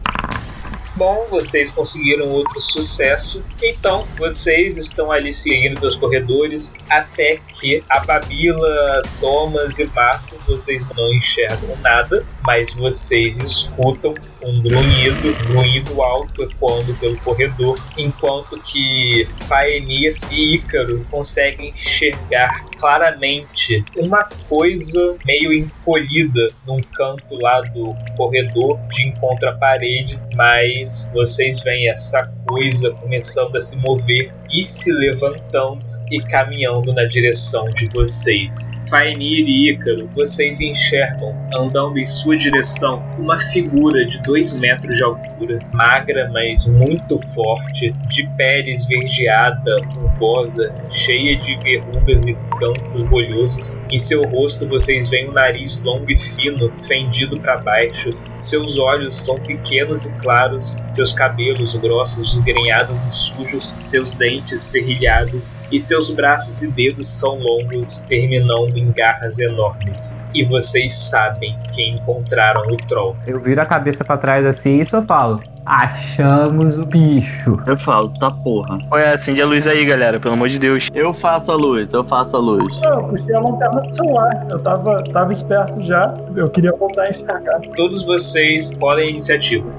[0.96, 3.44] Bom, vocês conseguiram outro sucesso.
[3.62, 10.86] Então, vocês estão ali seguindo pelos corredores até que a Babila, Thomas e Marco, vocês
[10.96, 19.26] não enxergam nada, mas vocês escutam um grunhido, grunhido alto ecoando pelo corredor, enquanto que
[19.26, 28.80] Faenir e Ícaro conseguem enxergar claramente uma coisa meio encolhida num canto lá do corredor
[28.90, 34.92] de encontro à parede, mas vocês veem essa coisa começando a se mover e se
[34.94, 38.72] levantando e caminhando na direção de vocês.
[38.90, 45.04] Faenir e Ícaro, vocês enxergam andando em sua direção uma figura de dois metros de
[45.04, 45.35] altura,
[45.74, 53.80] magra, mas muito forte, de pele esverdeada, rugosa, cheia de verrugas e campos bolhosos.
[53.92, 58.16] Em seu rosto vocês veem um nariz longo e fino, fendido para baixo.
[58.40, 65.60] Seus olhos são pequenos e claros, seus cabelos grossos, desgrenhados e sujos, seus dentes serrilhados
[65.72, 70.22] e seus braços e dedos são longos, terminando em garras enormes.
[70.34, 73.16] E vocês sabem que encontraram o Troll.
[73.26, 75.25] Eu viro a cabeça pra trás assim e só falo:
[75.66, 77.60] Achamos o bicho.
[77.66, 78.78] Eu falo, tá porra.
[78.92, 80.90] Olha, acende a luz aí, galera, pelo amor de Deus.
[80.94, 82.80] Eu faço a luz, eu faço a luz.
[82.82, 84.46] Não, eu puxei a lanterna do celular.
[84.50, 86.14] Eu tava, tava esperto já.
[86.36, 87.60] Eu queria voltar a enxergar.
[87.76, 89.74] Todos vocês podem iniciativa.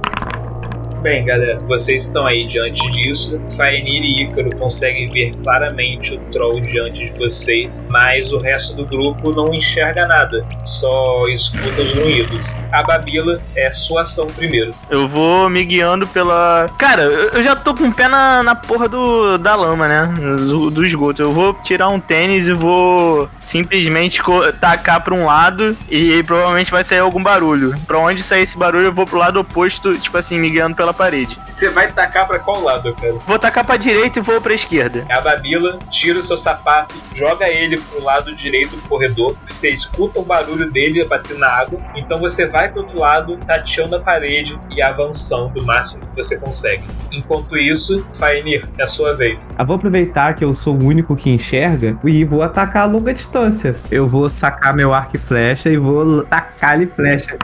[1.06, 3.40] Bem, galera, vocês estão aí diante disso.
[3.56, 8.84] Faenir e Ícaro conseguem ver claramente o troll diante de vocês, mas o resto do
[8.84, 12.40] grupo não enxerga nada, só escuta os ruídos.
[12.72, 14.74] A Babila é sua ação primeiro.
[14.90, 16.68] Eu vou me guiando pela.
[16.76, 20.12] Cara, eu já tô com o pé na, na porra do, da lama, né?
[20.48, 21.22] Do, do esgoto.
[21.22, 24.20] Eu vou tirar um tênis e vou simplesmente
[24.60, 27.78] tacar pra um lado e provavelmente vai sair algum barulho.
[27.86, 30.95] Pra onde sair esse barulho, eu vou pro lado oposto, tipo assim, me guiando pela
[30.96, 31.38] parede.
[31.46, 33.14] Você vai tacar pra qual lado, cara?
[33.26, 35.04] Vou tacar pra direita e vou pra esquerda.
[35.10, 39.36] A Babila tira o seu sapato, joga ele pro lado direito do corredor.
[39.46, 41.80] Você escuta o barulho dele bater na água.
[41.94, 46.38] Então você vai pro outro lado, tateando a parede e avançando o máximo que você
[46.38, 46.84] consegue.
[47.12, 49.50] Enquanto isso, Faenir, é a sua vez.
[49.58, 53.12] Eu vou aproveitar que eu sou o único que enxerga e vou atacar a longa
[53.12, 53.76] distância.
[53.90, 57.36] Eu vou sacar meu arco e flecha e vou tacar-lhe flecha.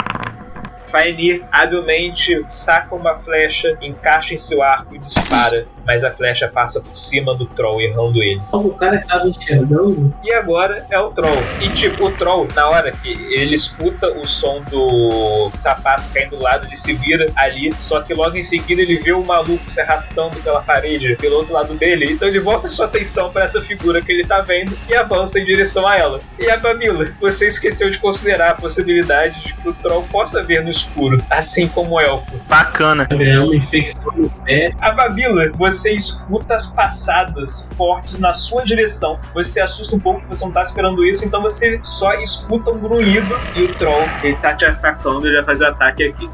[0.93, 6.81] Faenir habilmente saca uma flecha, encaixa em seu arco e dispara, mas a flecha passa
[6.81, 8.41] por cima do troll, errando ele.
[8.53, 10.15] O cara que tava enxergando.
[10.25, 11.37] E agora é o troll.
[11.61, 16.43] E tipo, o troll, na hora que ele escuta o som do sapato caindo do
[16.43, 17.75] lado, ele se vira ali.
[17.81, 21.53] Só que logo em seguida ele vê o maluco se arrastando pela parede, pelo outro
[21.53, 22.13] lado dele.
[22.13, 25.45] Então ele volta sua atenção para essa figura que ele tá vendo e avança em
[25.45, 26.21] direção a ela.
[26.39, 30.63] E a Babila, você esqueceu de considerar a possibilidade de que o troll possa ver
[30.63, 32.33] no escuro, assim como o elfo.
[32.49, 33.07] Bacana.
[33.11, 34.71] É uma infecção no pé.
[34.81, 39.19] A Babila, você escuta as passadas fortes na sua direção.
[39.35, 43.35] Você assusta um pouco, você não tá esperando isso, então você só escuta um grunhido
[43.57, 46.29] e o troll, ele tá te atacando, ele vai fazer o ataque aqui.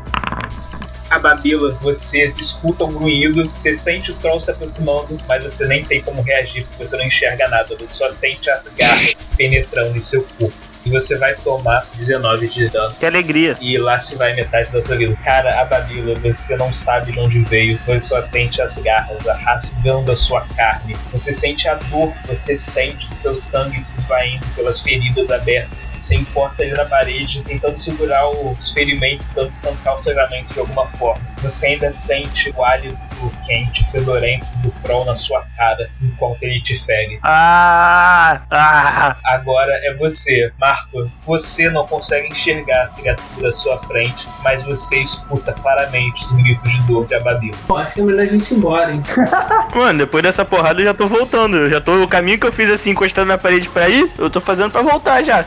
[1.10, 5.82] A Babila, você escuta um grunhido, você sente o troll se aproximando, mas você nem
[5.82, 10.00] tem como reagir, porque você não enxerga nada, você só sente as garras penetrando em
[10.02, 10.67] seu corpo.
[10.88, 12.94] E você vai tomar 19 de dano.
[12.98, 13.58] Que alegria.
[13.60, 15.14] E lá se vai metade da sua vida.
[15.22, 20.10] Cara, a Babila, você não sabe de onde veio, você só sente as garras rasgando
[20.10, 20.96] a sua carne.
[21.12, 25.87] Você sente a dor, você sente o seu sangue se esvaindo pelas feridas abertas.
[25.98, 30.86] Você encosta ali na parede, tentando segurar os ferimentos, tentando estancar o sangramento de alguma
[30.86, 31.20] forma.
[31.42, 32.98] Você ainda sente o hálito
[33.44, 37.18] quente, fedorento do troll na sua cara enquanto ele te fere.
[37.22, 38.42] Ah!
[38.50, 39.16] Ah!
[39.24, 41.10] Agora é você, Marco.
[41.26, 46.72] Você não consegue enxergar a criatura à sua frente, mas você escuta claramente os gritos
[46.72, 47.54] de dor de Abadil.
[47.66, 49.02] Pô, acho que é melhor a gente ir embora, hein?
[49.74, 51.56] Mano, depois dessa porrada eu já tô voltando.
[51.56, 52.02] Eu já tô.
[52.02, 54.82] O caminho que eu fiz assim, encostando na parede pra ir, eu tô fazendo pra
[54.82, 55.44] voltar já.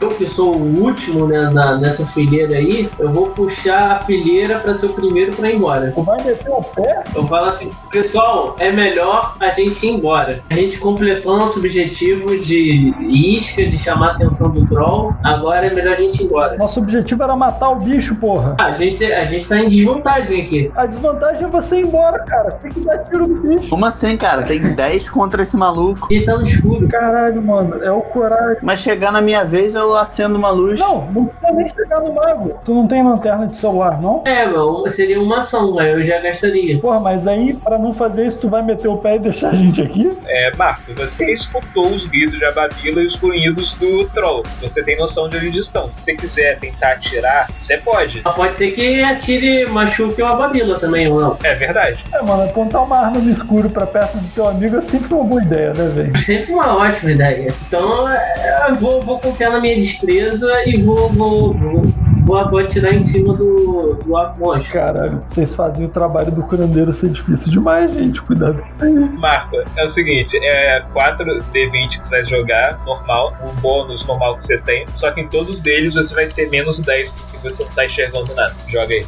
[0.00, 4.58] Eu que sou o último né, na- nessa fileira aí, eu vou puxar a fileira
[4.58, 5.92] pra ser o primeiro pra ir embora.
[5.92, 7.02] Tu vai meter o pé?
[7.14, 10.40] Eu falo assim, pessoal, é melhor a gente ir embora.
[10.50, 15.12] A gente completou nosso objetivo de isca, de chamar a atenção do troll.
[15.24, 16.56] Agora é melhor a gente ir embora.
[16.56, 18.54] Nosso objetivo era matar o bicho, porra.
[18.58, 20.70] Ah, a gente, a gente tá em desvantagem aqui.
[20.76, 22.52] A desvantagem é você ir embora, cara.
[22.52, 23.68] Tem que dar tiro no bicho.
[23.68, 24.42] Como assim, cara?
[24.42, 26.08] Tem 10 contra esse maluco.
[26.12, 26.86] Gente tá no escuro.
[26.88, 27.82] Caralho, mano.
[27.82, 28.58] É o coragem.
[28.62, 30.78] Mas chegar na minha vez vez eu acendo uma luz.
[30.78, 32.58] Não, não precisa nem chegar no mago.
[32.64, 34.22] Tu não tem lanterna de celular, não?
[34.26, 36.78] É, mano, seria uma ação, aí eu já gastaria.
[36.78, 39.54] Porra, mas aí, pra não fazer isso, tu vai meter o pé e deixar a
[39.54, 40.16] gente aqui?
[40.26, 44.42] É, Marco, você escutou os gritos de Ababila e os grunhidos do Troll.
[44.60, 45.88] Você tem noção de onde eles estão.
[45.88, 48.20] Se você quiser tentar atirar, você pode.
[48.24, 51.38] Mas Pode ser que atire, machuque uma babila também, ou não.
[51.42, 52.04] É verdade.
[52.12, 55.24] É, mano, apontar uma arma no escuro pra perto do teu amigo é sempre uma
[55.24, 56.16] boa ideia, né, velho?
[56.18, 57.54] Sempre uma ótima ideia.
[57.66, 61.82] Então, é, eu vou, vou confiar na minha destreza e vou, vou, vou,
[62.24, 64.08] vou, vou atirar em cima do, do
[64.38, 64.72] monstro.
[64.72, 68.20] Caralho, vocês fazem o trabalho do curandeiro ser difícil demais, gente.
[68.22, 68.92] Cuidado com isso aí.
[69.18, 74.44] Marco, é o seguinte, é 4D20 que você vai jogar, normal, o bônus normal que
[74.44, 77.70] você tem, só que em todos deles você vai ter menos 10 porque você não
[77.72, 78.54] tá enxergando nada.
[78.68, 79.06] Joga aí.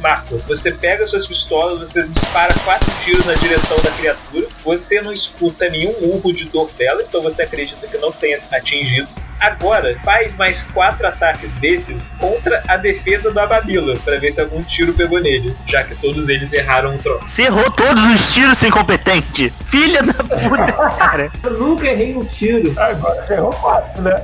[0.00, 5.12] Marco, você pega suas pistolas, você dispara quatro tiros na direção da criatura, você não
[5.12, 9.08] escuta nenhum urro de dor dela, então você acredita que não tenha atingido.
[9.40, 14.62] Agora, faz mais quatro ataques desses contra a defesa da Babila, pra ver se algum
[14.62, 17.26] tiro pegou nele, já que todos eles erraram o troço.
[17.26, 19.52] Você errou todos os tiros, seu incompetente.
[19.64, 21.30] Filha da puta, cara.
[21.42, 22.72] Eu nunca errei um tiro.
[22.78, 24.14] Agora já errou quatro, né?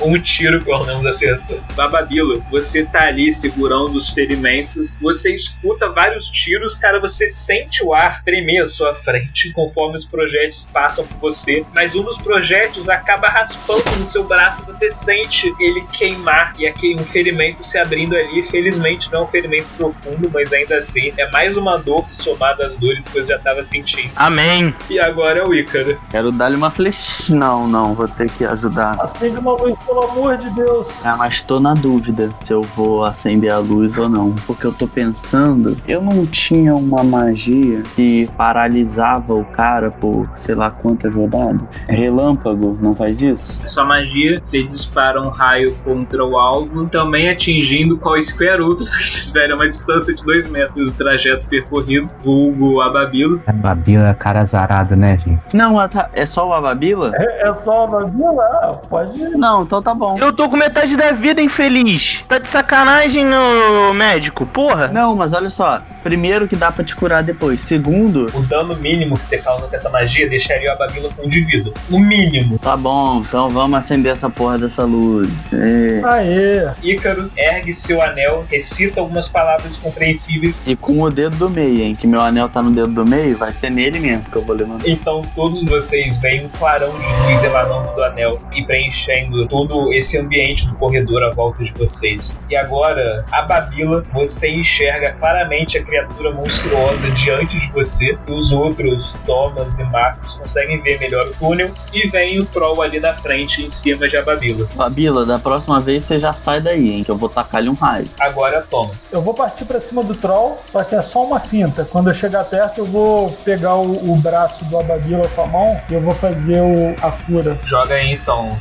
[0.00, 1.58] Um tiro pelo menos acertou.
[1.74, 7.94] Bababila, você tá ali segurando os ferimentos, você escuta vários tiros, cara, você sente o
[7.94, 12.88] ar tremer à sua frente conforme os projéteis passam por você, mas um dos projéteis
[12.88, 18.16] acaba raspando no seu braço, você sente ele queimar e aqui um ferimento se abrindo
[18.16, 18.42] ali.
[18.42, 22.76] Felizmente não é um ferimento profundo, mas ainda assim é mais uma dor somada às
[22.76, 24.10] dores que você já tava sentindo.
[24.16, 24.74] Amém.
[24.88, 25.98] E agora é o Ícaro.
[26.10, 27.34] Quero dar-lhe uma flecha.
[27.34, 29.00] Não, não, vou ter que ajudar.
[29.00, 31.04] Acende uma luz, pelo amor de Deus.
[31.04, 34.32] Ah, mas tô na dúvida se eu vou acender a luz ou não.
[34.46, 40.54] Porque eu tô pensando, eu não tinha uma magia que paralisava o cara por sei
[40.54, 41.60] lá quantas rodadas.
[41.88, 43.60] Relâmpago, não faz isso?
[43.64, 49.52] Sua magia, você dispara um raio contra o alvo, também atingindo quaisquer outros que estiverem
[49.52, 53.42] a uma distância de 2 metros do trajeto percorrido, vulgo a Babilo.
[53.46, 55.56] A Babila é cara azarado, né, gente?
[55.56, 55.76] Não,
[56.12, 57.12] é só o Ababila?
[57.14, 58.44] É, é só uma vila?
[58.62, 59.30] Ah, Pode ir.
[59.36, 60.18] Não, então tá bom.
[60.18, 62.24] Eu tô com metade da vida, infeliz.
[62.28, 64.88] Tá de sacanagem, no médico, porra.
[64.88, 65.80] Não, mas olha só.
[66.02, 67.60] Primeiro que dá pra te curar depois.
[67.62, 71.28] Segundo, O dano mínimo que você causa com essa magia deixaria a Babila com um
[71.28, 71.72] de vida.
[71.90, 72.58] O mínimo.
[72.58, 75.28] tá bom, então vamos acender essa porra dessa luz.
[75.52, 76.00] É.
[76.04, 76.70] Aê.
[76.82, 80.62] Ícaro ergue seu anel, recita algumas palavras compreensíveis.
[80.66, 81.94] E com o dedo do meio, hein?
[81.94, 84.56] Que meu anel tá no dedo do meio, vai ser nele mesmo que eu vou
[84.56, 84.88] levantar.
[84.88, 90.18] Então todos vocês veem um clarão de luz emanando do anel e preenchendo todo esse
[90.18, 92.36] ambiente do corredor à volta de vocês.
[92.48, 98.18] E agora, a Babila, você enxerga claramente a criatura monstruosa diante de você.
[98.28, 101.70] E os outros, Thomas e Marcos, conseguem ver melhor o túnel.
[101.92, 104.66] E vem o Troll ali na frente, em cima de Ababila.
[104.74, 107.04] Babila, da próxima vez você já sai daí, hein?
[107.04, 108.08] Que eu vou tacar-lhe um raio.
[108.18, 109.06] Agora Thomas.
[109.12, 111.84] Eu vou partir pra cima do troll, só que é só uma finta.
[111.84, 115.80] Quando eu chegar perto, eu vou pegar o, o braço do Ababila com a mão
[115.88, 117.58] e eu vou fazer o- a cura.
[117.62, 118.56] Joga aí então.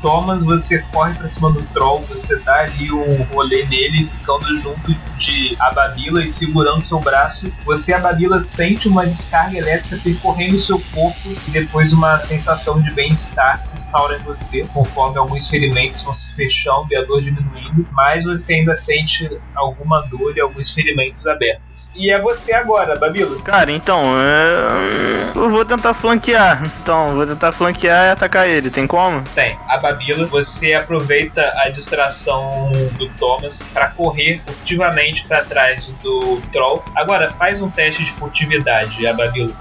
[0.00, 4.94] Thomas, você corre pra cima do troll, você dá ali um rolê nele, ficando junto
[5.16, 7.52] de Ababila e segurando seu braço.
[7.64, 13.62] Você, Ababila, sente uma descarga elétrica percorrendo seu corpo e depois uma sensação de bem-estar
[13.62, 18.24] se instaura em você, conforme alguns ferimentos vão se fechando e a dor diminuindo, mas
[18.24, 21.67] você ainda sente alguma dor e alguns ferimentos abertos.
[21.98, 23.42] E é você agora, Babilo.
[23.42, 26.64] Cara, então, é, eu vou tentar flanquear.
[26.80, 28.70] Então, vou tentar flanquear e atacar ele.
[28.70, 29.22] Tem como?
[29.34, 29.58] Tem.
[29.66, 36.84] A Babila, você aproveita a distração do Thomas para correr furtivamente para trás do Troll.
[36.94, 39.52] Agora, faz um teste de furtividade, a Babila.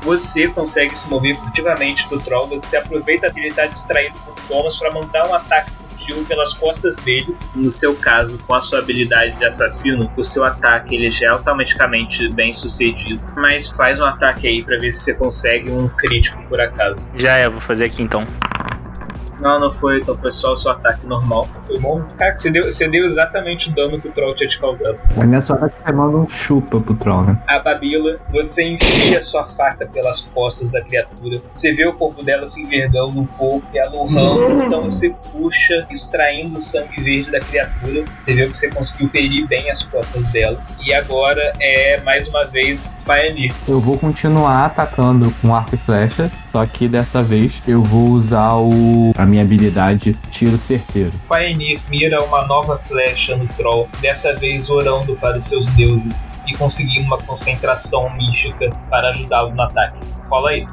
[0.00, 4.34] Você consegue se mover furtivamente do Troll, você aproveita que ele está distraído com o
[4.48, 5.70] Thomas para mandar um ataque
[6.04, 7.34] furtivo pelas costas dele.
[7.54, 11.28] No seu caso, com a sua habilidade de assassino, o seu ataque ele já é
[11.30, 13.20] automaticamente bem sucedido.
[13.36, 17.06] Mas faz um ataque aí para ver se você consegue um crítico por acaso.
[17.14, 18.26] Já é, vou fazer aqui então.
[19.40, 21.48] Não, não foi, então foi só o seu ataque normal.
[21.66, 22.04] Foi bom.
[22.18, 24.98] Cara, você deu, você deu exatamente o dano que o troll tinha te causado.
[25.16, 27.38] É nessa hora que você manda um chupa pro troll, né?
[27.46, 31.40] A Babila, você enfia sua faca pelas costas da criatura.
[31.52, 34.64] Você vê o corpo dela se envergando um pouco e ela urrando.
[34.64, 38.04] Então você puxa, extraindo o sangue verde da criatura.
[38.18, 40.58] Você vê que você conseguiu ferir bem as costas dela.
[40.84, 43.54] E agora é mais uma vez Faenir.
[43.66, 48.54] Eu vou continuar atacando com arco e flecha, só que dessa vez eu vou usar
[48.54, 51.10] o a minha habilidade tiro certeiro.
[51.28, 56.56] Faenir mira uma nova flecha no troll, dessa vez orando para os seus deuses e
[56.56, 59.98] conseguindo uma concentração mística para ajudá-lo no ataque.
[60.30, 60.64] Rola aí.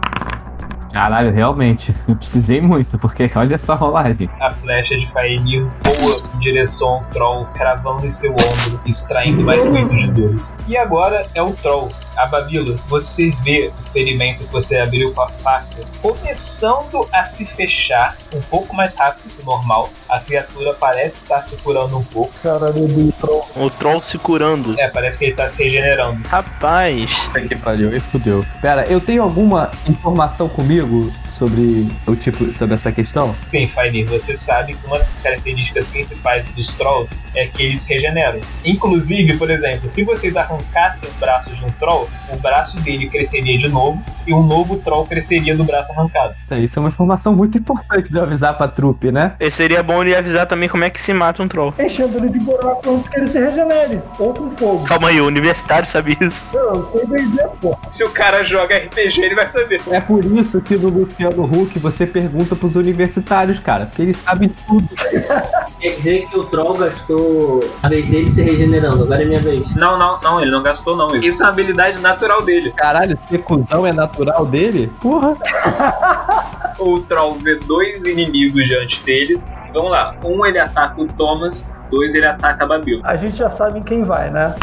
[0.93, 1.95] Caralho, realmente.
[2.07, 4.29] Eu precisei muito, porque olha só a rolagem.
[4.39, 9.67] A flecha de Faenir voa em direção ao troll, cravando em seu ombro, extraindo mais
[9.67, 10.55] gritos de dores.
[10.67, 11.89] E agora é o troll.
[12.15, 17.45] A Babila, você vê o ferimento que você abriu com a faca começando a se
[17.45, 19.89] fechar um pouco mais rápido que o normal.
[20.11, 22.33] A criatura parece estar se curando um pouco.
[22.43, 23.47] Caralho, do troll.
[23.55, 24.77] O troll se curando.
[24.77, 26.27] É, parece que ele está se regenerando.
[26.27, 28.45] Rapaz, Puta que pariu, e fudeu.
[28.61, 33.33] Pera, eu tenho alguma informação comigo sobre o tipo, sobre essa questão?
[33.39, 38.41] Sim, Fainir, você sabe que uma das características principais dos trolls é que eles regeneram.
[38.65, 43.57] Inclusive, por exemplo, se vocês arrancassem o braço de um troll, o braço dele cresceria
[43.57, 46.35] de novo e um novo troll cresceria do braço arrancado.
[46.61, 49.35] Isso é uma informação muito importante de eu avisar pra trupe, né?
[49.39, 51.73] e seria bom ele avisar também como é que se mata um troll.
[51.79, 54.01] Enchendo ele de buraco antes que ele se regenere.
[54.19, 54.85] Ou com fogo.
[54.85, 56.47] Calma aí, o universitário sabe isso.
[56.53, 57.77] Não, eu sei pô.
[57.89, 59.81] Se o cara joga RPG, ele vai saber.
[59.89, 64.49] É por isso que no Luciano Huck você pergunta pros universitários, cara, porque eles sabem
[64.49, 64.87] tudo.
[65.79, 69.03] Quer dizer que o Troll gastou a vez dele se regenerando.
[69.03, 69.73] Agora é minha vez.
[69.75, 71.15] Não, não, não, ele não gastou não.
[71.15, 72.71] Isso é uma habilidade natural dele.
[72.77, 74.91] Caralho, ser cuzão é natural dele?
[75.01, 75.35] Porra.
[76.79, 79.39] O troll vê dois inimigos diante dele.
[79.73, 83.01] Vamos lá, um ele ataca o Thomas, dois ele ataca a Babila.
[83.05, 84.55] A gente já sabe em quem vai, né?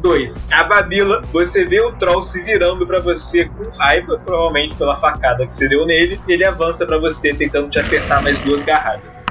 [0.00, 0.46] 2.
[0.50, 5.46] A Babila, você vê o troll se virando pra você com raiva, provavelmente pela facada
[5.46, 6.20] que você deu nele.
[6.26, 9.22] Ele avança pra você, tentando te acertar mais duas garradas.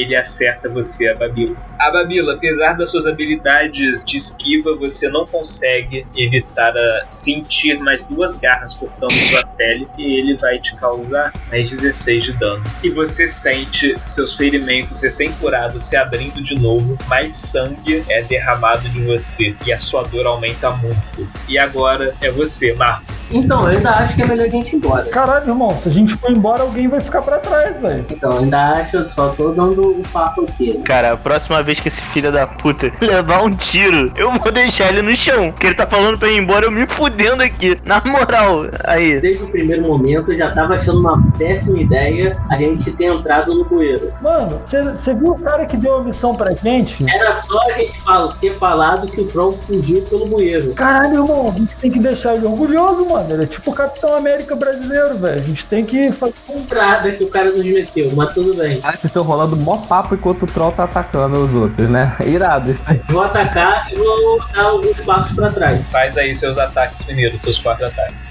[0.00, 1.56] Ele acerta você, a Babila.
[1.78, 8.06] A Babila, apesar das suas habilidades de esquiva, você não consegue evitar a sentir mais
[8.06, 12.64] duas garras cortando sua pele e ele vai te causar mais 16 de dano.
[12.82, 19.00] E você sente seus ferimentos recém-curados se abrindo de novo, mais sangue é derramado de
[19.02, 21.28] você e a sua dor aumenta muito.
[21.48, 23.18] E agora é você, Marco.
[23.30, 25.04] Então, eu ainda acho que é melhor a gente ir embora.
[25.04, 28.04] Caralho, irmão, se a gente for embora, alguém vai ficar pra trás, velho.
[28.10, 30.74] Então, eu ainda acho, eu só tô dando um papo aqui.
[30.74, 30.82] né?
[30.84, 34.88] Cara, a próxima vez que esse filho da puta levar um tiro, eu vou deixar
[34.88, 35.50] ele no chão.
[35.52, 37.76] Porque ele tá falando pra ir embora, eu me fudendo aqui.
[37.84, 39.20] Na moral, aí.
[39.20, 43.54] Desde o primeiro momento, eu já tava achando uma péssima ideia a gente ter entrado
[43.54, 44.12] no bueiro.
[44.20, 47.04] Mano, você viu o cara que deu a missão pra gente?
[47.08, 50.72] Era só a gente fala- ter falado que o Troll fugiu pelo bueiro.
[50.74, 53.32] Caralho, irmão, a gente tem que deixar ele orgulhoso, mano.
[53.32, 55.40] Ele é tipo o Capitão América brasileiro, velho.
[55.40, 56.34] A gente tem que fazer.
[56.48, 58.80] Entrada que o cara nos meteu, mas tudo bem.
[58.82, 62.14] Ah, vocês estão rolando mó papo enquanto o troll tá atacando os outros, né?
[62.24, 63.02] Irado isso aí.
[63.08, 65.80] Vou atacar e vou dar alguns passos pra trás.
[65.90, 68.30] Faz aí seus ataques primeiro, seus quatro ataques.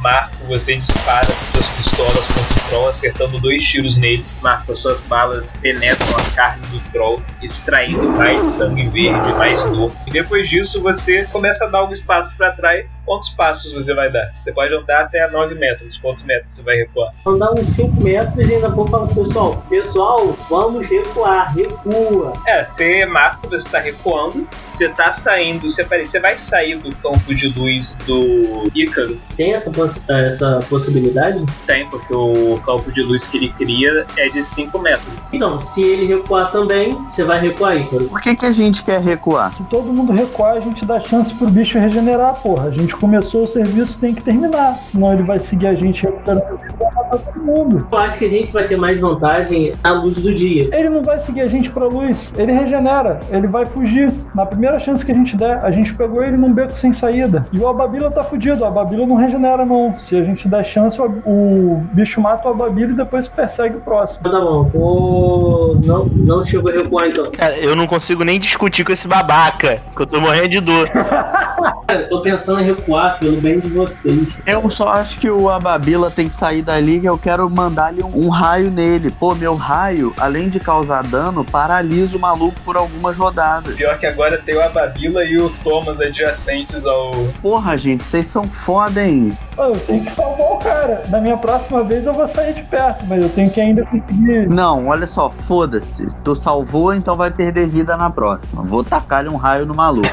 [0.00, 4.24] Marco, você dispara com suas pistolas contra o troll, acertando dois tiros nele.
[4.42, 9.90] Marco, as suas balas penetram a carne do troll, extraindo mais sangue verde, mais dor.
[10.06, 12.96] E depois disso, você começa a dar alguns passos para trás.
[13.04, 14.32] Quantos passos você vai dar?
[14.38, 15.96] Você pode andar até 9 metros.
[15.98, 17.12] Quantos metros você vai recuar?
[17.26, 22.32] Andar uns 5 metros e ainda vou falar pessoal: Pessoal, vamos recuar, recua.
[22.46, 27.34] É, você marca, você está recuando, você está saindo, você, você vai sair do campo
[27.34, 29.20] de luz do Ícaro?
[29.36, 31.44] Tem essa, poss- essa possibilidade?
[31.66, 35.32] Tem, porque o campo de luz que ele cria é de 5 metros.
[35.32, 38.04] Então, se ele recuar também, você vai recuar aí, Ícaro.
[38.04, 39.50] Por que, que a gente quer recuar?
[39.50, 42.68] Se todo mundo recuar, a gente dá chance pro bicho regenerar, porra.
[42.68, 44.76] A gente começou o serviço, tem que terminar.
[44.76, 47.86] Senão ele vai seguir a gente recuperando vida e vai matar todo mundo.
[47.90, 50.68] Eu acho que a gente vai ter mais vantagem à luz do dia.
[50.72, 54.12] Ele não vai seguir a gente pra luz, ele regenera, ele vai fugir.
[54.34, 57.44] Na primeira chance que a gente der, a gente pegou ele num beco sem saída.
[57.52, 59.77] E o Ababila tá fudido, o Ababila não regenera, não.
[59.98, 63.80] Se a gente der chance, o, o bicho mata o Ababila e depois persegue o
[63.80, 64.22] próximo.
[64.22, 65.76] Tá bom, vou.
[65.84, 67.30] Não, não chegou a recuar então.
[67.32, 70.88] Cara, eu não consigo nem discutir com esse babaca, que eu tô morrendo de dor.
[71.58, 74.38] Cara, eu tô pensando em recuar pelo bem de vocês.
[74.46, 78.26] Eu só acho que o Ababila tem que sair dali que eu quero mandar-lhe um,
[78.26, 79.10] um raio nele.
[79.10, 83.74] Pô, meu raio, além de causar dano, paralisa o maluco por algumas rodadas.
[83.74, 87.12] Pior que agora tem o Ababila e o Thomas adjacentes ao.
[87.42, 89.36] Porra, gente, vocês são foda, hein?
[89.56, 91.02] Eu tenho que salvar o cara.
[91.08, 94.48] Na minha próxima vez eu vou sair de perto, mas eu tenho que ainda conseguir.
[94.48, 96.08] Não, olha só, foda-se.
[96.22, 98.62] Tu salvou, então vai perder vida na próxima.
[98.62, 100.08] Vou tacar-lhe um raio no maluco.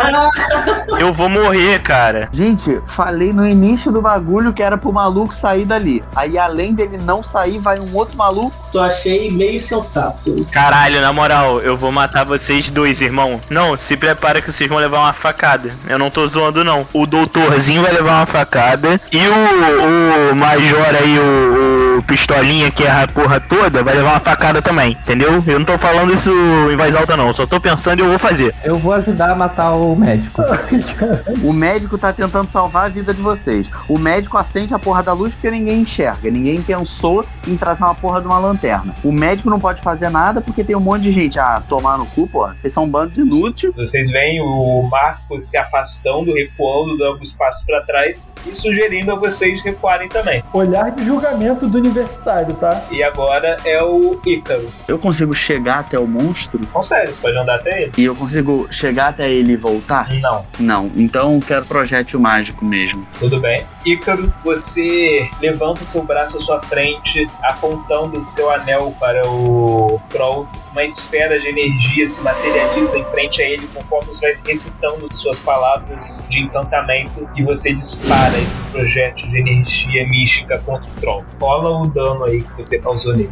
[1.00, 2.30] Eu vou morrer, cara.
[2.32, 6.04] Gente, falei no início do bagulho que era pro maluco sair dali.
[6.16, 8.54] Aí, além dele não sair, vai um outro maluco.
[8.72, 10.46] Só achei meio sensato.
[10.52, 13.40] Caralho, na moral, eu vou matar vocês dois, irmão.
[13.50, 15.70] Não, se prepara que vocês vão levar uma facada.
[15.88, 16.86] Eu não tô zoando, não.
[16.94, 19.00] O doutorzinho vai levar uma facada.
[19.12, 24.12] E o, o major aí, o, o pistolinha que erra a porra toda vai levar
[24.12, 25.44] uma facada também, entendeu?
[25.48, 26.32] Eu não tô falando isso
[26.72, 28.54] em voz alta não, só tô pensando e eu vou fazer.
[28.64, 30.42] Eu vou ajudar a matar o médico.
[31.44, 33.70] O médico tá tentando salvar a vida de vocês.
[33.88, 36.30] O médico acende a porra da luz porque ninguém enxerga.
[36.30, 38.96] Ninguém pensou em trazer uma porra de uma lanterna.
[39.04, 41.40] O médico não pode fazer nada porque tem um monte de gente.
[41.40, 42.56] Ah, tomar no cu, porra.
[42.56, 43.74] Vocês são um bando de inútil.
[43.76, 49.16] Vocês veem o Marco se afastando, recuando, dando alguns passos pra trás e sugerindo a
[49.16, 50.44] vocês recuarem também.
[50.54, 52.84] Olhar de julgamento do universitário, tá?
[52.92, 54.68] E agora é o Ícaro.
[54.88, 57.92] Eu consigo chegar até o monstro Consegue, você pode andar até ele?
[57.98, 60.10] e eu consigo chegar até ele e voltar?
[60.22, 60.46] Não.
[60.60, 60.92] Não.
[60.96, 63.06] Então eu quero projétil mágico mesmo.
[63.20, 63.66] Tudo bem.
[63.86, 70.48] Ícaro, você levanta seu braço à sua frente, apontando seu anel para o Troll.
[70.72, 75.40] Uma esfera de energia se materializa em frente a ele conforme você vai recitando suas
[75.40, 81.26] palavras de encantamento e você dispara esse projétil de energia mística contra o Troll.
[81.40, 83.32] Rola o dano aí que você causou nele.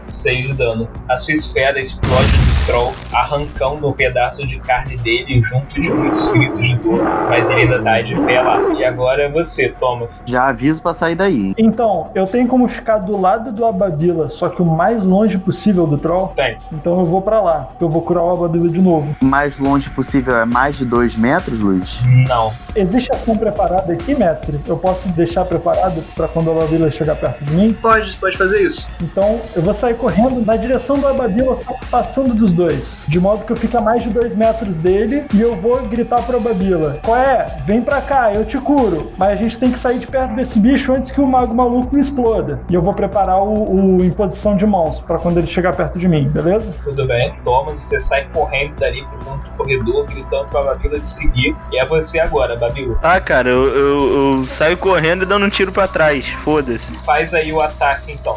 [0.00, 0.88] 6 de dano.
[1.08, 2.32] A sua esfera explode
[2.68, 7.62] Troll, arrancando um pedaço de carne dele junto de muitos gritos de dor, mas ele
[7.62, 8.60] ainda tá de pé lá.
[8.78, 10.22] E agora é você, Thomas.
[10.26, 11.54] Já aviso pra sair daí.
[11.56, 15.86] Então, eu tenho como ficar do lado do Ababila, só que o mais longe possível
[15.86, 16.28] do Troll.
[16.36, 16.58] Tem.
[16.70, 17.68] Então eu vou pra lá.
[17.80, 19.16] Eu vou curar o Ababila de novo.
[19.18, 22.00] Mais longe possível é mais de dois metros, Luiz?
[22.28, 22.52] Não.
[22.76, 24.60] Existe ação preparada aqui, mestre?
[24.66, 27.72] Eu posso deixar preparado pra quando o Ababila chegar perto de mim?
[27.72, 28.90] Pode, pode fazer isso.
[29.02, 32.98] Então eu vou sair correndo na direção do Ababila, só passando dos dois.
[33.08, 36.22] De modo que eu fique a mais de dois metros dele e eu vou gritar
[36.22, 37.46] pro Ababila: Qual é?
[37.64, 39.12] Vem pra cá, eu te curo.
[39.16, 41.94] Mas a gente tem que sair de perto desse bicho antes que o mago maluco
[41.94, 42.60] me exploda.
[42.68, 46.08] E eu vou preparar o, o imposição de mãos pra quando ele chegar perto de
[46.08, 46.74] mim, beleza?
[46.82, 47.34] Tudo bem.
[47.44, 51.56] Thomas, você sai correndo dali pro fundo do corredor, gritando pra Babila te seguir.
[51.72, 52.98] E é você agora, Babila.
[53.02, 56.96] Ah, cara, eu, eu- eu saio correndo e dando um tiro pra trás, foda-se.
[57.04, 58.36] Faz aí o ataque então.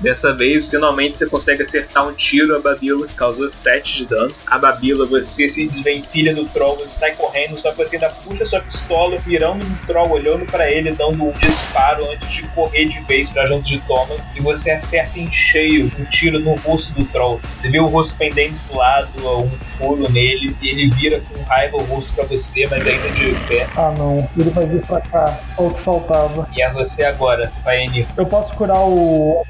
[0.00, 4.32] Dessa vez, finalmente você consegue acertar um tiro a Babila, causou 7 de dano.
[4.46, 8.44] A Babila, você se desvencilha do troll, você sai correndo, só que você ainda puxa
[8.44, 13.00] sua pistola, virando no troll, olhando pra ele, dando um disparo antes de correr de
[13.00, 14.30] vez pra junto de Thomas.
[14.34, 17.40] E você acerta em cheio um tiro no rosto do troll.
[17.54, 19.10] Você vê o rosto pendendo do lado,
[19.40, 23.34] um furo nele, e ele vira com raiva o rosto pra você, mas ainda de
[23.48, 23.68] pé.
[23.76, 25.40] Ah não, ele vai vir pra cá.
[25.56, 26.48] Olha o que faltava.
[26.54, 28.06] E é você agora, Faenir.
[28.16, 29.42] Eu posso curar o?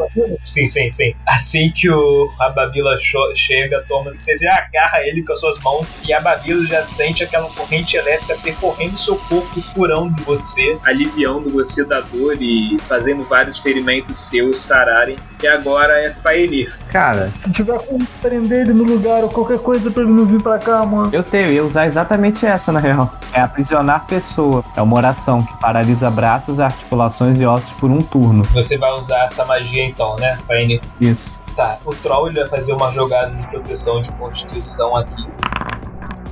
[0.44, 1.14] Sim, sim, sim.
[1.26, 2.96] Assim que o, a Babila
[3.34, 7.22] chega, toma, você já agarra ele com as suas mãos e a Babila já sente
[7.24, 13.58] aquela corrente elétrica percorrendo seu corpo, curando você, aliviando você da dor e fazendo vários
[13.58, 15.16] ferimentos seus sararem.
[15.42, 16.76] E agora é Faenir.
[16.88, 20.42] Cara, Se tiver como prender ele no lugar ou qualquer coisa pra ele não vir
[20.42, 21.10] pra cá, mano.
[21.12, 23.12] eu tenho, eu ia usar exatamente essa na real.
[23.32, 24.64] É aprisionar pessoa.
[24.76, 28.42] É uma oração que paralisa braços, articulações e ossos por um turno.
[28.52, 30.80] Você vai usar essa magia então, né, Faenir?
[31.00, 31.40] Isso.
[31.56, 35.26] Tá, o Troll ele vai fazer uma jogada de proteção de constituição aqui.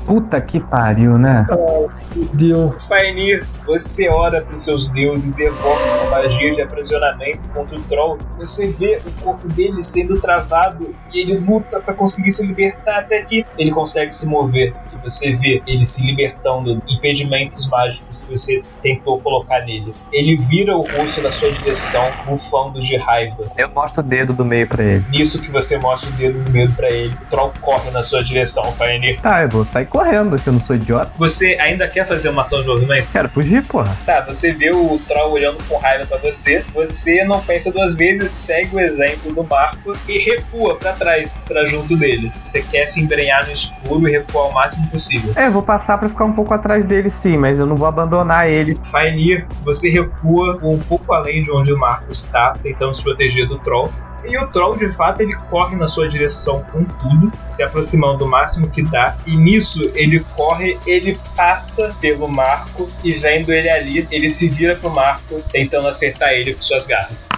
[0.05, 1.44] Puta que pariu, né?
[1.48, 1.90] Meu
[2.32, 2.86] Deus.
[2.86, 7.82] Faenir, você ora para os seus deuses e evoca uma magia de aprisionamento contra o
[7.82, 8.18] Troll.
[8.38, 13.22] Você vê o corpo dele sendo travado e ele luta para conseguir se libertar até
[13.22, 14.72] que ele consegue se mover.
[14.94, 19.93] E você vê ele se libertando de impedimentos mágicos que você tentou colocar nele.
[20.12, 23.51] Ele vira o rosto na sua direção, bufando de raiva.
[23.56, 25.05] Eu mostro o dedo do meio pra ele.
[25.10, 28.22] Nisso que você mostra o dedo do medo para ele, o Troll corre na sua
[28.22, 29.20] direção, Faenir.
[29.20, 31.10] Tá, eu vou sair correndo, que eu não sou idiota.
[31.18, 33.09] Você ainda quer fazer uma ação de movimento?
[33.10, 33.96] Quero fugir, porra.
[34.04, 38.30] Tá, você vê o Troll olhando com raiva pra você, você não pensa duas vezes,
[38.30, 42.32] segue o exemplo do Marco e recua pra trás, pra junto dele.
[42.44, 45.32] Você quer se embrenhar no escuro e recuar o máximo possível.
[45.36, 47.88] É, eu vou passar pra ficar um pouco atrás dele sim, mas eu não vou
[47.88, 48.78] abandonar ele.
[48.90, 53.58] Faenir, você recua um pouco além de onde o Marco está, tentando se proteger do
[53.58, 53.92] Troll.
[54.28, 58.28] E o Troll, de fato, ele corre na sua direção com tudo, se aproximando o
[58.28, 59.16] máximo que dá.
[59.27, 64.74] E nisso, ele corre, ele passa pelo Marco e vendo ele ali, ele se vira
[64.77, 67.28] pro Marco, tentando acertar ele com suas garras.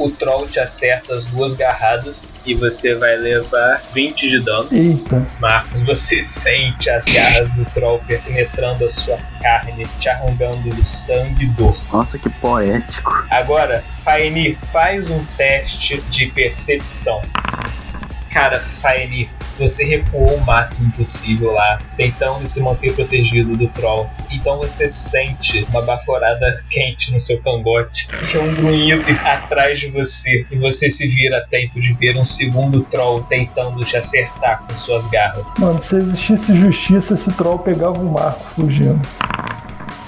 [0.00, 4.66] O Troll te acerta as duas garradas e você vai levar 20 de dano.
[4.72, 5.26] Eita.
[5.38, 11.44] Marcos, você sente as garras do Troll penetrando a sua carne, te arrancando de sangue
[11.44, 11.76] e dor.
[11.92, 13.26] Nossa, que poético.
[13.30, 17.20] Agora, Faenir, faz um teste de percepção.
[18.30, 19.28] Cara, Faenir,
[19.60, 24.08] você recuou o máximo possível lá, tentando se manter protegido do troll.
[24.32, 30.46] Então você sente uma baforada quente no seu cangote e um grunhido atrás de você.
[30.50, 34.76] E você se vira a tempo de ver um segundo troll tentando te acertar com
[34.78, 35.58] suas garras.
[35.58, 39.00] Mano, se existisse justiça, esse troll pegava o Marco fugindo.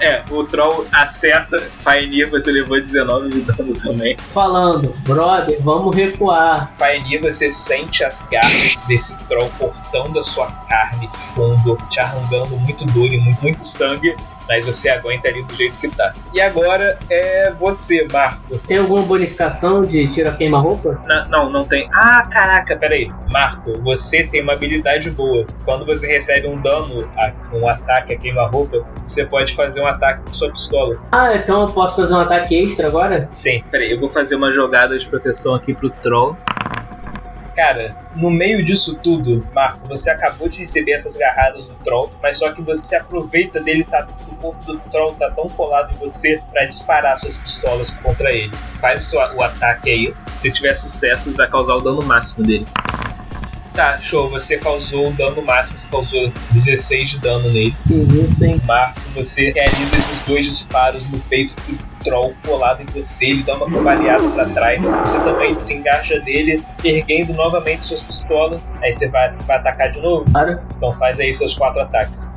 [0.03, 1.61] É, o Troll acerta.
[1.79, 4.17] Faenir, você levou 19 de dano também.
[4.33, 6.71] Falando, brother, vamos recuar.
[6.75, 12.85] Faenir, você sente as garras desse Troll cortando a sua carne fundo, te arrancando muito
[12.87, 14.15] dor e muito, muito sangue.
[14.47, 16.13] Mas você aguenta ali do jeito que tá.
[16.33, 18.57] E agora é você, Marco.
[18.59, 21.01] Tem alguma bonificação de tira queima-roupa?
[21.29, 21.89] Não, não tem.
[21.93, 23.09] Ah, caraca, peraí.
[23.31, 25.45] Marco, você tem uma habilidade boa.
[25.65, 27.09] Quando você recebe um dano,
[27.53, 30.95] um ataque a queima-roupa, você pode fazer um ataque com sua pistola.
[31.11, 33.25] Ah, então eu posso fazer um ataque extra agora?
[33.27, 36.37] Sim, peraí, eu vou fazer uma jogada de proteção aqui pro Troll.
[37.55, 42.37] Cara, no meio disso tudo, Marco, você acabou de receber essas garradas do Troll, mas
[42.37, 46.41] só que você aproveita dele, tá, o corpo do Troll tá tão colado em você
[46.51, 48.51] pra disparar suas pistolas contra ele.
[48.81, 50.13] Faz o, seu- o ataque aí.
[50.27, 52.65] Se tiver sucesso, vai causar o dano máximo dele.
[53.75, 57.75] Tá, show, você causou o dano máximo, você causou 16 de dano nele.
[57.87, 57.93] Que
[58.23, 58.61] isso, hein?
[58.65, 63.55] Marco, você realiza esses dois disparos no peito do troll colado em você, ele dá
[63.55, 69.09] uma cambaleada pra trás, você também se engaja dele, erguendo novamente suas pistolas, aí você
[69.09, 70.59] vai, vai atacar de novo, Claro.
[70.75, 72.33] então faz aí seus quatro ataques.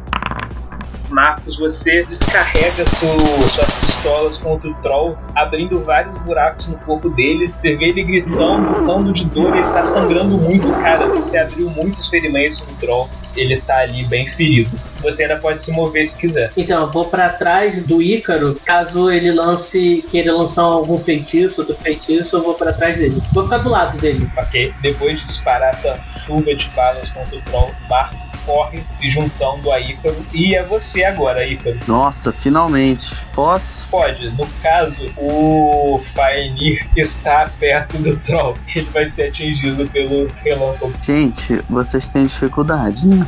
[1.10, 7.52] Marcos, você descarrega su- suas pistolas contra o troll, abrindo vários buracos no corpo dele.
[7.56, 11.06] Você vê ele gritando, lutando de dor, ele tá sangrando muito, cara.
[11.08, 14.70] Você abriu muitos ferimentos no troll, ele tá ali bem ferido.
[15.02, 16.50] Você ainda pode se mover se quiser.
[16.56, 21.76] Então, eu vou pra trás do Ícaro, caso ele lance, queira lançar algum feitiço, outro
[21.76, 23.22] feitiço, eu vou pra trás dele.
[23.32, 24.28] Vou ficar do lado dele.
[24.36, 24.74] ok?
[24.80, 28.16] Depois de disparar essa chuva de balas contra o troll, Marco
[28.46, 30.16] corre se juntando a Ícaro.
[30.32, 31.78] E é você agora, Ícaro.
[31.86, 33.14] Nossa, finalmente.
[33.34, 33.86] Posso?
[33.90, 38.56] Pode, no caso, o Faenir está perto do troll.
[38.74, 40.92] Ele vai ser atingido pelo relâmpago.
[41.02, 43.26] Gente, vocês têm dificuldade, né?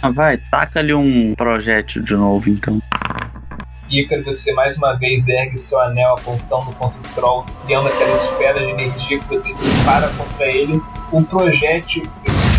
[0.00, 2.80] Ah, vai, taca ali um projétil de novo, então.
[3.90, 8.58] Ícaro, você mais uma vez ergue seu anel apontando contra o troll, criando aquela esfera
[8.58, 10.82] de energia que você dispara contra ele.
[11.12, 12.55] O projétil explode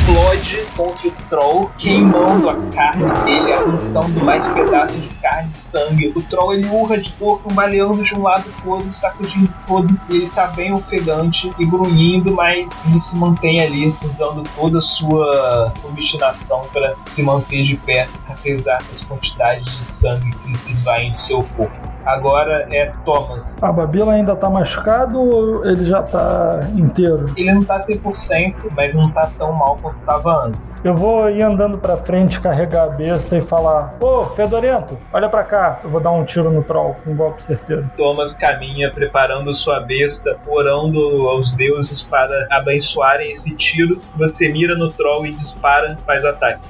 [0.78, 6.14] contra o troll, queimando a carne dele, arrancando mais pedaços de carne e sangue.
[6.16, 10.00] O troll ele urra de dor, cambaleando de um lado todo, sacudindo todo.
[10.10, 15.74] Ele tá bem ofegante e grunhindo, mas ele se mantém ali, usando toda a sua
[15.84, 21.18] obstinação para se manter de pé, apesar das quantidades de sangue que se esvaem do
[21.18, 21.97] seu corpo.
[22.08, 23.58] Agora é Thomas.
[23.62, 27.26] A Babila ainda tá machucado ou ele já tá inteiro?
[27.36, 30.80] Ele não tá 100%, mas não tá tão mal quanto tava antes.
[30.84, 35.44] Eu vou ir andando pra frente, carregar a besta e falar: Ô, Fedorento, olha pra
[35.44, 35.82] cá.
[35.84, 37.90] Eu vou dar um tiro no troll com um golpe certeiro.
[37.98, 44.00] Thomas caminha preparando sua besta, orando aos deuses para abençoarem esse tiro.
[44.18, 46.62] Você mira no troll e dispara, faz o ataque.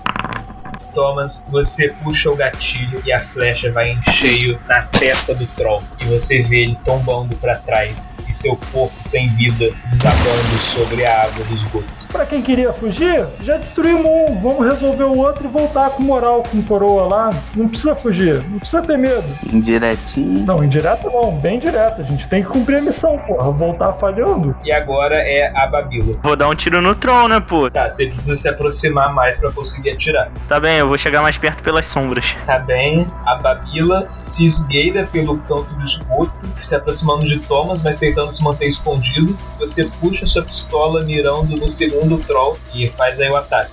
[0.98, 5.84] Thomas, você puxa o gatilho e a flecha vai em cheio na testa do troll.
[6.00, 11.26] E você vê ele tombando para trás e seu corpo sem vida desabando sobre a
[11.26, 11.97] água do esgoto.
[12.12, 14.38] Pra quem queria fugir, já destruímos um.
[14.40, 17.30] Vamos resolver o outro e voltar com moral com coroa lá.
[17.56, 19.26] Não precisa fugir, não precisa ter medo.
[19.52, 20.46] Indiretinho.
[20.46, 22.02] Não, indireto não, bem direto.
[22.02, 23.52] A gente tem que cumprir a missão, porra.
[23.52, 24.56] Voltar falhando.
[24.64, 26.18] E agora é a Babila.
[26.24, 27.70] Vou dar um tiro no troll, né, pô?
[27.70, 30.32] Tá, você precisa se aproximar mais para conseguir atirar.
[30.48, 32.36] Tá bem, eu vou chegar mais perto pelas sombras.
[32.46, 38.00] Tá bem, a Babila se esgueira pelo canto do esgoto, se aproximando de Thomas, mas
[38.00, 39.38] tentando se manter escondido.
[39.60, 43.72] Você puxa sua pistola mirando no segundo troll e faz aí o ataque.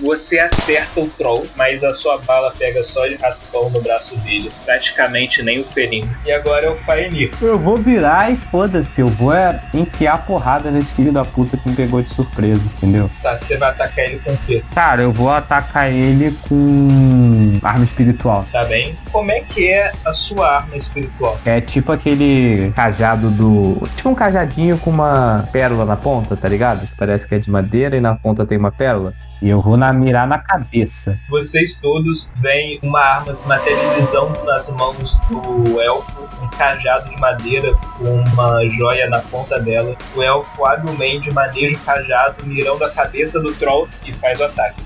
[0.00, 4.50] Você acerta o troll, mas a sua bala pega só de raspão no braço dele,
[4.64, 6.08] praticamente nem o ferindo.
[6.24, 7.32] E agora é o Faenir.
[7.40, 11.68] Eu vou virar e foda-se, eu vou é, enfiar porrada nesse filho da puta que
[11.68, 13.10] me pegou de surpresa, entendeu?
[13.22, 14.62] Tá, você vai atacar ele com o quê?
[14.74, 18.46] Cara, eu vou atacar ele com arma espiritual.
[18.50, 18.96] Tá bem?
[19.12, 21.38] Como é que é a sua arma espiritual?
[21.44, 23.86] É tipo aquele cajado do.
[23.96, 26.88] Tipo um cajadinho com uma pérola na ponta, tá ligado?
[26.96, 29.12] Parece que é de madeira e na ponta tem uma pérola.
[29.42, 31.18] Eu vou na, mirar na cabeça.
[31.28, 37.72] Vocês todos veem uma arma se materializando nas mãos do elfo, um cajado de madeira
[37.96, 39.96] com uma joia na ponta dela.
[40.14, 44.82] O elfo habilmente maneja o cajado, mirando a cabeça do troll e faz o ataque.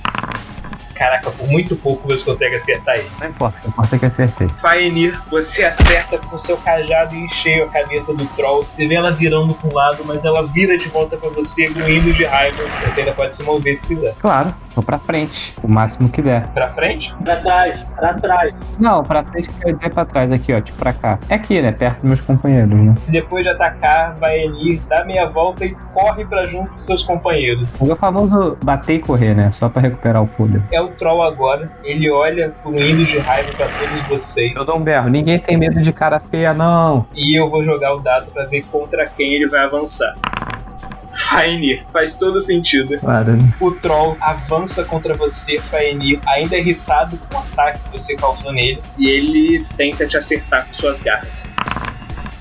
[0.95, 3.11] Caraca, por muito pouco você consegue acertar ele.
[3.21, 4.49] Não importa, o importante é que acertei.
[4.61, 8.67] Faenir, você acerta com seu cajado em cheio a cabeça do troll.
[8.71, 12.13] Você vê ela virando para um lado, mas ela vira de volta para você, gruindo
[12.13, 12.63] de raiva.
[12.85, 14.15] Você ainda pode se mover se quiser.
[14.21, 16.49] Claro, vou pra frente, o máximo que der.
[16.51, 17.15] Pra frente?
[17.23, 18.55] Pra trás, pra trás.
[18.79, 21.19] Não, pra frente quer dizer pra trás, aqui ó, tipo pra cá.
[21.29, 21.73] É aqui, né?
[21.73, 22.95] Perto dos meus companheiros, né?
[23.09, 27.69] Depois de atacar, Vaenir dá meia volta e corre para junto dos seus companheiros.
[27.79, 29.51] O meu famoso bater e correr, né?
[29.53, 30.65] Só pra recuperar o fôlego.
[30.73, 31.73] É o Troll agora.
[31.83, 34.55] Ele olha com hino de raiva pra todos vocês.
[34.55, 35.09] Eu dou um berro.
[35.09, 37.07] Ninguém tem medo de cara feia, não.
[37.15, 40.15] E eu vou jogar o dado pra ver contra quem ele vai avançar.
[41.15, 42.99] Faenir, faz todo sentido.
[42.99, 43.39] Claro.
[43.61, 48.83] O Troll avança contra você, Faenir, ainda irritado com o ataque que você causou nele,
[48.99, 51.49] e ele tenta te acertar com suas garras.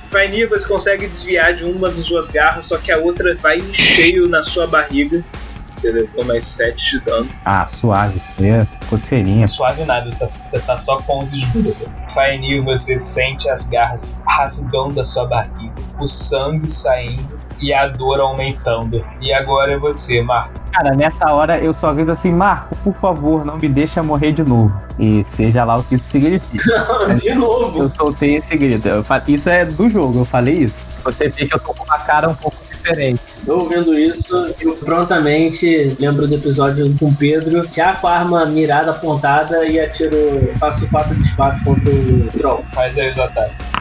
[0.07, 4.27] Você consegue desviar de uma das suas garras, só que a outra vai em cheio
[4.27, 5.23] na sua barriga.
[5.31, 7.29] Você levou mais 7 de dano.
[7.45, 8.21] Ah, suave.
[8.41, 9.47] É coceirinha.
[9.47, 11.75] Suave nada, você- você tá só com 11 de vida.
[12.13, 18.19] Faenir, você sente as garras rasgando a sua barriga, o sangue saindo e a dor
[18.19, 19.05] aumentando.
[19.21, 20.51] E agora é você, Marco.
[20.73, 24.43] Cara, nessa hora eu só grito assim, Marco, por favor, não me deixa morrer de
[24.43, 24.73] novo.
[24.97, 26.83] E seja lá o que isso significa.
[27.21, 27.83] De novo.
[27.83, 28.87] Eu soltei esse grito.
[28.87, 30.87] Eu fa- Isso é do jogo, eu falei isso.
[31.03, 33.19] Você vê que eu tô com uma cara um pouco diferente.
[33.45, 38.45] Eu ouvindo isso, eu prontamente lembro do episódio com o Pedro, já com a arma
[38.45, 40.17] mirada, apontada e atiro,
[40.59, 42.63] faço quatro disparos contra o Troll.
[42.73, 43.71] Faz aí os ataques.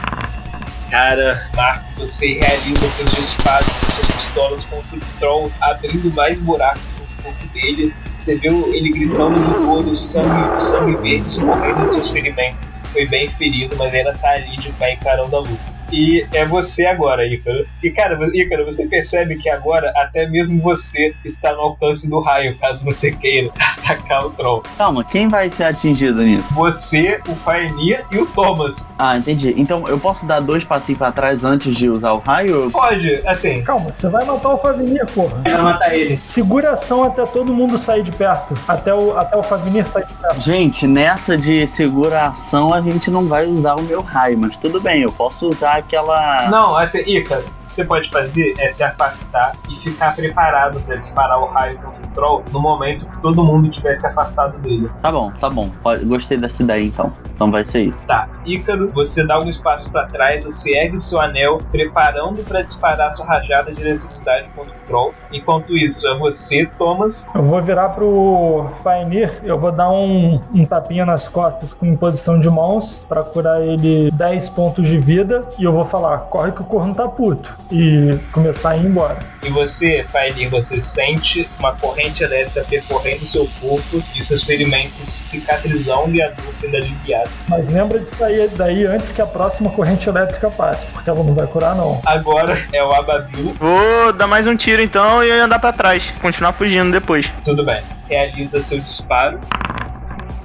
[0.93, 6.83] Cara, Marco, você realiza seus disparos com suas pistolas contra o Troll, abrindo mais buracos
[6.99, 7.91] no corpo dele.
[8.15, 12.77] Você o- ele gritando de dor, o sangue, o sangue verde escorrendo de seus ferimentos.
[12.91, 15.72] Foi bem ferido, mas ainda tá ali de pé encarando a luta.
[15.93, 17.67] E é você agora, Ícaro.
[17.83, 22.57] E cara, Ícaro, você percebe que agora até mesmo você está no alcance do raio,
[22.57, 24.63] caso você queira atacar o Troll.
[24.75, 26.55] Calma, quem vai ser atingido nisso?
[26.55, 28.91] Você, o Faenir e o Thomas.
[28.97, 29.53] Ah, entendi.
[29.55, 32.71] Então eu posso dar dois passinhos pra trás antes de usar o raio?
[32.71, 35.41] Pode, assim, Calma, você vai matar o Favinir, porra.
[35.43, 36.19] Vai matar ele.
[36.23, 38.57] Segura a ação até todo mundo sair de perto.
[38.67, 40.41] Até o, até o Favinir sair de perto.
[40.41, 44.81] Gente, nessa de segura ação a gente não vai usar o meu raio, mas tudo
[44.81, 46.49] bem, eu posso usar aquela.
[46.49, 50.95] Não, assim, Ica, o que você pode fazer é se afastar e ficar preparado pra
[50.95, 54.89] disparar o raio contra o troll no momento que todo mundo tivesse afastado dele.
[55.01, 55.71] Tá bom, tá bom.
[56.05, 57.11] Gostei dessa ideia então.
[57.33, 58.05] Então vai ser isso.
[58.05, 63.11] Tá, Ícaro, você dá um espaço pra trás, você ergue seu anel, preparando pra disparar
[63.11, 65.13] sua rajada de eletricidade contra o troll.
[65.31, 67.29] Enquanto isso, é você, Thomas.
[67.33, 72.39] Eu vou virar pro Faenir, eu vou dar um, um tapinha nas costas com imposição
[72.39, 76.61] de mãos pra curar ele 10 pontos de vida e eu vou falar, corre que
[76.61, 79.19] o corno tá puto e começar a ir embora.
[79.41, 86.15] E você, Faelir, você sente uma corrente elétrica percorrendo seu corpo e seus ferimentos cicatrizando
[86.15, 87.29] e a dor sendo aliviada.
[87.47, 91.33] Mas lembra de sair daí antes que a próxima corrente elétrica passe, porque ela não
[91.33, 92.01] vai curar não.
[92.05, 93.55] Agora é o Ababil.
[93.59, 96.13] Vou dar mais um tiro então e andar pra trás.
[96.21, 97.31] Continuar fugindo depois.
[97.43, 97.81] Tudo bem.
[98.07, 99.39] Realiza seu disparo.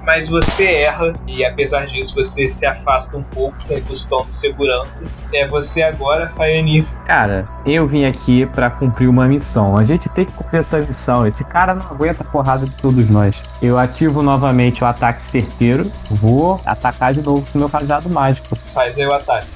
[0.09, 5.07] Mas você erra, e apesar disso você se afasta um pouco com questão de segurança.
[5.35, 6.87] É você agora, Faenir.
[7.05, 9.77] Cara, eu vim aqui pra cumprir uma missão.
[9.77, 11.27] A gente tem que cumprir essa missão.
[11.27, 13.37] Esse cara não aguenta a porrada de todos nós.
[13.61, 15.93] Eu ativo novamente o ataque certeiro.
[16.11, 18.57] Vou atacar de novo com meu cajado mágico.
[18.57, 19.47] Faz aí o ataque.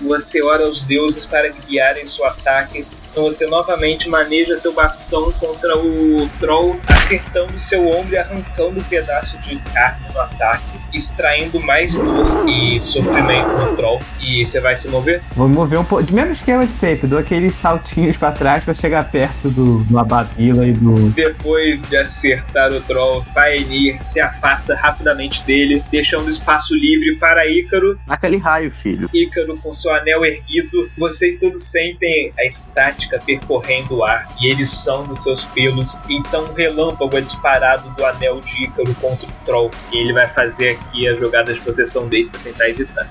[0.00, 2.84] Você ora aos deuses para guiarem seu ataque.
[3.16, 8.84] Então você novamente maneja seu bastão contra o troll, acertando seu ombro e arrancando um
[8.84, 14.00] pedaço de carne no ataque, extraindo mais dor e sofrimento no troll.
[14.20, 15.22] E você vai se mover?
[15.34, 16.04] Vou me mover um pouco.
[16.04, 17.06] De mesmo esquema de sempre.
[17.06, 21.10] Dou aqueles saltinhos pra trás pra chegar perto do, do Ababila e do.
[21.10, 27.98] Depois de acertar o troll, Faenir se afasta rapidamente dele, deixando espaço livre para Ícaro.
[28.06, 29.08] Naquele raio, filho.
[29.12, 34.70] Ícaro com seu anel erguido, vocês todos sentem a estática percorrendo o ar e eles
[34.70, 35.96] são dos seus pelos.
[36.08, 39.70] Então um relâmpago é disparado do anel de Ícaro contra o troll.
[39.92, 43.08] E ele vai fazer aqui a jogada de proteção dele para tentar evitar.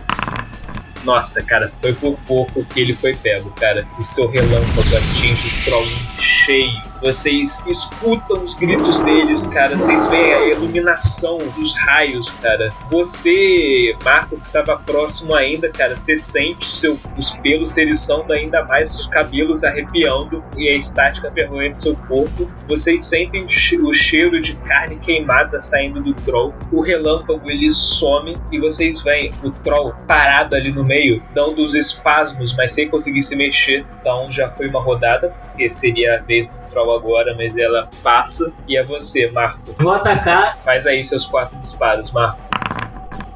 [1.04, 3.88] Nossa, cara, foi por pouco que ele foi pego, cara.
[4.00, 5.88] O seu relâmpago atinge o troll
[6.20, 6.82] cheio.
[7.06, 9.78] Vocês escutam os gritos deles, cara.
[9.78, 12.70] Vocês veem a iluminação dos raios, cara.
[12.90, 18.90] Você, Marco, que estava próximo ainda, cara, você sente seu, os pelos eriçando ainda mais,
[18.90, 22.48] seus cabelos arrepiando e a estática percorrendo seu corpo.
[22.68, 26.56] Vocês sentem o, che- o cheiro de carne queimada saindo do troll.
[26.72, 31.76] O relâmpago ele some e vocês veem o troll parado ali no meio, dando os
[31.76, 33.86] espasmos, mas sem conseguir se mexer.
[34.02, 38.54] Então já foi uma rodada, porque seria a vez do troll agora, mas ela passa.
[38.68, 39.74] E é você, Marco.
[39.80, 40.58] Vou atacar.
[40.58, 42.38] Faz aí seus quatro disparos, Marco.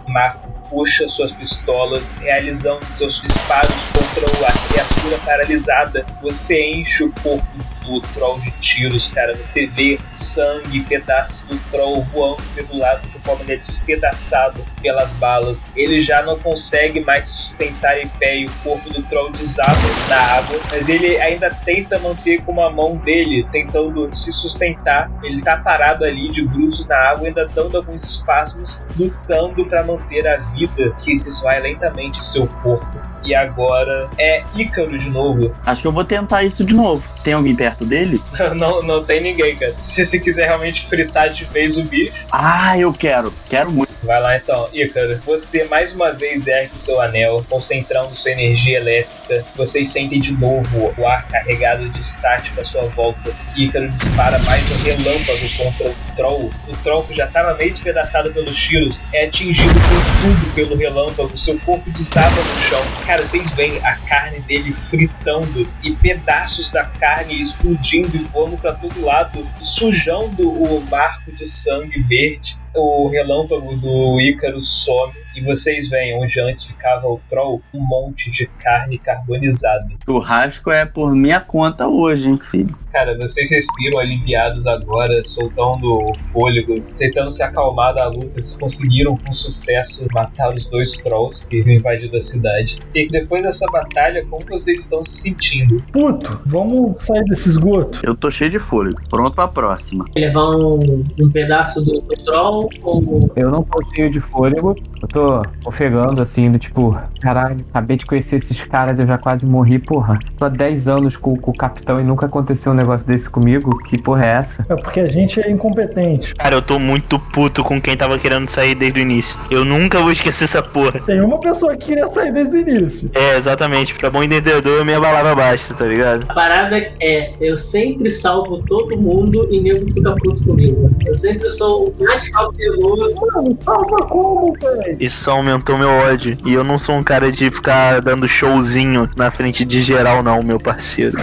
[0.08, 6.06] Marco puxa suas pistolas, realizando seus disparos contra a criatura paralisada.
[6.22, 7.48] Você enche o corpo
[7.86, 9.36] do troll de tiros, cara.
[9.36, 13.08] Você vê sangue, pedaços do troll voando pelo lado
[13.42, 15.68] ele é despedaçado pelas balas.
[15.76, 19.78] Ele já não consegue mais se sustentar em pé e o corpo do troll desaba
[20.08, 25.12] na água, mas ele ainda tenta manter com uma mão dele, tentando se sustentar.
[25.24, 30.28] Ele tá parado ali de bruços na água, ainda dando alguns espasmos, lutando para manter
[30.28, 32.88] a vida que se esvai lentamente em seu corpo.
[33.24, 35.54] E agora é Ícaro de novo.
[35.66, 37.04] Acho que eu vou tentar isso de novo.
[37.22, 38.22] Tem alguém perto dele?
[38.56, 39.76] não, não tem ninguém, cara.
[39.78, 43.19] Se você quiser realmente fritar de vez o bicho, Ah, eu quero.
[43.50, 43.90] Quero muito.
[44.04, 44.70] vai lá então.
[44.74, 49.46] Ícaro, você mais uma vez ergue seu anel, concentrando sua energia elétrica.
[49.56, 53.32] Vocês sentem de novo o ar carregado de estática à sua volta.
[53.56, 56.52] Ícaro dispara mais um relâmpago contra o Troll.
[56.68, 61.38] O Troll, que já estava meio despedaçado pelos tiros, é atingido por tudo pelo relâmpago.
[61.38, 62.82] Seu corpo desaba no chão.
[63.06, 68.74] Cara, vocês veem a carne dele fritando e pedaços da carne explodindo e voando para
[68.74, 72.59] todo lado, sujando o marco de sangue verde.
[72.76, 78.32] O relâmpago do Ícaro some e vocês veem onde antes ficava o Troll um monte
[78.32, 79.88] de carne carbonizada.
[80.04, 82.78] Churrasco é por minha conta hoje, hein, filho?
[82.92, 88.34] Cara, vocês respiram aliviados agora, soltando o fôlego, tentando se acalmar da luta.
[88.34, 92.80] Vocês conseguiram com sucesso matar os dois trolls que haviam invadido a cidade.
[92.96, 95.84] E depois dessa batalha, como vocês estão se sentindo?
[95.92, 98.00] Puto, vamos sair desse esgoto.
[98.04, 99.00] Eu tô cheio de fôlego.
[99.08, 100.06] Pronto pra próxima.
[100.16, 104.76] Levar um, um pedaço do, do troll ou Eu não tô cheio de fôlego.
[105.02, 109.48] Eu tô ofegando, assim, do tipo, caralho, acabei de conhecer esses caras, eu já quase
[109.48, 110.20] morri, porra.
[110.38, 113.78] Tô há 10 anos com, com o capitão e nunca aconteceu um negócio desse comigo.
[113.84, 114.66] Que porra é essa?
[114.70, 116.36] É porque a gente é incompetente.
[116.36, 119.40] Cara, eu tô muito puto com quem tava querendo sair desde o início.
[119.50, 121.00] Eu nunca vou esquecer essa porra.
[121.06, 123.12] Tem uma pessoa que queria sair desde o início.
[123.14, 123.94] É, exatamente.
[123.96, 126.26] Pra bom entendedor, minha palavra basta, tá ligado?
[126.28, 130.90] A parada é, eu sempre salvo todo mundo e nego fica puto comigo.
[131.06, 132.49] Eu sempre sou o mais cauteloso.
[132.50, 134.98] Mano, salva como, velho?
[135.00, 136.38] Isso só aumentou meu ódio.
[136.46, 140.42] E eu não sou um cara de ficar dando showzinho na frente de geral, não,
[140.44, 141.18] meu parceiro.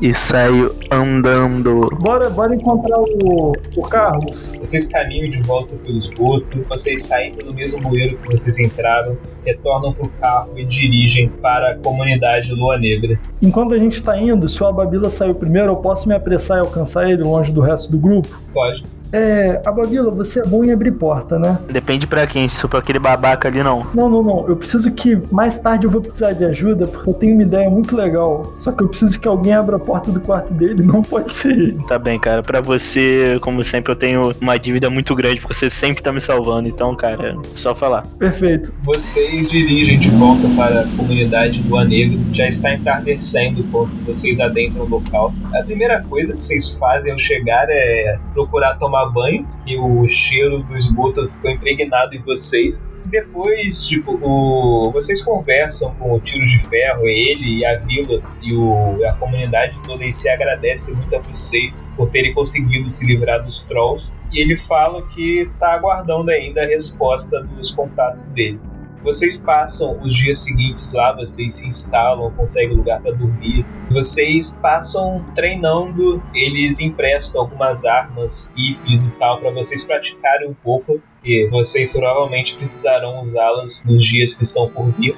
[0.00, 1.88] e saio andando.
[2.00, 4.52] Bora, bora encontrar o, o Carlos.
[4.58, 9.92] Vocês caminham de volta pelo esgoto, vocês saem pelo mesmo bueiro que vocês entraram, retornam
[9.92, 13.18] pro carro e dirigem para a comunidade Lua Negra.
[13.40, 16.60] Enquanto a gente tá indo, se o Ababila saiu primeiro, eu posso me apressar e
[16.60, 18.40] alcançar ele longe do resto do grupo?
[18.52, 18.84] Pode.
[19.12, 21.58] É, Ababila, você é bom em abrir porta, né?
[21.70, 23.86] Depende pra quem, se for pra aquele babaca ali, não.
[23.94, 24.48] Não, não, não.
[24.48, 27.68] Eu preciso que mais tarde eu vou precisar de ajuda porque eu tenho uma ideia
[27.68, 28.50] muito legal.
[28.54, 31.52] Só que eu preciso que alguém abra a porta do quarto dele, não pode ser
[31.52, 31.84] ele.
[31.86, 32.42] Tá bem, cara.
[32.42, 36.20] Pra você, como sempre, eu tenho uma dívida muito grande, porque você sempre tá me
[36.20, 36.68] salvando.
[36.68, 38.06] Então, cara, só falar.
[38.18, 38.72] Perfeito.
[38.82, 42.18] Vocês dirigem de volta para a comunidade Lua Negra.
[42.32, 45.34] Já está entardecendo quando vocês adentram o local.
[45.54, 50.62] A primeira coisa que vocês fazem ao chegar é procurar tomar banho, que o cheiro
[50.62, 52.86] do esgoto ficou impregnado em vocês.
[53.04, 54.90] Depois, tipo, o...
[54.92, 59.04] vocês conversam com o Tiro de Ferro, ele e a vila e o...
[59.06, 64.10] a comunidade toda se agradece muito a vocês por terem conseguido se livrar dos trolls.
[64.32, 68.58] E ele fala que tá aguardando ainda a resposta dos contatos dele.
[69.02, 73.66] Vocês passam os dias seguintes lá, vocês se instalam, conseguem lugar para dormir.
[73.90, 81.02] Vocês passam treinando, eles emprestam algumas armas, rifles e tal, para vocês praticarem um pouco.
[81.24, 85.16] E vocês provavelmente precisarão usá-las nos dias que estão por vir.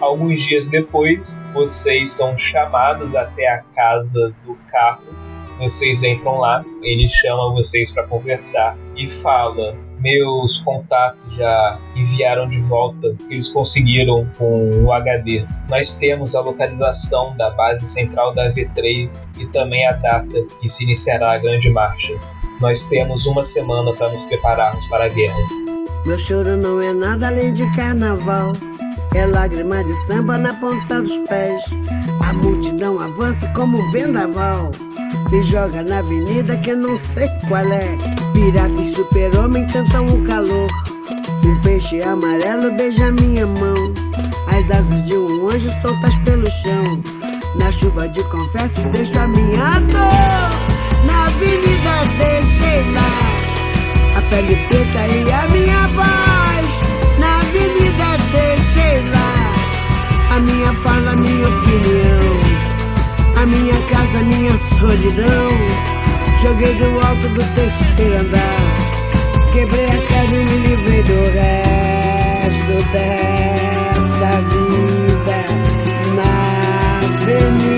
[0.00, 5.38] Alguns dias depois, vocês são chamados até a casa do Carlos.
[5.58, 12.60] Vocês entram lá, ele chama vocês para conversar e fala: Meus contatos já enviaram de
[12.68, 15.44] volta o que eles conseguiram com o HD.
[15.68, 20.84] Nós temos a localização da base central da V3 e também a data que se
[20.84, 22.14] iniciará a grande marcha.
[22.60, 25.38] Nós temos uma semana para nos prepararmos para a guerra.
[26.04, 28.52] Meu choro não é nada além de carnaval.
[29.14, 31.64] É lágrima de samba na ponta dos pés.
[32.26, 34.70] A multidão avança como um vendaval.
[35.30, 37.96] Me joga na avenida que eu não sei qual é.
[38.32, 40.70] Pirata e super-homem tentam o calor.
[41.44, 43.92] Um peixe amarelo beija minha mão.
[44.46, 47.02] As asas de um anjo soltas pelo chão.
[47.56, 51.04] Na chuva de confetes deixo a minha dor.
[51.04, 54.16] Na avenida deixei lá.
[54.16, 56.66] A pele preta e a minha voz.
[57.18, 60.34] Na avenida deixei lá.
[60.34, 62.47] A minha fala, a minha opinião.
[63.40, 65.48] A minha casa, a minha solidão.
[66.42, 69.52] Joguei do alto do terceiro andar.
[69.52, 75.38] Quebrei a casa e me livrei do resto dessa vida.
[76.16, 77.77] Na avenida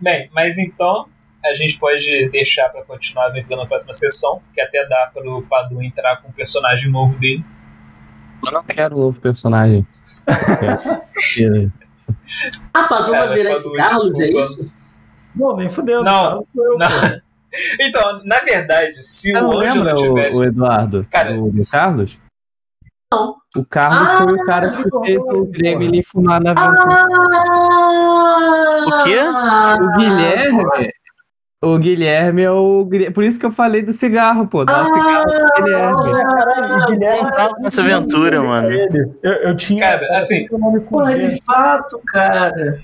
[0.00, 1.06] Bem, mas então
[1.44, 5.42] a gente pode deixar pra continuar a aventura na próxima sessão, que até dá pro
[5.42, 7.44] Padu entrar com o personagem novo dele.
[8.44, 9.86] Eu não quero um novo personagem.
[12.74, 14.72] Ah, Padu vai virar esse Carlos, é isso?
[15.34, 16.02] Não, nem fudeu.
[16.02, 16.88] Não, não.
[17.80, 20.38] Então, na verdade, se Você o não Ângelo lembra, o, tivesse.
[20.38, 21.06] o Eduardo?
[21.10, 22.16] Cara- do Carlos?
[23.12, 23.34] Não.
[23.56, 27.06] O Carlos Ah, foi o cara que fez o Gremlin fumar na aventura.
[27.10, 28.84] Ah!
[28.86, 29.18] O quê?
[29.82, 30.64] O Guilherme.
[31.62, 32.88] O Guilherme é o.
[33.12, 34.64] Por isso que eu falei do cigarro, pô.
[34.64, 36.12] Dá o cigarro pro Guilherme.
[36.22, 38.70] Caralho, o Guilherme tava nessa aventura, mano.
[38.70, 39.10] Ele.
[39.22, 39.80] Eu, eu tinha.
[39.82, 40.46] Cara, assim-
[40.88, 42.80] Porra, de fato, cara.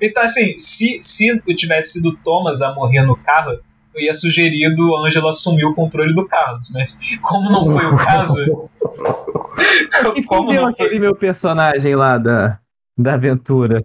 [0.00, 3.50] Então, assim, se, se eu tivesse sido o Thomas a morrer no carro,
[3.94, 6.70] eu ia sugerir do Ângelo assumir o controle do Carlos.
[6.72, 8.70] Mas como não foi o caso.
[10.16, 12.58] E como deu aquele meu personagem lá da,
[12.96, 13.84] da aventura?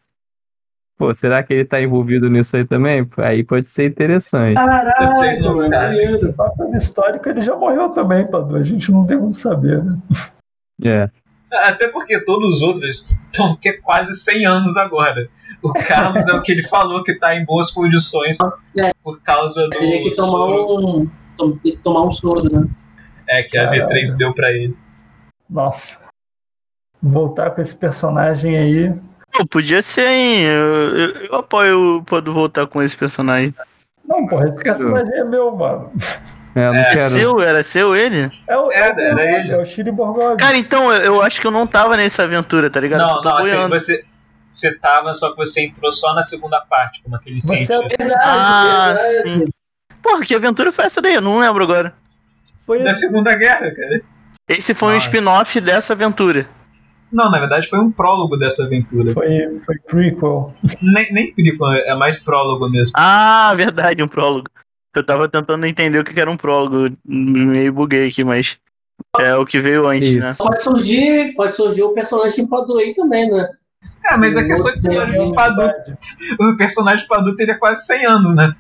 [0.98, 3.02] Pô, será que ele tá envolvido nisso aí também?
[3.18, 4.54] Aí pode ser interessante.
[4.54, 6.20] Caralho, Vocês não sabem.
[6.20, 8.56] Se for pelo histórico, ele já morreu também, Padu.
[8.56, 9.98] A gente não tem como saber, né?
[10.84, 11.10] É.
[11.68, 15.28] Até porque todos os outros estão que quase 100 anos agora.
[15.64, 18.38] O Carlos é o que ele falou que tá em boas condições
[18.78, 18.92] É.
[19.04, 19.70] por causa do.
[19.70, 21.10] Teria que tomar soro, um.
[21.38, 22.68] Tem que tomar um soro, né?
[23.28, 24.78] É, que a V3 deu pra ele.
[25.52, 26.00] Nossa.
[27.04, 28.94] Voltar com esse personagem aí.
[29.34, 30.44] Pô, podia ser, hein?
[30.44, 33.54] Eu, eu, eu apoio o Padu voltar com esse personagem.
[34.06, 35.92] Não, porra, esse personagem é meu, mano.
[36.56, 37.10] É, não É, É quero.
[37.10, 37.42] seu?
[37.42, 38.30] Era seu ele?
[38.48, 39.52] É o, É, o era Borgog, ele.
[39.52, 40.38] É o Shiri Borgog.
[40.38, 43.00] Cara, então, eu, eu acho que eu não tava nessa aventura, tá ligado?
[43.00, 44.06] Não, não, assim, você.
[44.50, 48.04] Você tava, só que você entrou só na segunda parte, como aquele Você é cientista.
[48.04, 49.30] Verdade, Ah, verdade.
[49.30, 49.46] sim.
[50.04, 51.14] Porra, que aventura foi essa daí?
[51.16, 51.94] Eu não lembro agora.
[52.66, 54.02] Foi Da Segunda Guerra, cara.
[54.48, 55.06] Esse foi um Nossa.
[55.06, 56.50] spin-off dessa aventura.
[57.12, 59.14] Não, na verdade foi um prólogo dessa aventura.
[59.14, 60.54] Foi, foi prequel.
[60.82, 62.94] Nem, nem prequel, é mais prólogo mesmo.
[62.96, 64.48] Ah, verdade, um prólogo.
[64.96, 66.94] Eu tava tentando entender o que era um prólogo.
[67.06, 68.58] Meio buguei aqui, mas.
[69.20, 70.20] É o que veio antes, Isso.
[70.20, 70.36] né?
[70.38, 73.50] Pode surgir, pode surgir o personagem Padu aí também, né?
[74.06, 75.72] É, mas a questão é que o personagem Padu,
[76.40, 78.56] o personagem Padu teria quase 100 anos, né?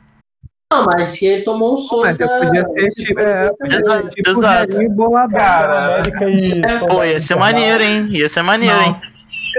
[0.71, 2.03] Não, mas que ele tomou um soro.
[2.07, 3.15] Mas eu podia ser desse tipo.
[3.15, 4.71] Padu É, podia ser tipo exato.
[4.77, 5.37] velhinho boladão.
[5.39, 6.61] Cara, América e.
[6.87, 8.07] Pô, ia ser maneiro, hein?
[8.09, 8.83] Ia ser maneiro, Não.
[8.85, 8.95] hein?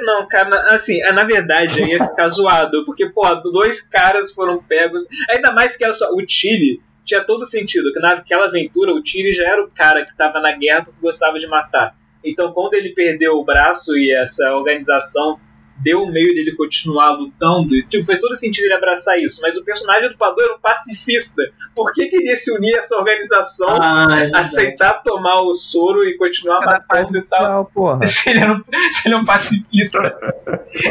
[0.04, 3.22] Não, cara, assim, é, na verdade aí ia ficar zoado, porque, pô,
[3.52, 5.06] dois caras foram pegos.
[5.30, 9.34] Ainda mais que, olha só, o Chile tinha todo sentido, que naquela aventura o Chile
[9.34, 11.94] já era o cara que tava na guerra porque gostava de matar.
[12.24, 15.38] Então, quando ele perdeu o braço e essa organização
[15.78, 19.40] deu um meio dele continuar lutando, tipo, fez todo sentido ele abraçar isso.
[19.42, 21.42] Mas o personagem do Padu era um pacifista.
[21.74, 26.16] Por que queria se unir a essa organização, Ah, é aceitar tomar o soro e
[26.16, 27.70] continuar paz matando e tal?
[27.74, 28.02] mundial.
[28.08, 28.62] Se ele, era um,
[28.92, 29.98] se ele é um pacifista.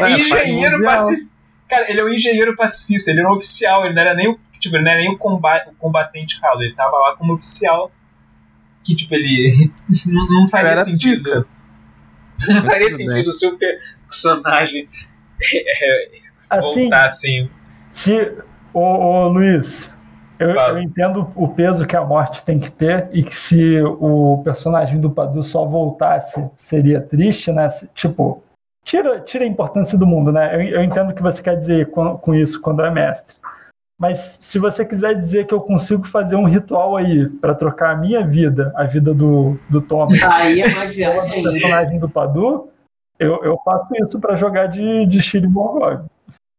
[0.00, 1.32] Ué, engenheiro pacifista.
[1.68, 4.38] Cara, ele é um engenheiro pacifista, ele era um oficial, ele não era nem o,
[4.60, 7.90] tipo, ele não era nem o, comba- o combatente ralo, ele tava lá como oficial.
[8.84, 9.70] Que, tipo, ele.
[10.04, 11.46] não, não faria sentido.
[12.48, 13.22] Não faria sentido bem.
[13.22, 13.56] o seu
[14.12, 14.88] personagem
[15.82, 16.08] é,
[16.50, 17.50] Assim, voltar assim.
[17.90, 18.32] se.
[18.74, 19.94] Ô, ô Luiz,
[20.38, 24.40] eu, eu entendo o peso que a morte tem que ter e que se o
[24.44, 27.68] personagem do Padu só voltasse seria triste, né?
[27.70, 28.42] Se- Tipo,
[28.84, 30.54] tira, tira a importância do mundo, né?
[30.54, 33.36] Eu, eu entendo o que você quer dizer com, com isso quando é mestre.
[33.98, 37.96] Mas se você quiser dizer que eu consigo fazer um ritual aí pra trocar a
[37.96, 42.68] minha vida, a vida do, do Thomas, Aí é mais pela viagem personagem do Padu,
[43.22, 46.04] eu, eu faço isso pra jogar de, de Shiri Morgog.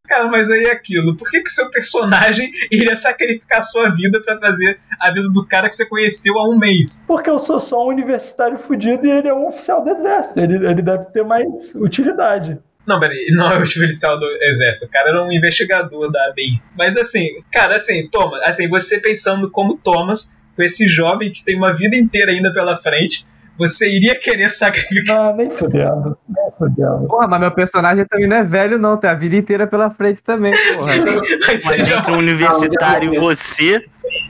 [0.07, 1.15] Cara, mas aí é aquilo.
[1.15, 5.45] Por que que seu personagem iria sacrificar a sua vida pra trazer a vida do
[5.45, 7.03] cara que você conheceu há um mês?
[7.07, 10.39] Porque eu sou só um universitário fudido e ele é um oficial do exército.
[10.39, 12.59] Ele, ele deve ter mais utilidade.
[12.85, 16.27] Não, peraí, ele não é o oficial do exército, o cara era um investigador da
[16.27, 16.61] ABI.
[16.77, 21.55] Mas assim, cara, assim, Thomas, assim, você pensando como Thomas, com esse jovem que tem
[21.55, 23.25] uma vida inteira ainda pela frente,
[23.57, 25.15] você iria querer sacrificar.
[25.17, 26.17] Não, nem fudendo.
[26.27, 27.07] Nem fudendo.
[27.07, 28.97] Porra, mas meu personagem também não é velho, não.
[28.97, 30.91] Tem a vida inteira pela frente também, porra.
[31.47, 33.81] Mas Mas entre um universitário e você, o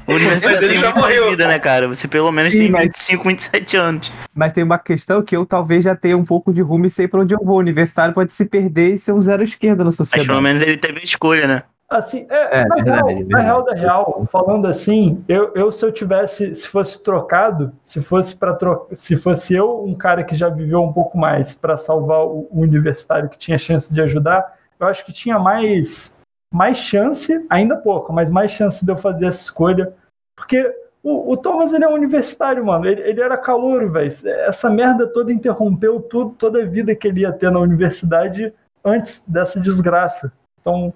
[0.07, 1.29] Mas universitário tem já muita morreu.
[1.29, 1.87] vida, né, cara?
[1.87, 4.11] Você pelo menos Sim, tem mas- 25, 27 anos.
[4.33, 7.07] Mas tem uma questão que eu talvez já tenha um pouco de rumo e sei
[7.07, 7.55] pra onde eu vou.
[7.55, 10.27] O universitário pode se perder e ser um zero esquerda na Mas sociedade.
[10.27, 11.63] pelo menos ele teve a escolha, né?
[11.89, 13.29] Assim, é, É, na, verdade, real, verdade.
[13.29, 18.01] na real da real, falando assim, eu, eu se eu tivesse, se fosse trocado, se
[18.01, 18.57] fosse para
[18.95, 22.61] se fosse eu um cara que já viveu um pouco mais para salvar o, o
[22.61, 26.19] universitário que tinha chance de ajudar, eu acho que tinha mais
[26.51, 29.93] mais chance, ainda pouco, mas mais chance de eu fazer essa escolha,
[30.35, 30.71] porque
[31.03, 32.85] o, o Thomas ele é um universitário, mano.
[32.85, 34.07] Ele, ele era calouro, velho.
[34.07, 38.53] Essa merda toda interrompeu tudo, toda a vida que ele ia ter na universidade
[38.85, 40.31] antes dessa desgraça.
[40.61, 40.93] Então,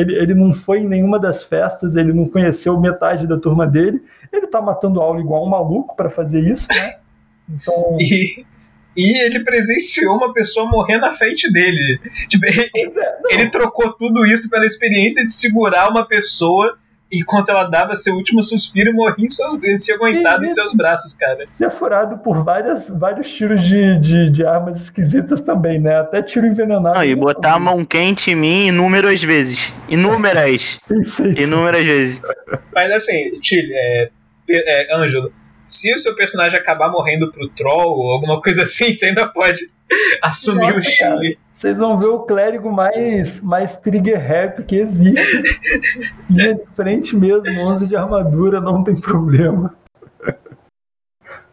[0.00, 4.02] ele, ele não foi em nenhuma das festas, ele não conheceu metade da turma dele.
[4.32, 6.94] Ele tá matando aula igual um maluco pra fazer isso, né?
[7.48, 8.44] Então, E,
[8.96, 12.00] e ele presenciou uma pessoa morrer na frente dele.
[12.28, 12.92] Tipo, ele,
[13.30, 16.76] ele trocou tudo isso pela experiência de segurar uma pessoa
[17.12, 21.14] enquanto ela dava seu último suspiro e morria em seus, se aguentado em seus braços,
[21.14, 21.44] cara.
[21.46, 25.98] ser furado por várias, vários tiros de, de, de armas esquisitas também, né?
[25.98, 26.94] Até tiro envenenado.
[26.94, 29.72] Não, e botar a mão quente em mim inúmeras vezes.
[29.88, 30.78] Inúmeras.
[31.36, 32.22] Inúmeras vezes.
[32.72, 34.10] Mas assim, Tilly, é,
[34.50, 35.32] é, Ângelo,
[35.66, 39.66] se o seu personagem acabar morrendo pro troll ou alguma coisa assim, você ainda pode
[40.22, 41.38] assumir o Nossa, Chile.
[41.60, 45.42] Vocês vão ver o clérigo mais, mais trigger rap que existe.
[46.30, 49.74] Linha de frente mesmo, 11 de armadura, não tem problema.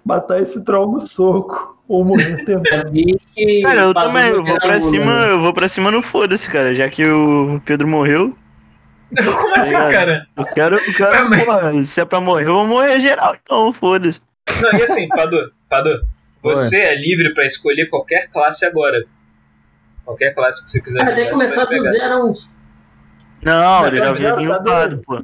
[0.05, 1.75] Matar esse troll no soco.
[1.89, 2.89] Ou morrer tentando.
[3.33, 5.31] Que Cara, eu também, eu vou pra cima, né?
[5.33, 6.73] eu vou pra cima no foda-se, cara.
[6.73, 8.33] Já que o Pedro morreu,
[9.41, 9.91] Como assim, Obrigado.
[9.91, 10.27] cara?
[10.37, 13.73] eu quero, eu quero Mas- porra, se é pra morrer, eu vou morrer geral, então
[13.73, 14.21] foda-se.
[14.61, 15.89] Não, e assim, Padu, Padu,
[16.41, 19.05] você é livre pra escolher qualquer classe agora.
[20.07, 20.99] Qualquer classe que você quiser.
[21.03, 21.91] Cara, tem você começar do pegar.
[21.91, 22.33] zero um.
[23.43, 24.49] Não, ele já tá vinha vendo?
[24.53, 25.17] Tá upado, pô.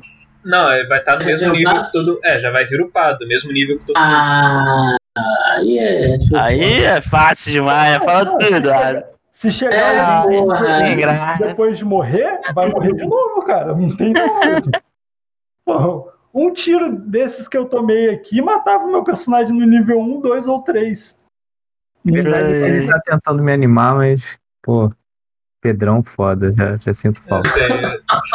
[0.43, 1.57] Não, é, vai estar no É mesmo upado?
[1.57, 2.19] nível que todo.
[2.21, 4.05] É, já vai vir upado, mesmo nível que todo mundo.
[4.05, 4.97] Ah,
[5.55, 6.17] aí é.
[6.37, 8.69] Aí é fácil demais, fala tudo.
[8.73, 10.27] Ah, Se É, chegar
[10.97, 11.45] graça.
[11.47, 13.73] depois de morrer, vai morrer de novo, cara.
[13.73, 14.13] Não tem.
[15.65, 20.19] Porra, um tiro desses que eu tomei aqui matava o meu personagem no nível 1,
[20.19, 21.19] 2 ou 3.
[22.03, 24.91] verdade, ele tá tentando me animar, mas, pô,
[25.61, 27.47] Pedrão foda, já, já sinto Eu falta.
[27.47, 27.67] sei,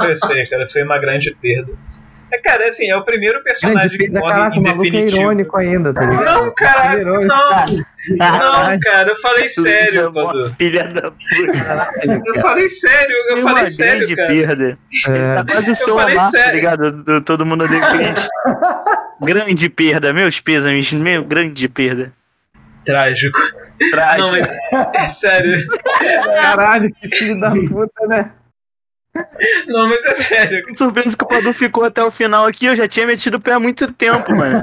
[0.03, 1.73] eu sei, cara, foi uma grande perda.
[2.31, 4.85] É, cara, assim, é o primeiro Grande personagem que perda, morre caraca, em o maluco
[4.97, 6.25] é irônico ainda, tá ligado?
[6.45, 7.35] Não, cara, Irônico.
[7.35, 10.51] não, não, cara, eu falei sério, é mó Padu.
[10.51, 12.23] Filha da puta.
[12.27, 14.29] Eu falei sério, eu falei uma sério, grande cara.
[14.29, 14.79] perda.
[15.09, 16.55] É, Tá quase o seu amar, tá sério.
[16.55, 16.93] ligado?
[17.03, 17.81] Do, todo mundo odeia
[19.23, 22.13] grande perda, meus pêsames, meu, grande perda.
[22.85, 23.39] Trágico.
[23.91, 24.29] Trágico.
[24.29, 24.53] Não, mas
[24.95, 25.69] é sério.
[26.27, 28.33] caralho, que filho da puta, né?
[29.67, 30.65] Não, mas é sério.
[30.69, 33.41] Tô surpreso que o Padu ficou até o final aqui, eu já tinha metido o
[33.41, 34.63] pé há muito tempo, mano.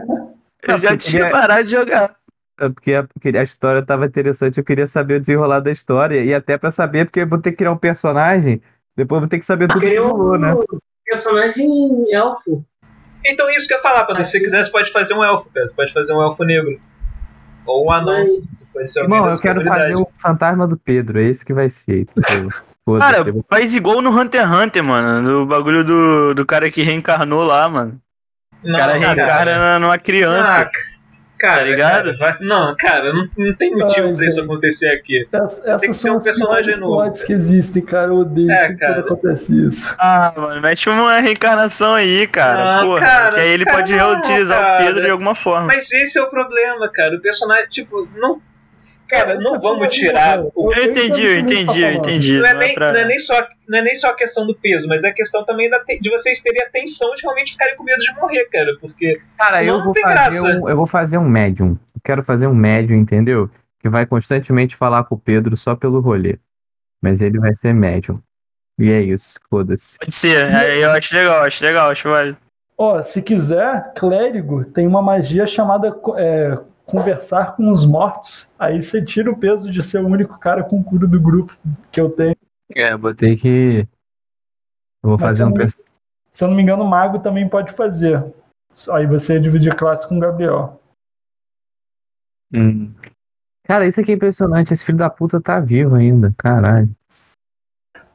[0.64, 2.16] Eu já porque- tinha parado de jogar.
[2.60, 6.24] É porque a, porque a história tava interessante, eu queria saber o desenrolar da história,
[6.24, 8.62] e até pra saber, porque eu vou ter que criar um personagem,
[8.96, 10.54] depois eu vou ter que saber tudo que rolou, né?
[10.54, 10.64] um
[11.06, 11.68] personagem
[12.14, 12.64] elfo.
[13.26, 14.24] Então isso que eu ia falar, Padu.
[14.24, 15.68] Se você quiser, você pode fazer um elfo, cara.
[15.68, 16.80] Você pode fazer um elfo negro.
[17.66, 18.26] Ou um anão.
[18.98, 22.06] Irmão, eu quero fazer o fantasma do Pedro, é esse que vai ser.
[23.00, 25.28] Cara, faz igual no Hunter x Hunter, mano.
[25.28, 28.00] Do bagulho do, do cara que reencarnou lá, mano.
[28.64, 30.70] O Não, cara reencarna na- numa criança.
[30.72, 32.18] Ah, cara, Tá ligado?
[32.18, 35.28] cara, não, cara, não, não tem motivo Ai, pra isso acontecer aqui.
[35.32, 36.94] Essas, Tem que ser um personagem novo.
[37.03, 38.07] plots que existem, cara.
[38.07, 38.94] Eu odeio É, cara.
[39.03, 39.94] quando acontece isso.
[39.98, 42.80] Ah, mano, mete uma reencarnação aí, cara.
[42.80, 42.99] Ah, porra.
[43.02, 44.82] cara, que aí ele cara, pode não, reutilizar cara.
[44.84, 45.68] o Pedro de alguma forma.
[45.68, 47.16] Mas esse é o problema, cara.
[47.16, 48.41] O personagem, tipo, não.
[49.07, 50.73] Cara, não vamos tirar o.
[50.73, 52.40] Eu entendi, eu entendi, eu entendi.
[52.40, 54.48] Não é, Não é nem, não, é nem só, não é nem só a questão
[54.48, 57.22] do peso, mas é a questão também da te- de vocês terem a tensão de
[57.22, 58.76] realmente ficarem com medo de morrer, cara.
[58.82, 59.22] Porque.
[59.38, 60.60] Cara, senão eu não vou, tem fazer graça.
[60.60, 61.77] um, eu vou fazer um médium.
[61.95, 63.49] Eu quero fazer um médium, entendeu?
[63.80, 66.38] Que vai constantemente falar com o Pedro só pelo rolê.
[67.02, 68.19] Mas ele vai ser médium.
[68.80, 69.98] E é isso, foda-se.
[69.99, 72.38] Pode ser, aí eu acho legal, acho legal, acho válido.
[72.77, 78.49] Ó, se quiser, clérigo tem uma magia chamada é, conversar com os mortos.
[78.57, 81.57] Aí você tira o peso de ser o único cara com cura do grupo
[81.91, 82.36] que eu tenho.
[82.74, 83.88] É, eu ter que.
[85.03, 85.86] Eu vou Mas fazer um personagem.
[86.30, 88.24] Se eu não me engano, o mago também pode fazer.
[88.91, 90.82] Aí você divide a classe com o Gabriel.
[92.53, 92.94] Hum.
[93.64, 94.74] Cara, isso aqui é impressionante.
[94.74, 96.34] Esse filho da puta tá vivo ainda.
[96.38, 96.90] Caralho.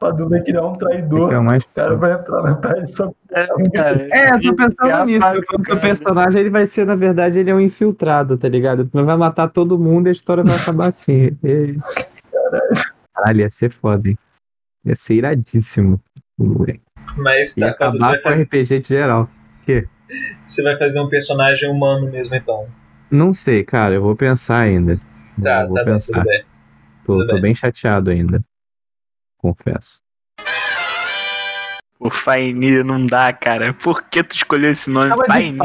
[0.03, 1.29] Um traidor.
[1.29, 1.63] Que é o mais...
[1.63, 5.23] O cara vai entrar na pele só É, eu tô pensando nisso.
[5.25, 8.89] Eu tô- O personagem ele vai ser, na verdade, ele é um infiltrado, tá ligado?
[8.93, 11.37] Ele vai matar todo mundo e a história vai acabar assim.
[11.43, 11.77] E-
[13.13, 14.17] Caralho, ia ser foda, hein?
[14.85, 16.01] Ia ser iradíssimo.
[17.17, 19.29] Mas Ia tá, você acabar vai, com o fazer, RPG de geral.
[20.43, 22.67] você vai fazer um personagem humano mesmo, então.
[23.09, 24.97] Não sei, cara, eu vou pensar ainda.
[25.41, 26.13] Tá, eu vou tá bem, pensar.
[26.13, 26.43] tudo bem.
[27.05, 27.41] Tô, tudo tô bem.
[27.43, 28.41] bem chateado ainda.
[29.41, 30.01] Confesso.
[31.99, 33.73] O Faini não dá, cara.
[33.73, 35.11] Por que tu escolheu esse nome?
[35.27, 35.57] Faini.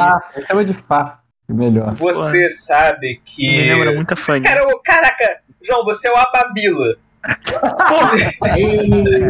[0.47, 1.21] chama de Fá.
[1.49, 1.95] Melhor.
[1.95, 3.49] Você sabe que.
[3.49, 4.43] Me lembra muito a Fanny.
[4.43, 6.97] Cara, caraca, João, você é o Ababila.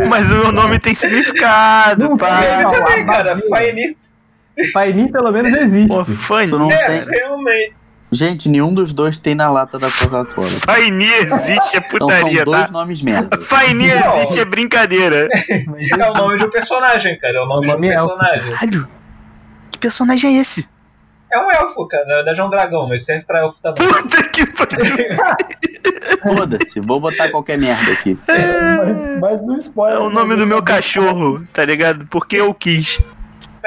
[0.08, 2.40] Mas o meu nome tem significado, Não, pá.
[2.44, 3.36] Ele também, cara.
[3.48, 3.96] Faini.
[4.72, 5.88] Paini pelo menos existe.
[5.88, 6.04] Pô,
[6.58, 7.04] não É, tem.
[7.18, 7.76] realmente.
[8.16, 10.48] Gente, nenhum dos dois tem na lata da Coca-Cola.
[10.48, 12.70] Faini existe é Então são putaria, dois tá?
[12.70, 13.36] nomes merda.
[13.42, 15.28] Faini existe é brincadeira.
[15.98, 17.36] É o nome de um personagem, cara.
[17.36, 18.08] É o nome de um nome é elfo.
[18.08, 18.52] personagem.
[18.52, 18.88] Caralho.
[19.70, 20.66] Que personagem é esse?
[21.30, 22.06] É um elfo, cara.
[22.06, 23.86] Na verdade é um dragão, mas serve pra elfo também.
[23.86, 24.96] Puta que pariu.
[26.22, 28.16] Foda-se, vou botar qualquer merda aqui.
[28.26, 29.98] Mas, mas um spoiler.
[29.98, 30.42] É o nome né?
[30.42, 32.06] do meu cachorro, tá ligado?
[32.06, 32.98] Porque eu quis.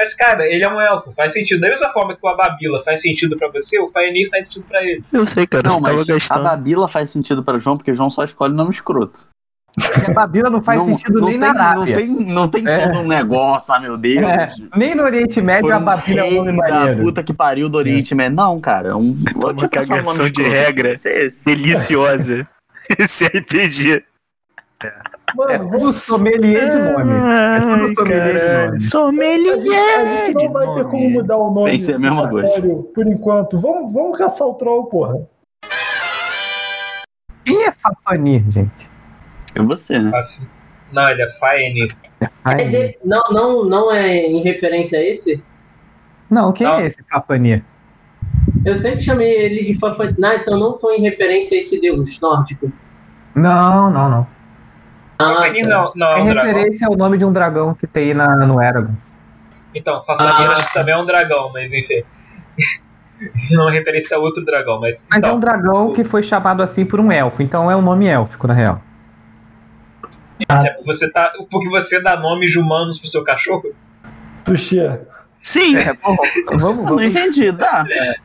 [0.00, 1.12] Mas, cara, ele é um elfo.
[1.12, 1.60] Faz sentido.
[1.60, 4.82] Da mesma forma que o Ababila faz sentido pra você, o Faenir faz sentido pra
[4.82, 5.04] ele.
[5.12, 6.42] Eu sei, cara, Não, você tava mas a gastando.
[6.44, 9.28] Babila faz sentido pra João, porque João só escolhe nome escroto.
[9.74, 11.96] Porque a Babila não faz não, sentido não nem tem, na Arábia.
[11.96, 12.86] Não tem, não tem É.
[12.88, 14.16] todo um negócio, ah, meu Deus.
[14.24, 17.02] É, nem no Oriente Médio Foi a Babila é um nome maneiro.
[17.02, 18.36] puta que pariu do Oriente Médio.
[18.36, 19.14] Não, cara, é um.
[19.34, 20.92] Vou te passar um nome cagação de regra.
[20.94, 21.28] Esse é.
[21.44, 22.48] Deliciosa.
[22.98, 24.02] Esse RPG.
[25.36, 27.12] Mano, É vamos sommelier de nome.
[27.12, 28.76] É tudo Ai, sommelier de nome.
[28.76, 31.84] A Sommelier gente, a gente de não vai ter como mudar o nome Tem que
[31.84, 32.62] ser a mesma coisa.
[32.94, 33.58] por enquanto.
[33.58, 35.20] Vamos, vamos caçar o troll, porra.
[37.44, 38.88] Quem é Fafanir, gente?
[39.54, 40.10] É você, né?
[40.92, 41.96] Não, ele é Faenir.
[42.44, 45.42] Ai, É de- Não, não, não é em referência a esse?
[46.28, 46.78] Não, quem Não.
[46.78, 47.64] é esse Fafanir?
[48.64, 50.14] Eu sempre chamei ele de Fafan.
[50.18, 52.70] Não, então não foi em referência a esse deus nórdico.
[53.34, 54.26] Não, não, não.
[55.20, 55.68] Ah, tá.
[55.68, 56.52] não, não é É um dragão.
[56.52, 58.94] referência ao nome de um dragão que tem na, no Eragon.
[59.74, 60.52] Então, Fafanir Ah.
[60.54, 62.02] acho que também é um dragão, mas enfim.
[63.52, 65.06] não é referência a outro dragão, mas.
[65.10, 67.82] Mas então, é um dragão que foi chamado assim por um elfo, então é um
[67.82, 68.80] nome élfico, na real.
[70.48, 71.32] é porque você tá.
[71.50, 73.72] Porque você dá nomes de humanos pro seu cachorro?
[74.44, 75.06] Tuxia.
[75.40, 77.02] Sim, Vamos, Não vamos.
[77.02, 77.84] entendi, tá?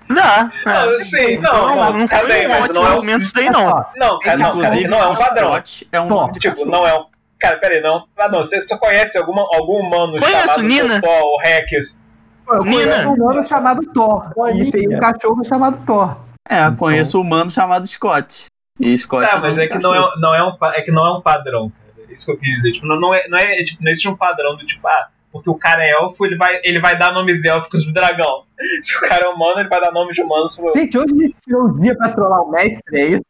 [0.09, 0.51] dá.
[0.65, 2.91] Não, sim, não, Não, não, não tá bem, mas não é um.
[2.91, 3.85] argumento isso daí, não.
[3.95, 5.49] Não, cara, não, cara, não é um padrão.
[5.51, 6.71] Scott é um de Tipo, cachorro.
[6.71, 7.05] não é um.
[7.39, 8.05] Cara, peraí, não.
[8.17, 11.01] Ah, não, você só conhece alguma, algum humano Conheço, chamado Nina.
[11.03, 12.03] Ou Rex?
[12.49, 13.07] Eu Nina.
[13.09, 14.31] um humano chamado Thor.
[14.55, 16.17] E tem um cachorro chamado Thor.
[16.49, 18.45] É, conheço um humano chamado Scott.
[18.79, 21.05] E Scott Tá, o mas é que não é, não é, um, é que não
[21.05, 22.07] é um padrão, cara.
[22.11, 22.71] Isso que eu quis dizer.
[22.73, 25.49] Tipo, não, não é, não é, tipo, não existe um padrão do tipo, ah, porque
[25.49, 28.45] o cara é elfo, ele vai, ele vai dar nomes élficos pro dragão.
[28.81, 30.71] Se o cara é humano, ele vai dar nomes de humanos pro.
[30.71, 33.23] Gente, hoje a gente tirou um dia pra trollar o mestre, é isso?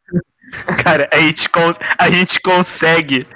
[0.84, 3.26] Cara, a gente, cons- a gente consegue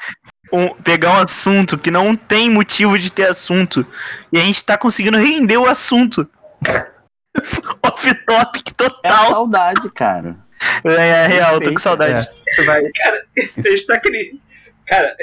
[0.52, 3.84] um- pegar um assunto que não tem motivo de ter assunto.
[4.32, 6.30] E a gente tá conseguindo render o assunto.
[7.82, 9.26] Off-topic É a total.
[9.26, 10.36] saudade, cara.
[10.84, 10.92] É,
[11.24, 12.28] é real, tô com saudade.
[12.47, 12.80] Você vai.
[12.84, 14.38] A gente tá querendo.
[14.86, 15.14] Cara,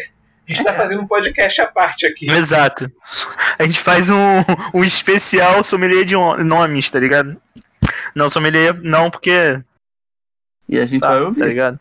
[0.48, 2.30] a gente tá fazendo um podcast à parte aqui.
[2.30, 2.92] Exato.
[3.60, 4.16] A gente faz um,
[4.74, 7.40] um especial sommelier de nomes, tá ligado?
[8.16, 9.62] Não, sommelier não, porque.
[10.70, 11.46] E a gente Tá, vai tá ouvir.
[11.46, 11.80] ligado?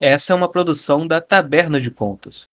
[0.00, 2.46] Essa é uma produção da Taberna de Contos.